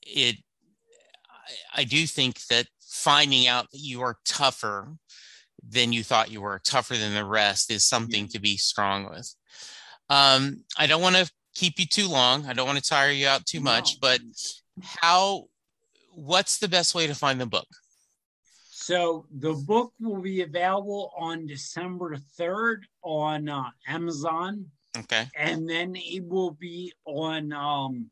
it 0.03 0.37
I, 1.75 1.85
do 1.85 2.07
think 2.07 2.45
that 2.47 2.66
finding 2.81 3.47
out 3.47 3.70
that 3.72 3.81
you 3.81 4.03
are 4.03 4.16
tougher 4.25 4.95
than 5.66 5.93
you 5.93 6.03
thought 6.03 6.31
you 6.31 6.41
were 6.41 6.61
tougher 6.64 6.97
than 6.97 7.14
the 7.14 7.25
rest 7.25 7.70
is 7.70 7.85
something 7.85 8.29
to 8.29 8.41
be 8.41 8.57
strong 8.57 9.09
with. 9.09 9.35
Um, 10.11 10.64
i 10.77 10.87
don't 10.87 11.01
want 11.01 11.16
to 11.16 11.31
keep 11.55 11.79
you 11.79 11.87
too 11.87 12.09
long. 12.09 12.47
I 12.47 12.53
don't 12.53 12.66
want 12.66 12.79
to 12.79 12.85
tire 12.85 13.11
you 13.11 13.27
out 13.27 13.47
too 13.47 13.61
much 13.61 14.01
but 14.01 14.20
how 14.83 15.45
what's 16.14 16.59
the 16.59 16.68
best 16.68 16.95
way 16.95 17.07
to 17.07 17.14
find 17.14 17.41
the 17.41 17.47
book? 17.47 17.66
So 18.70 19.27
the 19.39 19.55
book 19.55 19.93
will 20.01 20.20
be 20.20 20.43
available 20.43 21.12
on 21.16 21.47
December 21.47 22.16
3rd 22.39 22.83
on 23.03 23.49
uh, 23.49 23.70
Amazon. 23.89 24.66
Okay. 24.97 25.27
And 25.37 25.68
then 25.68 25.97
it 25.97 26.22
will 26.25 26.53
be 26.53 26.93
on 27.07 27.53
um, 27.53 28.11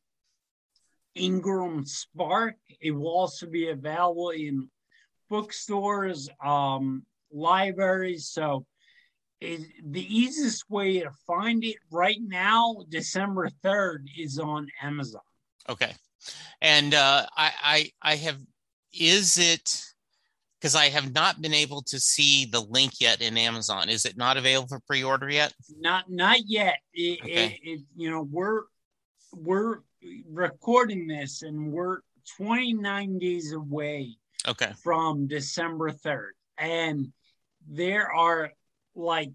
Ingram 1.15 1.85
Spark. 1.85 2.57
It 2.81 2.93
will 2.93 3.09
also 3.09 3.47
be 3.47 3.69
available 3.69 4.31
in 4.31 4.69
bookstores, 5.29 6.29
um, 6.45 7.05
libraries. 7.33 8.29
So 8.29 8.67
it, 9.41 9.61
the 9.85 10.05
easiest 10.15 10.69
way 10.71 11.01
to 11.01 11.11
find 11.27 11.65
it 11.65 11.77
right 11.91 12.21
now, 12.21 12.77
December 12.89 13.49
3rd, 13.65 14.05
is 14.19 14.39
on 14.39 14.69
Amazon. 14.83 15.23
Okay. 15.69 15.95
And 16.61 16.95
uh, 16.95 17.27
I, 17.37 17.53
I, 17.63 17.91
I 18.03 18.17
have, 18.17 18.39
is 18.93 19.39
it, 19.39 19.85
because 20.61 20.77
I 20.77 20.91
have 20.91 21.13
not 21.13 21.43
been 21.43 21.55
able 21.55 21.83
to 21.83 21.99
see 21.99 22.47
the 22.47 22.61
link 22.61 23.01
yet 23.01 23.21
in 23.21 23.37
Amazon. 23.37 23.89
Is 23.89 24.05
it 24.05 24.17
not 24.17 24.37
available 24.37 24.69
for 24.69 24.81
pre-order 24.87 25.29
yet? 25.29 25.53
Not 25.81 26.09
not 26.09 26.39
yet. 26.47 26.79
It, 26.95 27.21
okay. 27.21 27.61
It, 27.65 27.81
you 27.97 28.11
know, 28.11 28.23
we're 28.31 28.63
we're 29.33 29.79
recording 30.29 31.07
this 31.07 31.43
and 31.43 31.73
we're 31.73 31.99
29 32.37 33.19
days 33.19 33.53
away 33.53 34.17
okay 34.47 34.73
from 34.83 35.27
December 35.27 35.91
3rd. 35.91 36.31
And 36.59 37.13
there 37.69 38.11
are 38.13 38.53
like 38.95 39.33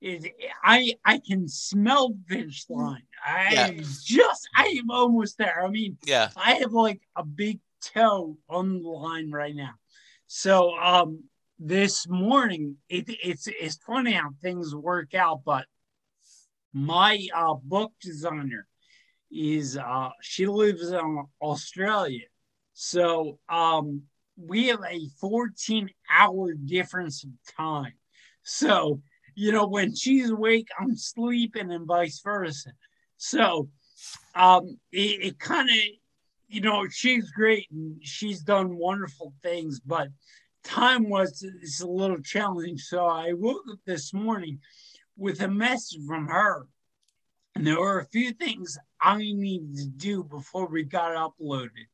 it, 0.00 0.32
I 0.62 0.94
I 1.04 1.18
can 1.18 1.48
smell 1.48 2.14
finish 2.28 2.66
line. 2.68 3.02
I 3.24 3.52
yeah. 3.52 3.70
just 4.04 4.48
I 4.56 4.76
am 4.78 4.90
almost 4.90 5.38
there. 5.38 5.64
I 5.64 5.68
mean, 5.68 5.98
yeah, 6.04 6.30
I 6.36 6.54
have 6.54 6.72
like 6.72 7.00
a 7.16 7.24
big 7.24 7.58
toe 7.80 8.36
on 8.48 8.80
the 8.82 8.88
line 8.88 9.30
right 9.30 9.54
now. 9.54 9.74
So 10.28 10.76
um, 10.76 11.24
this 11.58 12.06
morning, 12.08 12.76
it, 12.88 13.06
it's 13.08 13.48
it's 13.48 13.76
funny 13.76 14.12
how 14.12 14.30
things 14.40 14.74
work 14.74 15.14
out, 15.14 15.40
but 15.44 15.66
my 16.72 17.26
uh, 17.34 17.54
book 17.54 17.92
designer 18.00 18.66
is 19.30 19.76
uh, 19.76 20.10
she 20.20 20.46
lives 20.46 20.90
in 20.90 21.24
Australia, 21.42 22.24
so 22.74 23.38
um, 23.48 24.02
we 24.36 24.68
have 24.68 24.82
a 24.88 25.08
14 25.20 25.90
hour 26.10 26.54
difference 26.54 27.24
of 27.24 27.30
time. 27.56 27.94
So 28.42 29.00
you 29.34 29.52
know 29.52 29.66
when 29.66 29.94
she's 29.94 30.30
awake, 30.30 30.68
I'm 30.78 30.96
sleeping, 30.96 31.70
and 31.70 31.86
vice 31.86 32.20
versa. 32.24 32.70
So 33.16 33.68
um, 34.34 34.78
it, 34.92 35.26
it 35.26 35.38
kind 35.38 35.68
of 35.68 35.76
you 36.48 36.62
know, 36.62 36.88
she's 36.88 37.30
great 37.30 37.70
and 37.70 37.96
she's 38.02 38.40
done 38.40 38.76
wonderful 38.76 39.34
things, 39.42 39.80
but 39.80 40.08
time 40.64 41.08
was 41.08 41.42
is 41.62 41.80
a 41.80 41.86
little 41.86 42.20
challenging. 42.20 42.78
So 42.78 43.06
I 43.06 43.34
woke 43.34 43.64
up 43.70 43.78
this 43.84 44.12
morning 44.14 44.60
with 45.16 45.40
a 45.42 45.48
message 45.48 46.00
from 46.06 46.26
her. 46.26 46.66
And 47.54 47.66
there 47.66 47.78
were 47.78 48.00
a 48.00 48.06
few 48.06 48.32
things 48.32 48.78
I 49.00 49.18
needed 49.18 49.76
to 49.76 49.86
do 49.86 50.24
before 50.24 50.66
we 50.66 50.84
got 50.84 51.12
uploaded. 51.12 51.86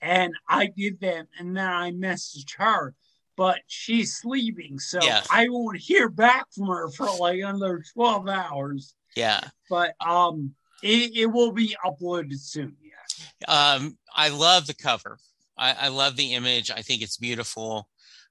And 0.00 0.32
I 0.48 0.66
did 0.66 1.00
that 1.00 1.26
and 1.38 1.56
then 1.56 1.68
I 1.68 1.90
messaged 1.90 2.56
her, 2.58 2.94
but 3.36 3.60
she's 3.66 4.16
sleeping. 4.16 4.78
So 4.78 5.00
yeah. 5.02 5.22
I 5.30 5.48
won't 5.48 5.78
hear 5.78 6.08
back 6.08 6.46
from 6.52 6.68
her 6.68 6.88
for 6.90 7.08
like 7.18 7.40
another 7.40 7.82
12 7.94 8.28
hours. 8.28 8.94
Yeah. 9.16 9.40
But 9.68 9.94
um 10.04 10.54
it, 10.82 11.16
it 11.16 11.26
will 11.26 11.52
be 11.52 11.76
uploaded 11.84 12.38
soon. 12.38 12.76
Yeah. 12.82 13.74
Um, 13.74 13.96
I 14.14 14.28
love 14.28 14.66
the 14.66 14.74
cover. 14.74 15.18
I, 15.56 15.72
I, 15.72 15.88
love 15.88 16.16
the 16.16 16.34
image. 16.34 16.70
I 16.70 16.82
think 16.82 17.02
it's 17.02 17.16
beautiful. 17.16 17.88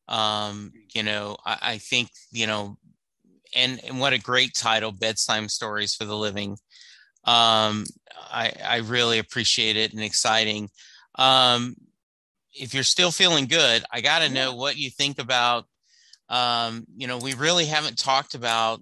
Um, 0.08 0.74
you 0.94 1.04
know, 1.04 1.38
I, 1.46 1.58
I 1.62 1.78
think 1.78 2.10
you 2.32 2.48
know, 2.48 2.78
and 3.56 3.80
and 3.86 4.00
what 4.00 4.14
a 4.14 4.20
great 4.20 4.54
title, 4.54 4.92
bedtime 4.92 5.48
stories 5.48 5.96
for 5.96 6.06
the 6.06 6.18
living. 6.18 6.58
Um, 7.24 7.86
I 8.32 8.54
I 8.64 8.78
really 8.78 9.20
appreciate 9.20 9.78
it 9.78 9.94
and 9.94 10.02
exciting. 10.02 10.70
Um, 11.16 11.76
if 12.54 12.74
you're 12.74 12.84
still 12.84 13.12
feeling 13.12 13.46
good, 13.46 13.84
I 13.92 14.02
got 14.02 14.20
to 14.20 14.30
know 14.30 14.56
what 14.56 14.78
you 14.78 14.90
think 14.90 15.20
about. 15.20 15.66
Um, 16.30 16.86
you 16.96 17.08
know, 17.08 17.18
we 17.18 17.34
really 17.34 17.66
haven't 17.66 17.98
talked 17.98 18.34
about 18.36 18.82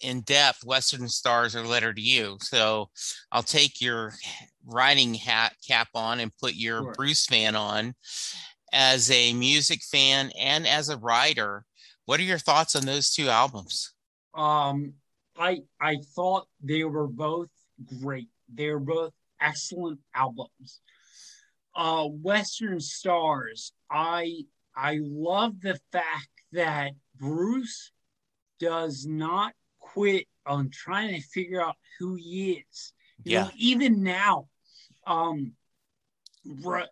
in 0.00 0.20
depth 0.22 0.64
Western 0.64 1.08
Stars 1.08 1.56
or 1.56 1.62
Letter 1.66 1.92
to 1.92 2.00
You. 2.00 2.38
So 2.40 2.90
I'll 3.32 3.42
take 3.42 3.80
your 3.80 4.14
riding 4.64 5.14
hat 5.14 5.54
cap 5.66 5.88
on 5.94 6.20
and 6.20 6.36
put 6.40 6.54
your 6.54 6.82
Sure. 6.82 6.92
Bruce 6.94 7.26
fan 7.26 7.56
on. 7.56 7.94
As 8.72 9.10
a 9.10 9.32
music 9.32 9.82
fan 9.82 10.30
and 10.38 10.66
as 10.66 10.88
a 10.90 10.98
writer, 10.98 11.64
what 12.04 12.20
are 12.20 12.24
your 12.24 12.38
thoughts 12.38 12.76
on 12.76 12.84
those 12.84 13.10
two 13.10 13.28
albums? 13.28 13.94
Um, 14.34 14.94
I 15.38 15.62
I 15.80 15.96
thought 16.14 16.46
they 16.62 16.84
were 16.84 17.06
both 17.06 17.48
great. 18.00 18.28
They're 18.48 18.78
both 18.78 19.12
excellent 19.40 20.00
albums. 20.14 20.80
Uh, 21.74 22.04
Western 22.06 22.80
Stars. 22.80 23.72
I 23.90 24.44
I 24.74 24.98
love 25.02 25.60
the 25.60 25.78
fact 25.92 26.28
that 26.52 26.92
Bruce 27.16 27.92
does 28.58 29.06
not 29.06 29.52
quit 29.80 30.26
on 30.46 30.70
trying 30.70 31.14
to 31.14 31.20
figure 31.28 31.62
out 31.62 31.76
who 31.98 32.14
he 32.14 32.64
is. 32.70 32.92
You 33.24 33.32
Yeah. 33.32 33.44
know, 33.44 33.50
even 33.56 34.02
now, 34.02 34.48
um, 35.06 35.54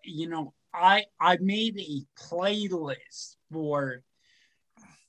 you 0.05 0.29
know, 0.29 0.55
I 0.73 1.07
I 1.21 1.39
made 1.39 1.79
a 1.79 2.05
playlist 2.21 3.37
for 3.51 4.03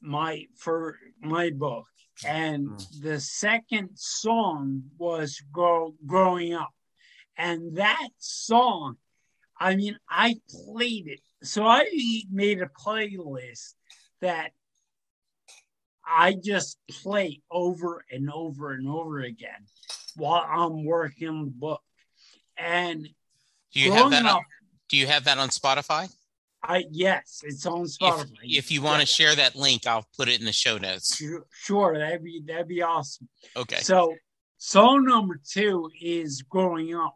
my 0.01 0.45
for 0.55 0.97
my 1.19 1.49
book, 1.49 1.87
and 2.25 2.69
Mm. 2.69 3.01
the 3.01 3.19
second 3.19 3.97
song 3.97 4.89
was 4.97 5.39
grow, 5.51 5.95
"Growing 6.05 6.53
Up," 6.53 6.73
and 7.35 7.77
that 7.77 8.09
song, 8.17 8.97
I 9.59 9.75
mean, 9.75 9.97
I 10.09 10.41
played 10.49 11.07
it. 11.07 11.21
So 11.43 11.65
I 11.65 11.85
made 12.29 12.61
a 12.61 12.67
playlist 12.67 13.75
that 14.21 14.53
I 16.03 16.33
just 16.33 16.79
play 16.89 17.41
over 17.51 18.05
and 18.09 18.31
over 18.31 18.71
and 18.71 18.87
over 18.87 19.19
again 19.19 19.67
while 20.15 20.45
I'm 20.47 20.85
working 20.85 21.45
the 21.45 21.51
book. 21.51 21.83
And 22.57 23.13
Do 23.71 23.79
you 23.79 23.91
have 23.91 24.09
that? 24.11 24.25
up, 24.25 24.37
On, 24.37 24.43
do 24.89 24.97
you 24.97 25.05
have 25.07 25.25
that 25.25 25.37
on 25.37 25.49
Spotify? 25.49 26.11
I 26.67 26.83
yes, 26.91 27.41
it's 27.45 27.65
on 27.65 27.83
If, 27.83 27.91
Spotify. 27.97 28.27
if 28.43 28.71
you 28.71 28.81
want 28.81 28.99
to 28.99 29.07
share 29.07 29.33
that 29.35 29.55
link, 29.55 29.87
I'll 29.87 30.05
put 30.17 30.27
it 30.27 30.39
in 30.39 30.45
the 30.45 30.51
show 30.51 30.77
notes. 30.77 31.15
Sure, 31.15 31.45
sure, 31.51 31.97
that'd 31.97 32.23
be 32.23 32.43
that'd 32.45 32.67
be 32.67 32.81
awesome. 32.81 33.29
Okay. 33.55 33.77
So 33.77 34.15
song 34.57 35.05
number 35.05 35.39
two 35.49 35.89
is 35.99 36.41
growing 36.41 36.93
up. 36.93 37.15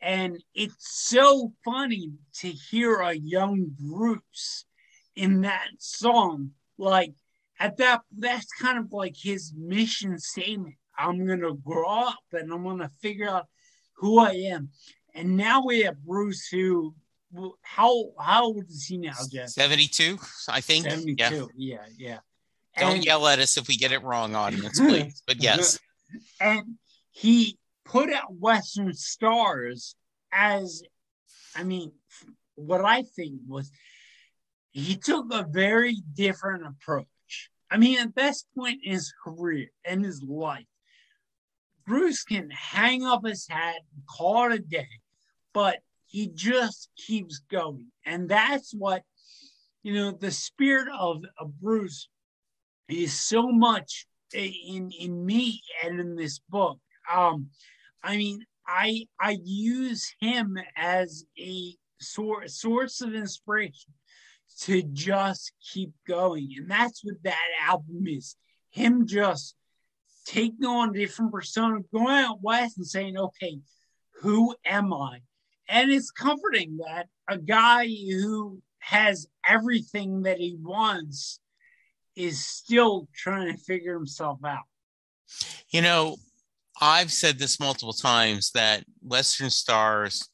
And 0.00 0.42
it's 0.54 1.08
so 1.08 1.52
funny 1.64 2.12
to 2.36 2.48
hear 2.48 3.00
a 3.00 3.12
young 3.12 3.66
Bruce 3.78 4.64
in 5.14 5.42
that 5.42 5.68
song. 5.78 6.52
Like 6.78 7.12
at 7.60 7.76
that 7.76 8.00
that's 8.16 8.46
kind 8.52 8.78
of 8.78 8.92
like 8.92 9.16
his 9.16 9.52
mission 9.54 10.18
statement. 10.18 10.76
I'm 10.96 11.26
gonna 11.26 11.54
grow 11.54 11.86
up 11.86 12.18
and 12.32 12.52
I'm 12.52 12.64
gonna 12.64 12.90
figure 13.02 13.28
out 13.28 13.46
who 13.96 14.18
I 14.18 14.30
am. 14.52 14.70
And 15.14 15.36
now 15.36 15.64
we 15.64 15.80
have 15.80 16.02
Bruce 16.04 16.46
who 16.48 16.94
how 17.62 18.10
how 18.18 18.44
old 18.44 18.64
is 18.68 18.86
he 18.86 18.98
now, 18.98 19.12
Jeff? 19.30 19.48
72, 19.48 20.18
I 20.48 20.60
think. 20.60 20.84
72. 20.84 21.14
Yeah. 21.16 21.40
Yeah, 21.56 21.78
yeah. 21.96 22.18
Don't 22.78 22.96
And- 22.96 23.04
yell 23.04 23.26
at 23.26 23.38
us 23.38 23.56
if 23.56 23.68
we 23.68 23.76
get 23.76 23.92
it 23.92 24.02
wrong, 24.02 24.34
audience, 24.34 24.78
please. 24.78 25.22
But 25.26 25.36
yes. 25.42 25.78
and 26.40 26.78
he 27.10 27.58
put 27.84 28.12
out 28.12 28.34
Western 28.34 28.94
Stars 28.94 29.94
as, 30.32 30.82
I 31.56 31.64
mean, 31.64 31.92
what 32.54 32.84
I 32.84 33.02
think 33.02 33.40
was 33.46 33.70
he 34.72 34.96
took 34.96 35.32
a 35.32 35.46
very 35.48 35.96
different 36.14 36.64
approach. 36.66 37.06
I 37.70 37.76
mean, 37.76 37.98
at 37.98 38.14
this 38.14 38.44
point 38.56 38.80
in 38.84 38.92
his 38.92 39.12
career 39.24 39.68
and 39.84 40.04
his 40.04 40.22
life, 40.22 40.64
Bruce 41.86 42.22
can 42.22 42.50
hang 42.50 43.04
up 43.04 43.26
his 43.26 43.46
hat 43.48 43.76
and 43.94 44.02
call 44.06 44.50
it 44.50 44.54
a 44.54 44.58
day, 44.58 44.88
but 45.52 45.78
he 46.08 46.28
just 46.28 46.88
keeps 46.96 47.38
going. 47.50 47.86
And 48.04 48.28
that's 48.28 48.72
what, 48.74 49.02
you 49.82 49.94
know, 49.94 50.10
the 50.10 50.30
spirit 50.30 50.88
of, 50.98 51.22
of 51.38 51.60
Bruce 51.60 52.08
is 52.88 53.12
so 53.12 53.48
much 53.48 54.06
in 54.34 54.90
in 54.98 55.24
me 55.24 55.62
and 55.84 56.00
in 56.00 56.16
this 56.16 56.40
book. 56.48 56.78
Um, 57.12 57.48
I 58.02 58.16
mean, 58.16 58.44
I 58.66 59.06
I 59.20 59.38
use 59.42 60.14
him 60.20 60.58
as 60.76 61.24
a 61.38 61.74
source 62.00 62.60
source 62.60 63.00
of 63.00 63.14
inspiration 63.14 63.92
to 64.60 64.82
just 64.82 65.52
keep 65.72 65.92
going, 66.06 66.54
and 66.56 66.70
that's 66.70 67.04
what 67.04 67.22
that 67.24 67.46
album 67.62 68.04
is. 68.06 68.36
Him 68.70 69.06
just 69.06 69.54
taking 70.26 70.66
on 70.66 70.90
a 70.90 70.92
different 70.92 71.32
persona, 71.32 71.80
going 71.92 72.24
out 72.24 72.42
west 72.42 72.76
and 72.78 72.86
saying, 72.86 73.16
"Okay, 73.16 73.60
who 74.20 74.54
am 74.64 74.92
I?" 74.92 75.20
And 75.68 75.90
it's 75.90 76.10
comforting 76.10 76.78
that 76.78 77.06
a 77.28 77.38
guy 77.38 77.86
who 77.86 78.60
has 78.78 79.26
everything 79.46 80.22
that 80.22 80.38
he 80.38 80.56
wants 80.60 81.40
is 82.16 82.44
still 82.44 83.08
trying 83.14 83.52
to 83.52 83.62
figure 83.62 83.94
himself 83.94 84.38
out. 84.44 84.64
You 85.70 85.82
know, 85.82 86.16
I've 86.80 87.12
said 87.12 87.38
this 87.38 87.60
multiple 87.60 87.92
times 87.92 88.50
that 88.52 88.84
Western 89.02 89.50
Stars 89.50 90.26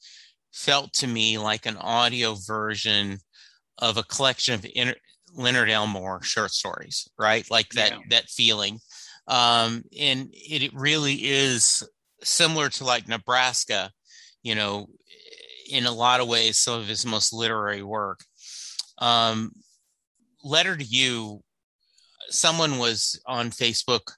felt 0.53 0.93
to 0.95 1.07
me 1.07 1.37
like 1.37 1.67
an 1.67 1.77
audio 1.79 2.37
version 2.47 3.19
of 3.79 3.97
a 3.97 4.05
collection 4.05 4.55
of 4.55 4.65
inter- 4.75 4.95
Leonard 5.33 5.69
Elmore 5.69 6.23
short 6.23 6.53
stories, 6.53 7.09
right? 7.19 7.45
Like 7.51 7.71
that 7.71 7.91
Yeah. 7.91 7.99
that 8.11 8.29
feeling. 8.31 8.79
Um, 9.27 9.83
and 9.99 10.29
it, 10.33 10.63
it 10.63 10.75
really 10.75 11.15
is 11.15 11.83
similar 12.23 12.69
to 12.69 12.85
like 12.85 13.09
Nebraska, 13.09 13.91
you 14.43 14.55
know, 14.55 14.87
in 15.69 15.87
a 15.87 15.93
lot 15.93 16.21
of 16.21 16.29
ways, 16.29 16.59
some 16.59 16.81
of 16.81 16.89
his 16.89 17.07
most 17.07 17.33
literary 17.33 17.83
work. 17.83 18.21
Um, 18.99 19.53
Letter 20.43 20.77
to 20.77 20.85
You, 20.85 21.43
someone 22.29 22.79
was 22.79 23.21
on 23.27 23.51
Facebook 23.51 24.13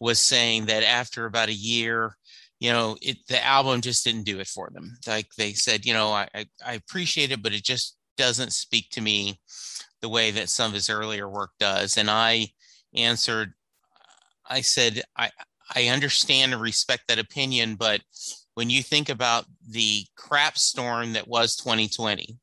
was 0.00 0.18
saying 0.18 0.66
that 0.66 0.82
after 0.82 1.26
about 1.26 1.48
a 1.48 1.54
year, 1.54 2.16
you 2.60 2.72
know, 2.72 2.96
it 3.02 3.18
the 3.28 3.44
album 3.44 3.80
just 3.80 4.04
didn't 4.04 4.24
do 4.24 4.40
it 4.40 4.46
for 4.46 4.70
them. 4.72 4.96
Like 5.06 5.28
they 5.36 5.52
said, 5.52 5.84
you 5.84 5.92
know, 5.92 6.08
I 6.08 6.28
I, 6.34 6.46
I 6.64 6.72
appreciate 6.74 7.30
it, 7.30 7.42
but 7.42 7.52
it 7.52 7.62
just 7.62 7.96
doesn't 8.16 8.52
speak 8.52 8.90
to 8.90 9.00
me 9.00 9.40
the 10.00 10.08
way 10.08 10.30
that 10.30 10.48
some 10.48 10.68
of 10.68 10.74
his 10.74 10.90
earlier 10.90 11.28
work 11.28 11.50
does. 11.60 11.96
And 11.96 12.10
I 12.10 12.48
answered, 12.94 13.52
I 14.48 14.60
said, 14.62 15.02
I 15.16 15.30
I 15.74 15.88
understand 15.88 16.52
and 16.52 16.62
respect 16.62 17.04
that 17.08 17.18
opinion, 17.18 17.76
but 17.76 18.00
when 18.54 18.70
you 18.70 18.82
think 18.82 19.08
about 19.08 19.44
the 19.68 20.04
crap 20.16 20.58
storm 20.58 21.12
that 21.12 21.28
was 21.28 21.56
2020, 21.56 22.38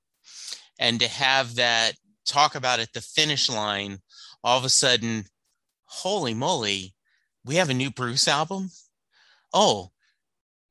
and 0.80 1.00
to 1.00 1.08
have 1.08 1.56
that 1.56 1.94
talk 2.26 2.56
about 2.56 2.80
at 2.80 2.94
the 2.94 3.02
finish 3.02 3.50
line, 3.50 4.00
all 4.44 4.58
of 4.58 4.66
a 4.66 4.70
sudden, 4.70 5.26
holy 5.86 6.34
moly, 6.34 6.94
we 7.44 7.56
have 7.56 7.70
a 7.70 7.74
new 7.74 7.92
Bruce 7.92 8.28
album. 8.28 8.70
Oh, 9.54 9.92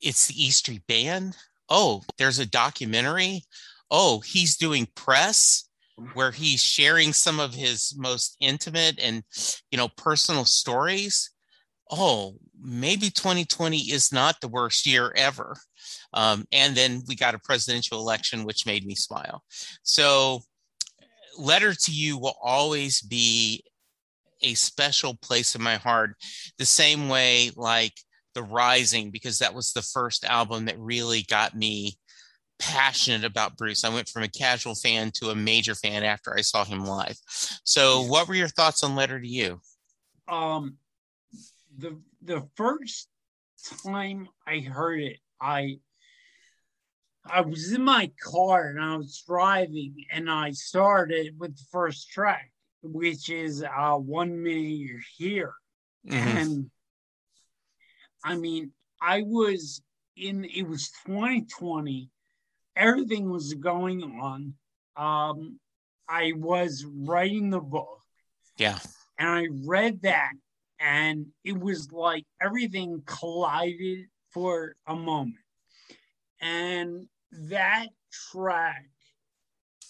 it's 0.00 0.26
the 0.26 0.42
east 0.42 0.58
Street 0.58 0.86
Band. 0.86 1.36
Oh, 1.68 2.02
there's 2.18 2.38
a 2.38 2.46
documentary. 2.46 3.42
Oh, 3.90 4.20
he's 4.20 4.56
doing 4.56 4.88
press 4.94 5.68
where 6.14 6.32
he's 6.32 6.60
sharing 6.60 7.12
some 7.12 7.38
of 7.38 7.54
his 7.54 7.94
most 7.96 8.36
intimate 8.40 8.98
and 9.00 9.22
you 9.70 9.78
know 9.78 9.88
personal 9.96 10.44
stories. 10.44 11.30
Oh, 11.90 12.36
maybe 12.64 13.10
2020 13.10 13.78
is 13.78 14.12
not 14.12 14.40
the 14.40 14.48
worst 14.48 14.86
year 14.86 15.12
ever. 15.16 15.56
Um, 16.14 16.44
and 16.50 16.74
then 16.74 17.02
we 17.06 17.14
got 17.14 17.34
a 17.34 17.38
presidential 17.38 17.98
election, 17.98 18.44
which 18.44 18.66
made 18.66 18.86
me 18.86 18.94
smile. 18.94 19.42
So, 19.82 20.40
Letter 21.38 21.74
to 21.74 21.92
You 21.92 22.16
will 22.16 22.36
always 22.42 23.00
be 23.02 23.64
a 24.40 24.54
special 24.54 25.14
place 25.14 25.54
in 25.54 25.62
my 25.62 25.76
heart, 25.76 26.16
the 26.58 26.66
same 26.66 27.08
way 27.08 27.50
like 27.56 27.92
The 28.34 28.42
Rising, 28.42 29.10
because 29.10 29.38
that 29.40 29.54
was 29.54 29.72
the 29.72 29.82
first 29.82 30.24
album 30.24 30.66
that 30.66 30.78
really 30.78 31.22
got 31.28 31.56
me 31.56 31.98
passionate 32.58 33.24
about 33.24 33.56
Bruce. 33.56 33.84
I 33.84 33.88
went 33.88 34.08
from 34.08 34.22
a 34.22 34.28
casual 34.28 34.74
fan 34.74 35.10
to 35.14 35.30
a 35.30 35.34
major 35.34 35.74
fan 35.74 36.04
after 36.04 36.34
I 36.36 36.42
saw 36.42 36.64
him 36.64 36.84
live. 36.84 37.16
So, 37.64 38.02
what 38.02 38.28
were 38.28 38.34
your 38.34 38.48
thoughts 38.48 38.84
on 38.84 38.94
Letter 38.94 39.20
to 39.20 39.28
You? 39.28 39.60
Um, 40.28 40.78
the 41.76 41.98
the 42.24 42.48
first 42.56 43.08
time 43.84 44.28
I 44.46 44.58
heard 44.60 45.00
it, 45.00 45.18
I 45.40 45.78
I 47.26 47.40
was 47.40 47.72
in 47.72 47.82
my 47.82 48.10
car 48.22 48.68
and 48.68 48.80
I 48.80 48.96
was 48.96 49.22
driving, 49.26 50.04
and 50.10 50.30
I 50.30 50.50
started 50.50 51.38
with 51.38 51.56
the 51.56 51.64
first 51.70 52.10
track, 52.10 52.52
which 52.82 53.30
is 53.30 53.62
uh, 53.62 53.96
"One 53.96 54.42
Minute 54.42 54.60
You're 54.60 55.00
Here," 55.16 55.54
Mhm. 56.04 56.36
and 56.36 56.70
I 58.22 58.36
mean, 58.36 58.72
I 59.00 59.22
was 59.22 59.82
in. 60.16 60.44
It 60.44 60.64
was 60.66 60.90
2020. 61.06 62.10
Everything 62.76 63.30
was 63.30 63.54
going 63.54 64.02
on. 64.02 64.54
Um, 64.96 65.60
I 66.08 66.32
was 66.36 66.84
writing 66.84 67.50
the 67.50 67.60
book 67.60 68.02
Yeah. 68.56 68.78
and 69.18 69.28
I 69.28 69.46
read 69.64 70.02
that, 70.02 70.32
and 70.84 71.26
it 71.44 71.58
was 71.58 71.90
like 71.90 72.26
everything 72.42 73.02
collided 73.06 74.06
for 74.32 74.76
a 74.86 74.94
moment. 74.94 75.36
And 76.42 77.08
that 77.48 77.86
track, 78.30 78.84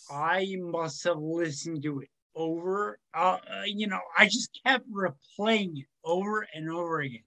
I 0.09 0.57
must 0.61 1.03
have 1.05 1.19
listened 1.19 1.83
to 1.83 2.01
it 2.01 2.09
over. 2.37 3.01
Uh, 3.13 3.39
uh, 3.53 3.63
you 3.67 3.89
know, 3.89 4.01
I 4.17 4.27
just 4.27 4.61
kept 4.65 4.87
replaying 4.89 5.79
it 5.79 5.87
over 6.05 6.47
and 6.55 6.71
over 6.71 7.01
again. 7.01 7.25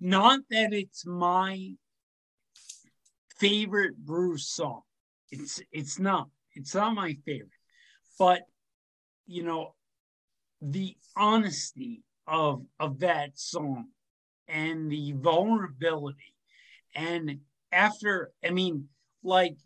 Not 0.00 0.40
that 0.50 0.72
it's 0.72 1.04
my 1.04 1.72
favorite 3.38 3.96
Bruce 3.96 4.48
song. 4.48 4.82
It's 5.32 5.60
it's 5.72 5.98
not. 5.98 6.28
It's 6.54 6.74
not 6.74 6.94
my 6.94 7.16
favorite. 7.26 7.50
But 8.16 8.42
you 9.26 9.42
know, 9.42 9.74
the 10.60 10.96
honesty 11.16 12.04
of 12.26 12.64
of 12.78 13.00
that 13.00 13.38
song 13.38 13.86
and 14.48 14.90
the 14.90 15.12
vulnerability. 15.12 16.34
And 16.94 17.40
after 17.72 18.30
i 18.44 18.50
mean 18.50 18.88
like 19.24 19.56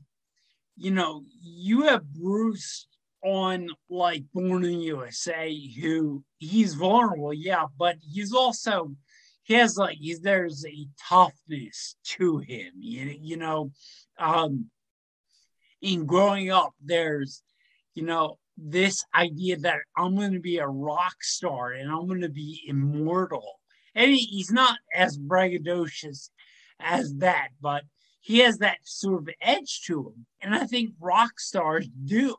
you 0.77 0.91
know 0.91 1.25
you 1.43 1.83
have 1.83 2.05
bruce 2.13 2.87
on 3.25 3.69
like 3.91 4.23
born 4.33 4.65
in 4.65 4.81
usa 4.81 5.55
who 5.81 6.23
he's 6.39 6.75
vulnerable 6.75 7.35
yeah 7.35 7.65
but 7.79 7.97
he's 8.01 8.33
also 8.33 8.95
he 9.43 9.55
has 9.55 9.77
like 9.77 9.97
he's, 10.01 10.21
there's 10.21 10.65
a 10.67 10.87
toughness 11.09 11.97
to 12.05 12.39
him 12.39 12.73
you, 12.79 13.17
you 13.21 13.37
know 13.37 13.71
um 14.19 14.67
in 15.83 16.07
growing 16.07 16.51
up 16.51 16.73
there's 16.85 17.43
you 17.95 18.05
know 18.05 18.39
this 18.57 19.05
idea 19.15 19.59
that 19.59 19.81
I'm 19.97 20.17
going 20.17 20.33
to 20.33 20.41
be 20.41 20.59
a 20.59 20.67
rock 20.67 21.23
star 21.23 21.73
and 21.73 21.91
I'm 21.91 22.07
going 22.07 22.23
to 22.23 22.29
be 22.29 22.63
immortal. 22.67 23.61
And 23.95 24.15
he's 24.15 24.51
not 24.51 24.79
as 24.95 25.19
braggadocious 25.19 26.31
as 26.81 27.15
that, 27.17 27.49
but 27.61 27.85
he 28.21 28.39
has 28.39 28.59
that 28.59 28.79
sort 28.83 29.23
of 29.23 29.35
edge 29.41 29.83
to 29.87 30.09
him. 30.09 30.27
And 30.41 30.55
I 30.55 30.67
think 30.67 30.95
rock 31.01 31.39
stars 31.39 31.89
do. 32.05 32.37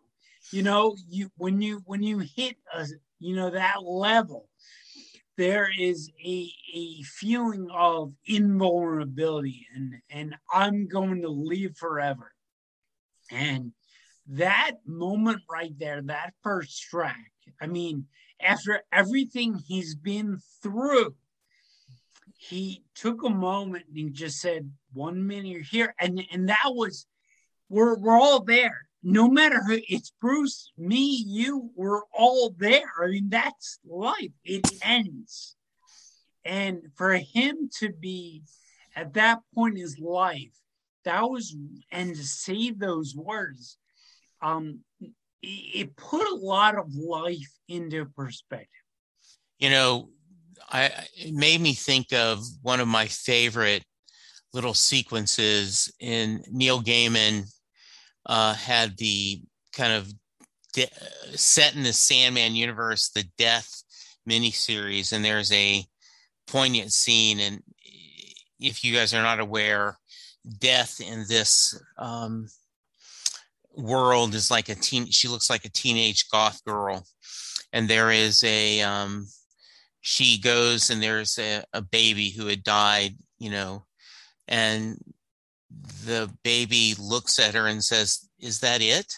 You 0.51 0.63
know, 0.63 0.95
you 1.09 1.29
when 1.37 1.61
you 1.61 1.81
when 1.85 2.03
you 2.03 2.19
hit 2.19 2.55
a 2.73 2.85
you 3.19 3.35
know 3.35 3.49
that 3.49 3.83
level, 3.83 4.47
there 5.35 5.69
is 5.77 6.09
a 6.23 6.51
a 6.73 7.01
feeling 7.03 7.67
of 7.73 8.13
invulnerability 8.25 9.67
and 9.75 9.95
and 10.09 10.35
I'm 10.53 10.87
going 10.87 11.21
to 11.21 11.29
live 11.29 11.75
forever. 11.77 12.33
And 13.31 13.73
that 14.29 14.71
moment 14.85 15.41
right 15.49 15.73
there, 15.77 16.01
that 16.01 16.33
first 16.43 16.81
track, 16.81 17.31
I 17.61 17.67
mean, 17.67 18.05
after 18.41 18.83
everything 18.91 19.55
he's 19.55 19.95
been 19.95 20.39
through, 20.61 21.15
he 22.37 22.83
took 22.93 23.23
a 23.23 23.29
moment 23.29 23.85
and 23.87 23.97
he 23.97 24.09
just 24.09 24.39
said, 24.39 24.71
one 24.93 25.25
minute 25.25 25.47
you're 25.47 25.61
here. 25.61 25.95
And, 25.99 26.21
and 26.31 26.49
that 26.49 26.67
was, 26.67 27.07
we're, 27.69 27.97
we're 27.97 28.19
all 28.19 28.43
there. 28.43 28.87
No 29.03 29.27
matter 29.27 29.61
who, 29.63 29.79
it's 29.87 30.11
Bruce, 30.21 30.71
me, 30.77 31.23
you, 31.25 31.71
we're 31.75 32.03
all 32.13 32.53
there. 32.57 32.91
I 33.01 33.07
mean, 33.07 33.29
that's 33.29 33.79
life. 33.87 34.31
It 34.43 34.69
ends. 34.83 35.55
And 36.43 36.81
for 36.95 37.15
him 37.15 37.69
to 37.79 37.91
be 37.91 38.43
at 38.95 39.13
that 39.13 39.39
point 39.55 39.75
in 39.75 39.81
his 39.81 39.99
life, 39.99 40.53
that 41.05 41.29
was, 41.29 41.55
and 41.91 42.15
to 42.15 42.23
say 42.23 42.71
those 42.71 43.15
words, 43.15 43.77
um, 44.41 44.79
it 45.41 45.95
put 45.95 46.27
a 46.27 46.35
lot 46.35 46.77
of 46.77 46.93
life 46.95 47.51
into 47.67 48.05
perspective. 48.05 48.67
You 49.59 49.69
know, 49.69 50.09
I 50.69 50.91
it 51.15 51.33
made 51.33 51.61
me 51.61 51.73
think 51.73 52.13
of 52.13 52.43
one 52.61 52.79
of 52.79 52.87
my 52.87 53.07
favorite 53.07 53.83
little 54.53 54.73
sequences 54.73 55.91
in 55.99 56.43
Neil 56.51 56.81
Gaiman 56.81 57.43
uh, 58.25 58.53
had 58.53 58.97
the 58.97 59.41
kind 59.73 59.93
of 59.93 60.11
de- 60.73 61.37
set 61.37 61.75
in 61.75 61.83
the 61.83 61.93
Sandman 61.93 62.55
universe, 62.55 63.09
the 63.09 63.25
Death 63.37 63.83
miniseries, 64.29 65.13
and 65.13 65.23
there's 65.23 65.51
a 65.51 65.85
poignant 66.47 66.91
scene. 66.91 67.39
And 67.39 67.61
if 68.59 68.83
you 68.83 68.93
guys 68.93 69.13
are 69.13 69.23
not 69.23 69.39
aware, 69.39 69.97
Death 70.59 71.01
in 71.01 71.25
this 71.27 71.79
um, 71.97 72.47
world 73.77 74.33
is 74.33 74.49
like 74.49 74.69
a 74.69 74.75
teen 74.75 75.05
she 75.09 75.27
looks 75.27 75.49
like 75.49 75.65
a 75.65 75.69
teenage 75.69 76.29
goth 76.29 76.63
girl. 76.65 77.05
And 77.71 77.87
there 77.87 78.11
is 78.11 78.43
a 78.43 78.81
um 78.81 79.27
she 80.01 80.39
goes 80.39 80.89
and 80.89 81.01
there's 81.01 81.37
a, 81.37 81.63
a 81.73 81.81
baby 81.81 82.29
who 82.29 82.47
had 82.47 82.63
died 82.63 83.15
you 83.37 83.51
know 83.51 83.85
and 84.47 84.97
the 86.05 86.31
baby 86.43 86.95
looks 86.99 87.39
at 87.39 87.53
her 87.53 87.67
and 87.67 87.83
says 87.83 88.29
is 88.39 88.59
that 88.61 88.81
it? 88.81 89.13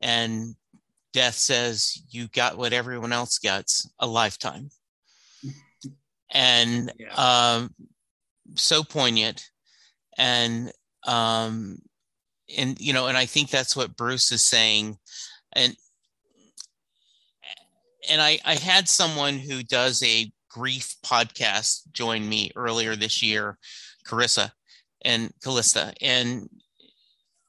And 0.00 0.54
death 1.12 1.34
says 1.34 2.02
you 2.10 2.28
got 2.28 2.56
what 2.56 2.72
everyone 2.72 3.12
else 3.12 3.38
gets 3.38 3.88
a 3.98 4.06
lifetime. 4.06 4.70
And 6.32 6.92
yeah. 6.98 7.14
um 7.56 7.74
so 8.54 8.82
poignant. 8.84 9.50
And 10.18 10.72
um 11.06 11.78
and 12.56 12.80
you 12.80 12.92
know 12.92 13.06
and 13.06 13.16
i 13.16 13.26
think 13.26 13.50
that's 13.50 13.76
what 13.76 13.96
bruce 13.96 14.32
is 14.32 14.42
saying. 14.42 14.96
And 15.52 15.76
and 18.10 18.20
i 18.20 18.38
i 18.44 18.54
had 18.54 18.88
someone 18.88 19.38
who 19.38 19.62
does 19.62 20.02
a 20.02 20.30
grief 20.48 20.96
podcast 21.04 21.90
join 21.92 22.28
me 22.28 22.50
earlier 22.56 22.96
this 22.96 23.22
year 23.22 23.58
carissa 24.06 24.50
and 25.02 25.32
callista. 25.42 25.92
And 26.00 26.48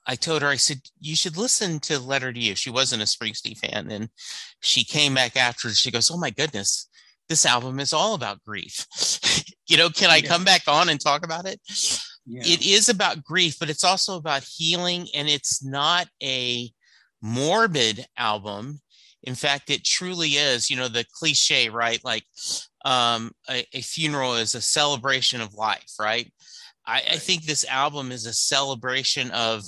i 0.06 0.16
told 0.16 0.42
her 0.42 0.50
i 0.50 0.56
said 0.56 0.82
you 1.00 1.16
should 1.16 1.38
listen 1.38 1.80
to 1.82 2.00
letter 2.00 2.32
to 2.34 2.40
you. 2.40 2.56
She 2.56 2.70
wasn't 2.70 3.04
a 3.04 3.06
springsteen 3.06 3.58
fan. 3.58 3.92
And 3.92 4.10
she 4.62 4.84
came 4.84 5.14
back 5.14 5.36
after 5.36 5.70
she 5.70 5.92
goes 5.92 6.12
oh 6.12 6.18
my 6.18 6.30
goodness 6.30 6.88
this 7.30 7.46
album 7.46 7.80
is 7.80 7.94
all 7.94 8.14
about 8.16 8.44
grief. 8.44 8.86
You 9.68 9.78
know 9.78 9.90
can 9.90 10.10
i 10.10 10.20
come 10.20 10.44
back 10.44 10.64
on 10.68 10.90
and 10.90 11.00
talk 11.00 11.24
about 11.24 11.48
it 11.48 11.62
yeah. 12.26 12.42
it 12.44 12.66
is 12.66 12.90
about 12.90 13.24
grief, 13.24 13.58
but 13.60 13.70
it's 13.70 13.84
also 13.84 14.18
about 14.18 14.44
healing, 14.44 15.08
and 15.14 15.28
it's 15.28 15.64
not 15.64 16.08
a 16.22 16.72
morbid 17.22 18.06
album. 18.18 18.82
In 19.24 19.36
fact, 19.36 19.70
it 19.70 19.84
truly 19.84 20.30
is, 20.30 20.70
you 20.70 20.76
know, 20.76 20.88
the 20.88 21.06
cliche, 21.14 21.70
right? 21.70 22.04
Like 22.04 22.26
um, 22.86 23.32
a, 23.50 23.66
a 23.74 23.82
funeral 23.82 24.36
is 24.36 24.56
a 24.56 24.62
celebration 24.62 25.42
of 25.42 25.54
life, 25.54 25.94
right? 26.00 26.32
I, 26.86 27.02
I 27.12 27.18
think 27.18 27.44
this 27.44 27.66
album 27.66 28.12
is 28.12 28.26
a 28.26 28.34
celebration 28.34 29.30
of 29.32 29.64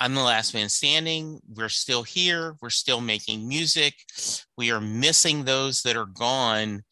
I'm 0.00 0.14
the 0.14 0.22
last 0.22 0.54
man 0.54 0.68
standing. 0.68 1.40
We're 1.54 1.68
still 1.68 2.02
here. 2.02 2.56
We're 2.60 2.70
still 2.70 3.00
making 3.00 3.46
music. 3.46 3.94
We 4.56 4.72
are 4.72 4.80
missing 4.80 5.44
those 5.44 5.82
that 5.82 5.96
are 5.96 6.06
gone 6.06 6.82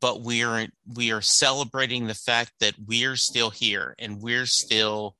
but 0.00 0.22
we 0.22 0.42
are 0.42 0.66
we 0.94 1.12
are 1.12 1.20
celebrating 1.20 2.06
the 2.06 2.14
fact 2.14 2.52
that 2.60 2.74
we're 2.86 3.16
still 3.16 3.50
here 3.50 3.94
and 3.98 4.20
we're 4.20 4.46
still 4.46 5.16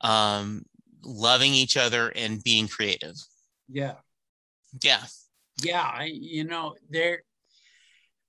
um, 0.00 0.64
loving 1.04 1.52
each 1.52 1.76
other 1.76 2.08
and 2.10 2.42
being 2.42 2.68
creative. 2.68 3.16
Yeah. 3.68 3.94
Yeah. 4.82 5.02
Yeah. 5.62 5.82
I, 5.82 6.10
you 6.12 6.44
know, 6.44 6.74
there, 6.88 7.22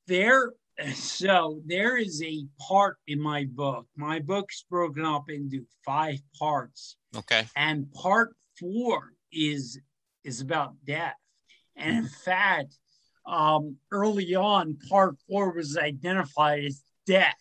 there, 0.08 0.54
so 0.94 1.62
there 1.66 1.98
is 1.98 2.22
a 2.24 2.46
part 2.60 2.98
in 3.08 3.22
my 3.22 3.46
book. 3.46 3.88
My 3.96 4.20
book's 4.20 4.66
broken 4.70 5.06
up 5.06 5.30
into 5.30 5.66
five 5.86 6.20
parts. 6.38 6.98
Okay. 7.16 7.46
And 7.56 7.92
part 7.94 8.36
four 8.60 9.14
is 9.32 9.80
is 10.24 10.42
about 10.42 10.74
death. 10.86 11.16
And 11.76 11.98
in 11.98 12.08
fact, 12.08 12.76
um, 13.26 13.78
early 13.92 14.36
on, 14.36 14.78
part 14.90 15.16
four 15.28 15.52
was 15.54 15.78
identified 15.78 16.66
as 16.66 16.82
death. 17.06 17.36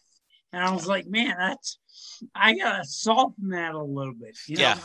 And 0.53 0.63
I 0.63 0.73
was 0.73 0.87
like, 0.87 1.07
man, 1.07 1.37
that's, 1.39 1.79
I 2.35 2.55
got 2.55 2.79
to 2.79 2.85
soften 2.85 3.51
that 3.51 3.75
a 3.75 3.83
little 3.83 4.15
bit. 4.15 4.37
You 4.47 4.57
know? 4.57 4.63
Yeah. 4.63 4.79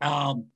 Um, 0.00 0.46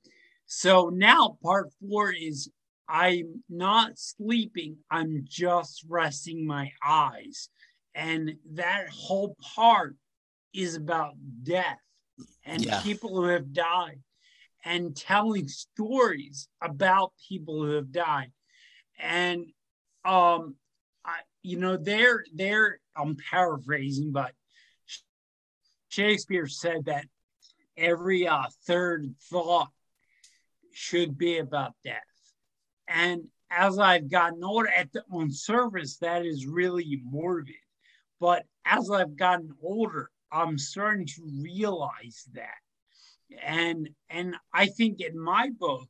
so 0.45 0.89
now 0.89 1.37
part 1.43 1.69
four 1.81 2.11
is 2.11 2.49
I'm 2.87 3.43
not 3.49 3.97
sleeping, 3.97 4.77
I'm 4.89 5.25
just 5.27 5.85
resting 5.89 6.45
my 6.45 6.71
eyes. 6.85 7.49
And 7.95 8.35
that 8.53 8.89
whole 8.89 9.35
part 9.55 9.95
is 10.53 10.75
about 10.75 11.13
death 11.43 11.79
and 12.45 12.63
yeah. 12.63 12.81
people 12.81 13.15
who 13.15 13.27
have 13.29 13.53
died 13.53 13.99
and 14.65 14.95
telling 14.95 15.47
stories 15.47 16.47
about 16.61 17.13
people 17.27 17.63
who 17.63 17.71
have 17.71 17.91
died 17.91 18.31
and 18.99 19.45
um, 20.05 20.55
I, 21.05 21.19
you 21.41 21.57
know, 21.57 21.77
they're 21.77 22.23
they're 22.33 22.79
I'm 22.95 23.17
paraphrasing, 23.29 24.11
but 24.11 24.31
Shakespeare 25.89 26.47
said 26.47 26.85
that 26.85 27.05
every 27.77 28.27
uh, 28.27 28.45
third 28.65 29.13
thought 29.29 29.69
should 30.73 31.17
be 31.17 31.37
about 31.37 31.73
death, 31.83 32.01
and 32.87 33.23
as 33.49 33.77
I've 33.77 34.09
gotten 34.09 34.43
older, 34.43 34.69
at 34.69 34.91
the 34.91 35.03
on 35.11 35.31
surface 35.31 35.97
that 35.97 36.25
is 36.25 36.45
really 36.45 37.01
morbid, 37.05 37.55
but 38.19 38.45
as 38.65 38.89
I've 38.89 39.15
gotten 39.15 39.51
older, 39.61 40.09
I'm 40.31 40.57
starting 40.57 41.05
to 41.05 41.29
realize 41.41 42.27
that. 42.33 42.57
And 43.41 43.89
and 44.09 44.35
I 44.53 44.67
think 44.67 45.01
in 45.01 45.19
my 45.19 45.49
book, 45.57 45.87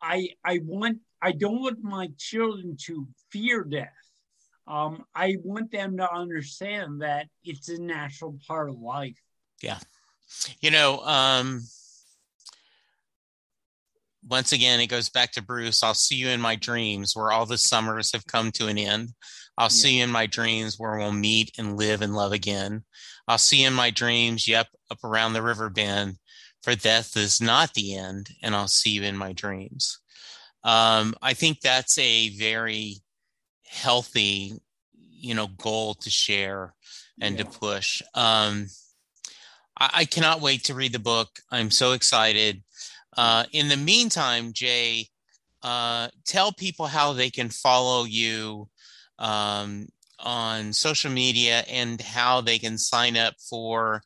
I 0.00 0.30
I 0.44 0.60
want 0.62 0.98
I 1.24 1.32
don't 1.32 1.62
want 1.62 1.82
my 1.82 2.10
children 2.18 2.76
to 2.82 3.08
fear 3.32 3.64
death. 3.64 3.88
Um, 4.66 5.04
I 5.14 5.36
want 5.42 5.72
them 5.72 5.96
to 5.96 6.12
understand 6.12 7.00
that 7.00 7.28
it's 7.42 7.70
a 7.70 7.80
natural 7.80 8.38
part 8.46 8.68
of 8.68 8.78
life. 8.78 9.18
Yeah. 9.62 9.78
You 10.60 10.70
know, 10.70 10.98
um, 10.98 11.62
once 14.28 14.52
again, 14.52 14.80
it 14.80 14.88
goes 14.88 15.08
back 15.08 15.32
to 15.32 15.42
Bruce. 15.42 15.82
I'll 15.82 15.94
see 15.94 16.16
you 16.16 16.28
in 16.28 16.42
my 16.42 16.56
dreams 16.56 17.16
where 17.16 17.32
all 17.32 17.46
the 17.46 17.56
summers 17.56 18.12
have 18.12 18.26
come 18.26 18.50
to 18.52 18.66
an 18.66 18.76
end. 18.76 19.14
I'll 19.56 19.66
yeah. 19.66 19.68
see 19.68 19.96
you 19.96 20.04
in 20.04 20.10
my 20.10 20.26
dreams 20.26 20.78
where 20.78 20.98
we'll 20.98 21.12
meet 21.12 21.52
and 21.56 21.78
live 21.78 22.02
and 22.02 22.14
love 22.14 22.32
again. 22.32 22.84
I'll 23.26 23.38
see 23.38 23.62
you 23.62 23.68
in 23.68 23.74
my 23.74 23.90
dreams, 23.90 24.46
yep, 24.46 24.66
up 24.90 25.02
around 25.02 25.32
the 25.32 25.42
river 25.42 25.70
bend, 25.70 26.18
for 26.62 26.74
death 26.74 27.16
is 27.16 27.40
not 27.40 27.72
the 27.72 27.94
end, 27.94 28.28
and 28.42 28.54
I'll 28.54 28.68
see 28.68 28.90
you 28.90 29.04
in 29.04 29.16
my 29.16 29.32
dreams. 29.32 30.00
Um, 30.64 31.14
I 31.22 31.34
think 31.34 31.60
that's 31.60 31.98
a 31.98 32.30
very 32.30 32.96
healthy, 33.66 34.54
you 34.96 35.34
know, 35.34 35.48
goal 35.48 35.94
to 35.94 36.10
share 36.10 36.74
and 37.20 37.36
yeah. 37.36 37.44
to 37.44 37.50
push. 37.50 38.02
Um, 38.14 38.66
I, 39.78 39.90
I 39.92 40.04
cannot 40.04 40.40
wait 40.40 40.64
to 40.64 40.74
read 40.74 40.92
the 40.92 40.98
book. 40.98 41.28
I'm 41.50 41.70
so 41.70 41.92
excited. 41.92 42.62
Uh, 43.16 43.44
in 43.52 43.68
the 43.68 43.76
meantime, 43.76 44.52
Jay, 44.52 45.08
uh, 45.62 46.08
tell 46.24 46.52
people 46.52 46.86
how 46.86 47.12
they 47.12 47.30
can 47.30 47.48
follow 47.48 48.04
you 48.04 48.68
um, 49.18 49.88
on 50.18 50.72
social 50.72 51.10
media 51.10 51.64
and 51.70 52.00
how 52.00 52.40
they 52.40 52.58
can 52.58 52.78
sign 52.78 53.16
up 53.16 53.34
for 53.38 54.02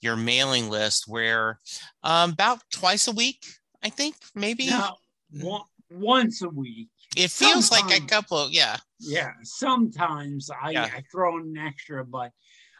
your 0.00 0.16
mailing 0.16 0.68
list, 0.68 1.06
where 1.06 1.58
um, 2.02 2.30
about 2.30 2.60
twice 2.70 3.08
a 3.08 3.12
week, 3.12 3.44
I 3.82 3.88
think, 3.88 4.16
maybe. 4.34 4.66
Now, 4.66 4.96
one, 5.30 5.62
once 5.94 6.42
a 6.42 6.48
week. 6.48 6.88
It 7.16 7.30
feels 7.30 7.68
sometimes, 7.68 7.90
like 7.90 8.02
a 8.02 8.06
couple, 8.06 8.50
yeah. 8.50 8.76
Yeah, 8.98 9.32
sometimes 9.42 10.50
I, 10.50 10.70
yeah. 10.70 10.84
I 10.84 11.02
throw 11.10 11.38
in 11.38 11.56
an 11.56 11.58
extra, 11.58 12.04
but 12.04 12.32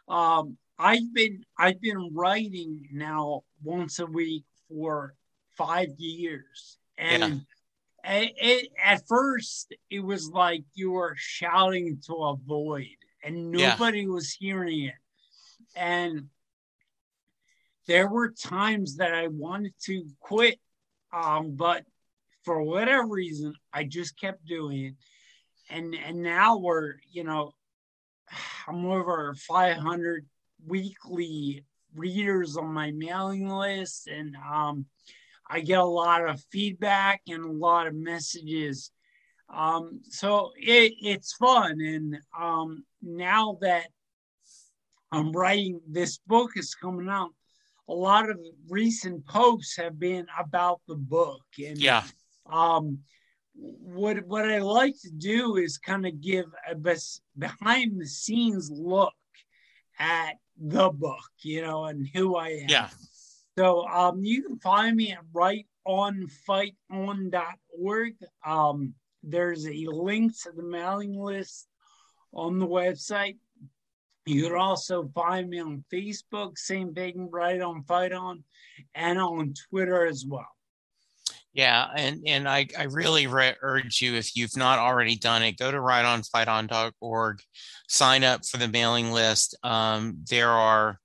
um, 0.08 0.56
I've 0.78 1.12
been 1.12 1.44
I've 1.58 1.80
been 1.80 2.10
writing 2.12 2.88
now 2.92 3.42
once 3.62 3.98
a 3.98 4.06
week 4.06 4.44
for 4.68 5.14
five 5.56 5.88
years. 5.98 6.78
And 6.98 7.44
yeah. 8.04 8.20
it, 8.20 8.32
it, 8.36 8.68
at 8.82 9.06
first, 9.06 9.74
it 9.90 10.00
was 10.00 10.30
like 10.30 10.64
you 10.74 10.92
were 10.92 11.14
shouting 11.16 12.00
to 12.06 12.14
a 12.14 12.36
void 12.36 12.96
and 13.22 13.50
nobody 13.50 14.00
yeah. 14.00 14.08
was 14.08 14.32
hearing 14.32 14.84
it. 14.84 14.94
And 15.76 16.28
there 17.86 18.08
were 18.08 18.30
times 18.30 18.96
that 18.96 19.14
I 19.14 19.28
wanted 19.28 19.74
to 19.84 20.06
quit, 20.20 20.58
um, 21.12 21.52
but 21.56 21.84
for 22.44 22.62
whatever 22.62 23.06
reason, 23.06 23.54
I 23.72 23.84
just 23.84 24.18
kept 24.18 24.44
doing 24.44 24.86
it. 24.86 24.94
And 25.70 25.94
and 25.94 26.22
now 26.22 26.58
we're, 26.58 26.94
you 27.10 27.24
know, 27.24 27.54
I'm 28.66 28.86
over 28.86 29.34
500 29.34 30.26
weekly 30.66 31.64
readers 31.94 32.56
on 32.56 32.72
my 32.72 32.90
mailing 32.90 33.48
list, 33.48 34.08
and 34.08 34.36
um, 34.36 34.86
I 35.48 35.60
get 35.60 35.78
a 35.78 35.84
lot 35.84 36.28
of 36.28 36.42
feedback 36.50 37.22
and 37.28 37.44
a 37.44 37.52
lot 37.52 37.86
of 37.86 37.94
messages. 37.94 38.90
Um, 39.52 40.00
so 40.08 40.52
it, 40.56 40.94
it's 41.00 41.34
fun. 41.34 41.80
And 41.80 42.18
um, 42.38 42.84
now 43.02 43.58
that 43.60 43.88
I'm 45.10 45.32
writing, 45.32 45.80
this 45.86 46.18
book 46.26 46.52
is 46.56 46.74
coming 46.74 47.08
out, 47.08 47.30
a 47.88 47.92
lot 47.92 48.30
of 48.30 48.38
recent 48.70 49.26
posts 49.26 49.76
have 49.76 49.98
been 49.98 50.26
about 50.38 50.80
the 50.88 50.94
book. 50.94 51.42
And 51.58 51.78
yeah. 51.78 52.04
Um, 52.50 52.98
what 53.54 54.26
what 54.26 54.50
I 54.50 54.58
like 54.58 54.94
to 55.02 55.10
do 55.10 55.56
is 55.56 55.78
kind 55.78 56.06
of 56.06 56.20
give 56.20 56.46
a 56.68 56.74
bes- 56.74 57.20
behind 57.36 58.00
the 58.00 58.06
scenes 58.06 58.70
look 58.70 59.14
at 59.98 60.34
the 60.58 60.90
book, 60.90 61.30
you 61.42 61.62
know, 61.62 61.84
and 61.84 62.08
who 62.14 62.36
I 62.36 62.48
am. 62.48 62.66
Yeah. 62.68 62.88
So 63.58 63.86
um, 63.86 64.24
you 64.24 64.42
can 64.42 64.58
find 64.58 64.96
me 64.96 65.12
at 65.12 65.20
writeonfighton.org. 65.34 68.14
Um, 68.46 68.94
there's 69.22 69.66
a 69.66 69.86
link 69.86 70.32
to 70.42 70.52
the 70.52 70.62
mailing 70.62 71.20
list 71.20 71.68
on 72.32 72.58
the 72.58 72.66
website. 72.66 73.36
You 74.24 74.44
can 74.44 74.56
also 74.56 75.10
find 75.14 75.50
me 75.50 75.60
on 75.60 75.84
Facebook, 75.92 76.56
same 76.56 76.94
thing, 76.94 77.28
Write 77.30 77.60
on 77.60 77.82
Fight 77.82 78.12
On, 78.12 78.42
and 78.94 79.18
on 79.18 79.52
Twitter 79.68 80.06
as 80.06 80.24
well. 80.26 80.48
Yeah, 81.54 81.86
and 81.94 82.22
and 82.26 82.48
I 82.48 82.66
I 82.78 82.84
really 82.84 83.26
re- 83.26 83.56
urge 83.60 84.00
you 84.00 84.14
if 84.14 84.34
you've 84.34 84.56
not 84.56 84.78
already 84.78 85.16
done 85.16 85.42
it, 85.42 85.58
go 85.58 85.70
to 85.70 85.76
writeonfighton.org, 85.76 87.42
sign 87.88 88.24
up 88.24 88.46
for 88.46 88.56
the 88.56 88.68
mailing 88.68 89.12
list. 89.12 89.56
Um, 89.62 90.24
there 90.30 90.50
are 90.50 90.98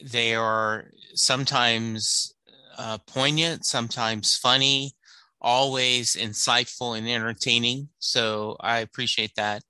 they 0.00 0.34
are 0.34 0.90
sometimes 1.14 2.34
uh, 2.78 2.98
poignant, 3.06 3.64
sometimes 3.64 4.36
funny, 4.36 4.92
always 5.40 6.14
insightful 6.14 6.96
and 6.96 7.08
entertaining. 7.08 7.88
So 7.98 8.56
I 8.60 8.78
appreciate 8.78 9.34
that. 9.36 9.62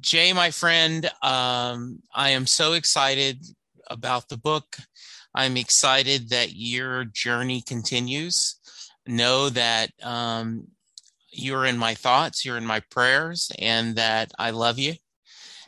Jay, 0.00 0.32
my 0.32 0.50
friend, 0.50 1.06
um, 1.22 2.00
I 2.14 2.30
am 2.30 2.46
so 2.46 2.72
excited 2.74 3.44
about 3.88 4.28
the 4.28 4.38
book. 4.38 4.76
I'm 5.34 5.56
excited 5.56 6.30
that 6.30 6.54
your 6.54 7.04
journey 7.04 7.62
continues. 7.66 8.59
Know 9.10 9.48
that 9.50 9.90
um, 10.02 10.68
you're 11.30 11.66
in 11.66 11.76
my 11.76 11.94
thoughts, 11.94 12.44
you're 12.44 12.56
in 12.56 12.66
my 12.66 12.80
prayers, 12.90 13.50
and 13.58 13.96
that 13.96 14.30
I 14.38 14.50
love 14.50 14.78
you. 14.78 14.94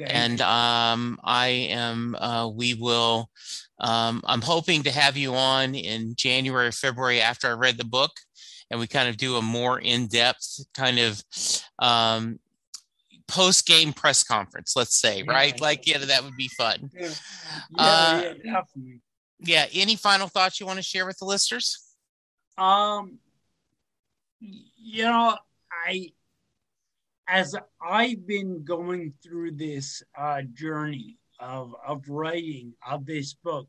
and 0.00 0.40
um, 0.40 1.18
I 1.22 1.48
am, 1.48 2.16
uh, 2.16 2.48
we 2.48 2.74
will 2.74 3.30
um, 3.82 4.22
I'm 4.24 4.40
hoping 4.40 4.84
to 4.84 4.92
have 4.92 5.16
you 5.16 5.34
on 5.34 5.74
in 5.74 6.14
January 6.16 6.68
or 6.68 6.72
February 6.72 7.20
after 7.20 7.48
I 7.48 7.52
read 7.52 7.78
the 7.78 7.84
book, 7.84 8.12
and 8.70 8.78
we 8.78 8.86
kind 8.86 9.08
of 9.08 9.16
do 9.16 9.36
a 9.36 9.42
more 9.42 9.78
in-depth 9.80 10.66
kind 10.72 11.00
of 11.00 11.20
um, 11.80 12.38
post-game 13.26 13.92
press 13.92 14.22
conference. 14.22 14.74
Let's 14.76 14.96
say, 14.96 15.18
yeah, 15.26 15.32
right? 15.32 15.60
Like, 15.60 15.86
yeah, 15.86 15.98
that 15.98 16.22
would 16.22 16.36
be 16.36 16.48
fun. 16.48 16.90
Yeah, 16.94 17.08
uh, 17.76 18.22
yeah, 18.22 18.32
definitely. 18.34 19.00
Yeah. 19.40 19.66
Any 19.74 19.96
final 19.96 20.28
thoughts 20.28 20.60
you 20.60 20.66
want 20.66 20.78
to 20.78 20.84
share 20.84 21.04
with 21.04 21.18
the 21.18 21.24
listeners? 21.24 21.84
Um, 22.56 23.18
you 24.42 25.04
know, 25.04 25.36
I 25.86 26.12
as 27.28 27.54
I've 27.80 28.26
been 28.26 28.64
going 28.64 29.14
through 29.22 29.52
this 29.52 30.02
uh, 30.18 30.42
journey 30.52 31.18
of, 31.40 31.74
of 31.86 32.08
writing 32.08 32.74
of 32.86 33.06
this 33.06 33.34
book, 33.34 33.68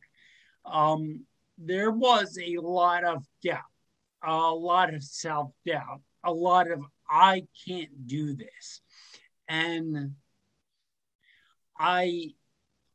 um, 0.65 1.25
there 1.57 1.91
was 1.91 2.37
a 2.41 2.57
lot 2.57 3.03
of 3.03 3.23
doubt, 3.43 3.61
a 4.23 4.33
lot 4.33 4.93
of 4.93 5.03
self 5.03 5.51
doubt, 5.65 6.01
a 6.23 6.31
lot 6.31 6.69
of 6.69 6.81
I 7.09 7.43
can't 7.67 8.07
do 8.07 8.35
this. 8.35 8.81
And 9.47 10.15
I, 11.77 12.31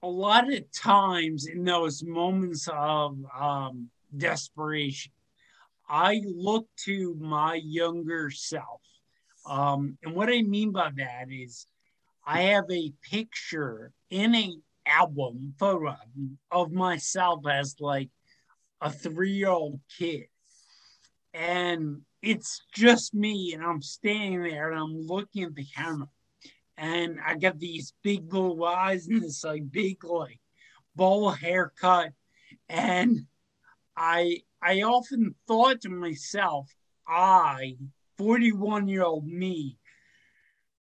a 0.02 0.08
lot 0.08 0.52
of 0.52 0.72
times 0.72 1.46
in 1.46 1.64
those 1.64 2.02
moments 2.02 2.68
of 2.72 3.16
um, 3.38 3.90
desperation, 4.16 5.12
I 5.88 6.20
look 6.24 6.68
to 6.84 7.16
my 7.18 7.54
younger 7.54 8.30
self. 8.30 8.82
Um, 9.46 9.96
and 10.02 10.14
what 10.14 10.28
I 10.28 10.42
mean 10.42 10.72
by 10.72 10.90
that 10.96 11.26
is 11.30 11.66
I 12.26 12.42
have 12.42 12.70
a 12.70 12.92
picture 13.02 13.92
in 14.10 14.34
a 14.34 14.54
album 14.84 15.54
photo 15.58 15.96
of 16.50 16.72
myself 16.72 17.46
as 17.46 17.76
like 17.80 18.10
a 18.80 18.90
three 18.90 19.32
year 19.32 19.48
old 19.48 19.80
kid. 19.98 20.26
And 21.32 22.02
it's 22.22 22.60
just 22.74 23.14
me, 23.14 23.54
and 23.54 23.62
I'm 23.62 23.82
standing 23.82 24.42
there 24.42 24.70
and 24.70 24.78
I'm 24.78 25.06
looking 25.06 25.44
at 25.44 25.54
the 25.54 25.64
camera. 25.64 26.08
And 26.76 27.18
I 27.24 27.34
got 27.34 27.58
these 27.58 27.92
big 28.02 28.28
blue 28.28 28.64
eyes 28.64 29.08
and 29.08 29.22
this 29.22 29.44
like 29.44 29.70
big 29.70 30.04
like 30.04 30.40
bowl 30.94 31.30
haircut. 31.30 32.10
And 32.68 33.26
I 33.96 34.42
I 34.62 34.82
often 34.82 35.34
thought 35.46 35.82
to 35.82 35.88
myself, 35.88 36.68
I, 37.06 37.76
41 38.18 38.88
year 38.88 39.04
old 39.04 39.26
me, 39.26 39.78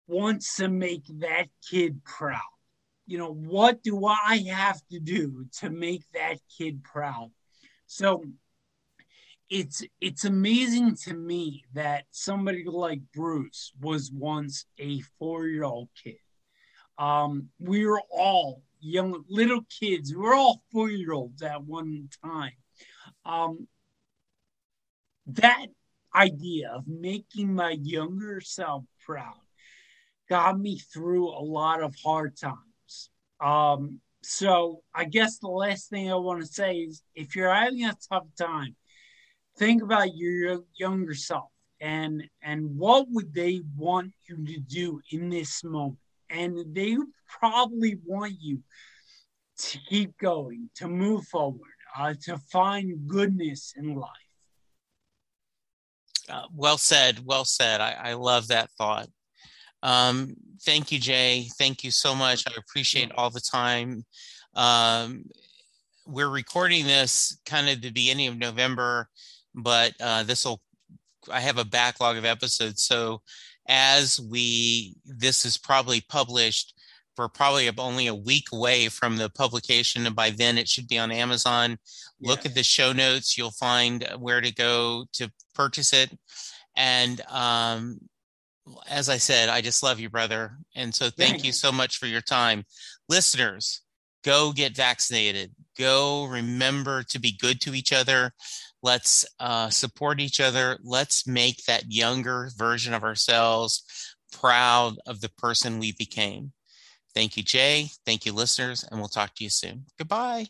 wants 0.07 0.55
to 0.57 0.70
make 0.70 1.03
that 1.20 1.47
kid 1.70 2.03
proud 2.03 2.41
you 3.07 3.18
know, 3.18 3.32
what 3.32 3.82
do 3.82 4.05
I 4.05 4.43
have 4.51 4.82
to 4.91 4.99
do 4.99 5.45
to 5.59 5.70
make 5.70 6.03
that 6.13 6.39
kid 6.55 6.84
proud? 6.84 7.32
So 7.88 8.24
it's 9.49 9.82
it's 10.01 10.26
amazing 10.26 10.97
to 11.05 11.13
me 11.13 11.63
that 11.74 12.03
somebody 12.11 12.65
like 12.65 12.99
Bruce 13.15 13.72
was 13.80 14.11
once 14.11 14.65
a 14.78 14.99
four-year-old 15.18 15.88
kid. 16.03 16.18
Um, 16.97 17.47
we 17.59 17.86
were 17.86 18.01
all 18.11 18.61
young 18.82 19.24
little 19.30 19.61
kids. 19.80 20.13
We're 20.13 20.36
all 20.36 20.61
four 20.74 20.89
year 20.89 21.13
olds 21.13 21.41
at 21.41 21.63
one 21.63 22.09
time. 22.22 22.57
Um, 23.28 23.68
that 25.28 25.68
idea 26.16 26.72
of 26.74 26.88
making 26.88 27.54
my 27.54 27.72
younger 27.72 28.42
self 28.42 28.86
proud 29.06 29.36
got 30.30 30.60
me 30.60 30.80
through 30.80 31.30
a 31.30 31.44
lot 31.44 31.82
of 31.82 31.96
hard 32.04 32.38
times. 32.38 33.10
Um, 33.40 34.00
so 34.24 34.82
I 34.94 35.06
guess 35.06 35.38
the 35.38 35.48
last 35.48 35.90
thing 35.90 36.12
I 36.12 36.16
want 36.16 36.42
to 36.42 36.48
say 36.48 36.78
is 36.78 37.04
if 37.16 37.36
you're 37.36 37.54
having 37.54 37.86
a 37.86 37.96
tough 38.10 38.28
time, 38.38 38.76
think 39.58 39.84
about 39.84 40.16
your 40.16 40.64
younger 40.76 41.14
self 41.14 41.52
and 41.80 42.24
and 42.42 42.78
what 42.78 43.08
would 43.10 43.34
they 43.34 43.62
want 43.76 44.12
you 44.28 44.46
to 44.46 44.60
do 44.60 45.00
in 45.12 45.30
this 45.30 45.64
moment 45.64 46.00
and 46.30 46.58
they 46.74 46.98
probably 47.28 47.98
want 48.04 48.34
you 48.40 48.60
to 49.58 49.80
keep 49.90 50.18
going 50.18 50.70
to 50.76 50.88
move 50.88 51.26
forward 51.26 51.77
uh, 51.98 52.14
to 52.24 52.38
find 52.38 53.08
goodness 53.08 53.74
in 53.78 53.95
life. 53.95 54.12
Uh, 56.30 56.43
well 56.54 56.78
said 56.78 57.22
well 57.26 57.45
said. 57.45 57.80
I, 57.80 57.91
I 57.93 58.14
love 58.14 58.50
that 58.50 58.70
thought. 58.72 59.08
Um, 59.84 60.36
thank 60.64 60.91
you 60.91 61.00
jay. 61.00 61.48
Thank 61.58 61.84
you 61.84 61.91
so 61.91 62.14
much. 62.14 62.43
I 62.48 62.54
appreciate 62.58 63.12
all 63.16 63.30
the 63.30 63.39
time. 63.39 64.06
Um, 64.56 65.26
we're 66.06 66.30
recording 66.30 66.86
this 66.86 67.38
kind 67.45 67.70
of 67.70 67.82
the 67.82 67.91
beginning 67.91 68.28
of 68.28 68.38
november 68.38 69.10
but 69.58 69.93
uh, 70.00 70.24
this 70.24 70.45
will 70.45 70.62
I 71.30 71.41
have 71.41 71.58
a 71.58 71.66
backlog 71.66 72.16
of 72.16 72.24
episodes. 72.24 72.84
So 72.84 73.22
as 73.68 74.22
we 74.22 74.95
this 75.04 75.45
is 75.45 75.58
probably 75.58 76.02
published, 76.02 76.74
we're 77.18 77.28
probably 77.28 77.70
only 77.78 78.07
a 78.07 78.15
week 78.15 78.47
away 78.53 78.88
from 78.89 79.18
the 79.18 79.30
publication, 79.30 80.05
and 80.05 80.15
by 80.15 80.30
then 80.30 80.57
it 80.57 80.68
should 80.68 80.88
be 80.88 80.97
on 80.97 81.11
Amazon. 81.11 81.78
Yeah. 82.20 82.30
Look 82.30 82.45
at 82.45 82.55
the 82.55 82.63
show 82.63 82.93
notes; 82.93 83.38
you'll 83.38 83.51
find 83.51 84.07
where 84.18 84.41
to 84.41 84.53
go 84.53 85.05
to 85.13 85.32
purchase 85.53 85.93
it. 85.93 86.18
And 86.76 87.22
um, 87.30 87.99
as 88.89 89.09
I 89.09 89.18
said, 89.18 89.49
I 89.49 89.61
just 89.61 89.84
love 89.84 89.99
you, 89.99 90.09
brother, 90.09 90.57
and 90.76 90.93
so 90.93 91.09
thank 91.09 91.43
you 91.43 91.51
so 91.51 91.72
much 91.72 91.97
for 91.97 92.07
your 92.07 92.22
time, 92.22 92.65
listeners. 93.09 93.82
Go 94.24 94.51
get 94.51 94.76
vaccinated. 94.76 95.53
Go 95.78 96.26
remember 96.26 97.03
to 97.03 97.20
be 97.20 97.38
good 97.39 97.61
to 97.61 97.74
each 97.74 97.93
other. 97.93 98.34
Let's 98.84 99.26
uh, 99.39 99.70
support 99.70 100.20
each 100.20 100.39
other. 100.41 100.78
Let's 100.84 101.26
make 101.28 101.63
that 101.65 101.91
younger 101.91 102.49
version 102.57 102.93
of 102.93 103.03
ourselves 103.03 103.84
proud 104.32 104.95
of 105.05 105.22
the 105.22 105.30
person 105.30 105.80
we 105.80 105.93
became. 105.93 106.51
Thank 107.18 107.36
you, 107.36 107.41
Jay. 107.41 107.89
Thank 108.05 108.28
you, 108.28 108.32
listeners, 108.32 108.84
and 108.84 108.99
we'll 108.99 109.09
talk 109.09 109.34
to 109.34 109.43
you 109.43 109.49
soon. 109.49 109.86
Goodbye. 109.97 110.49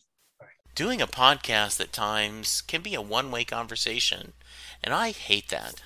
Doing 0.76 1.01
a 1.01 1.07
podcast 1.07 1.80
at 1.80 1.93
times 1.93 2.59
can 2.59 2.82
be 2.82 2.93
a 2.93 2.99
one 2.99 3.32
way 3.32 3.45
conversation, 3.45 4.34
and 4.84 4.93
I 4.93 5.11
hate 5.11 5.47
that. 5.47 5.84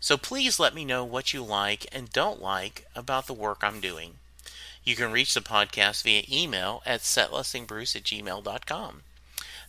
So 0.00 0.18
please 0.18 0.60
let 0.60 0.74
me 0.74 0.84
know 0.84 1.06
what 1.06 1.32
you 1.32 1.42
like 1.42 1.86
and 1.90 2.12
don't 2.12 2.42
like 2.42 2.84
about 2.94 3.26
the 3.26 3.32
work 3.32 3.60
I'm 3.62 3.80
doing. 3.80 4.16
You 4.84 4.94
can 4.94 5.10
reach 5.10 5.32
the 5.32 5.40
podcast 5.40 6.02
via 6.02 6.24
email 6.30 6.82
at 6.84 7.00
setlistingbruce 7.00 7.96
at 7.96 8.02
gmail.com. 8.02 9.04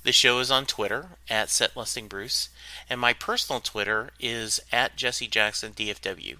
The 0.03 0.11
show 0.11 0.39
is 0.39 0.51
on 0.51 0.65
Twitter 0.65 1.11
at 1.29 1.47
SetListingBruce, 1.47 2.49
and 2.89 2.99
my 2.99 3.13
personal 3.13 3.61
Twitter 3.61 4.09
is 4.19 4.59
at 4.73 4.97
Jesse 4.97 5.27
Jackson 5.27 5.71
DFW. 5.71 6.39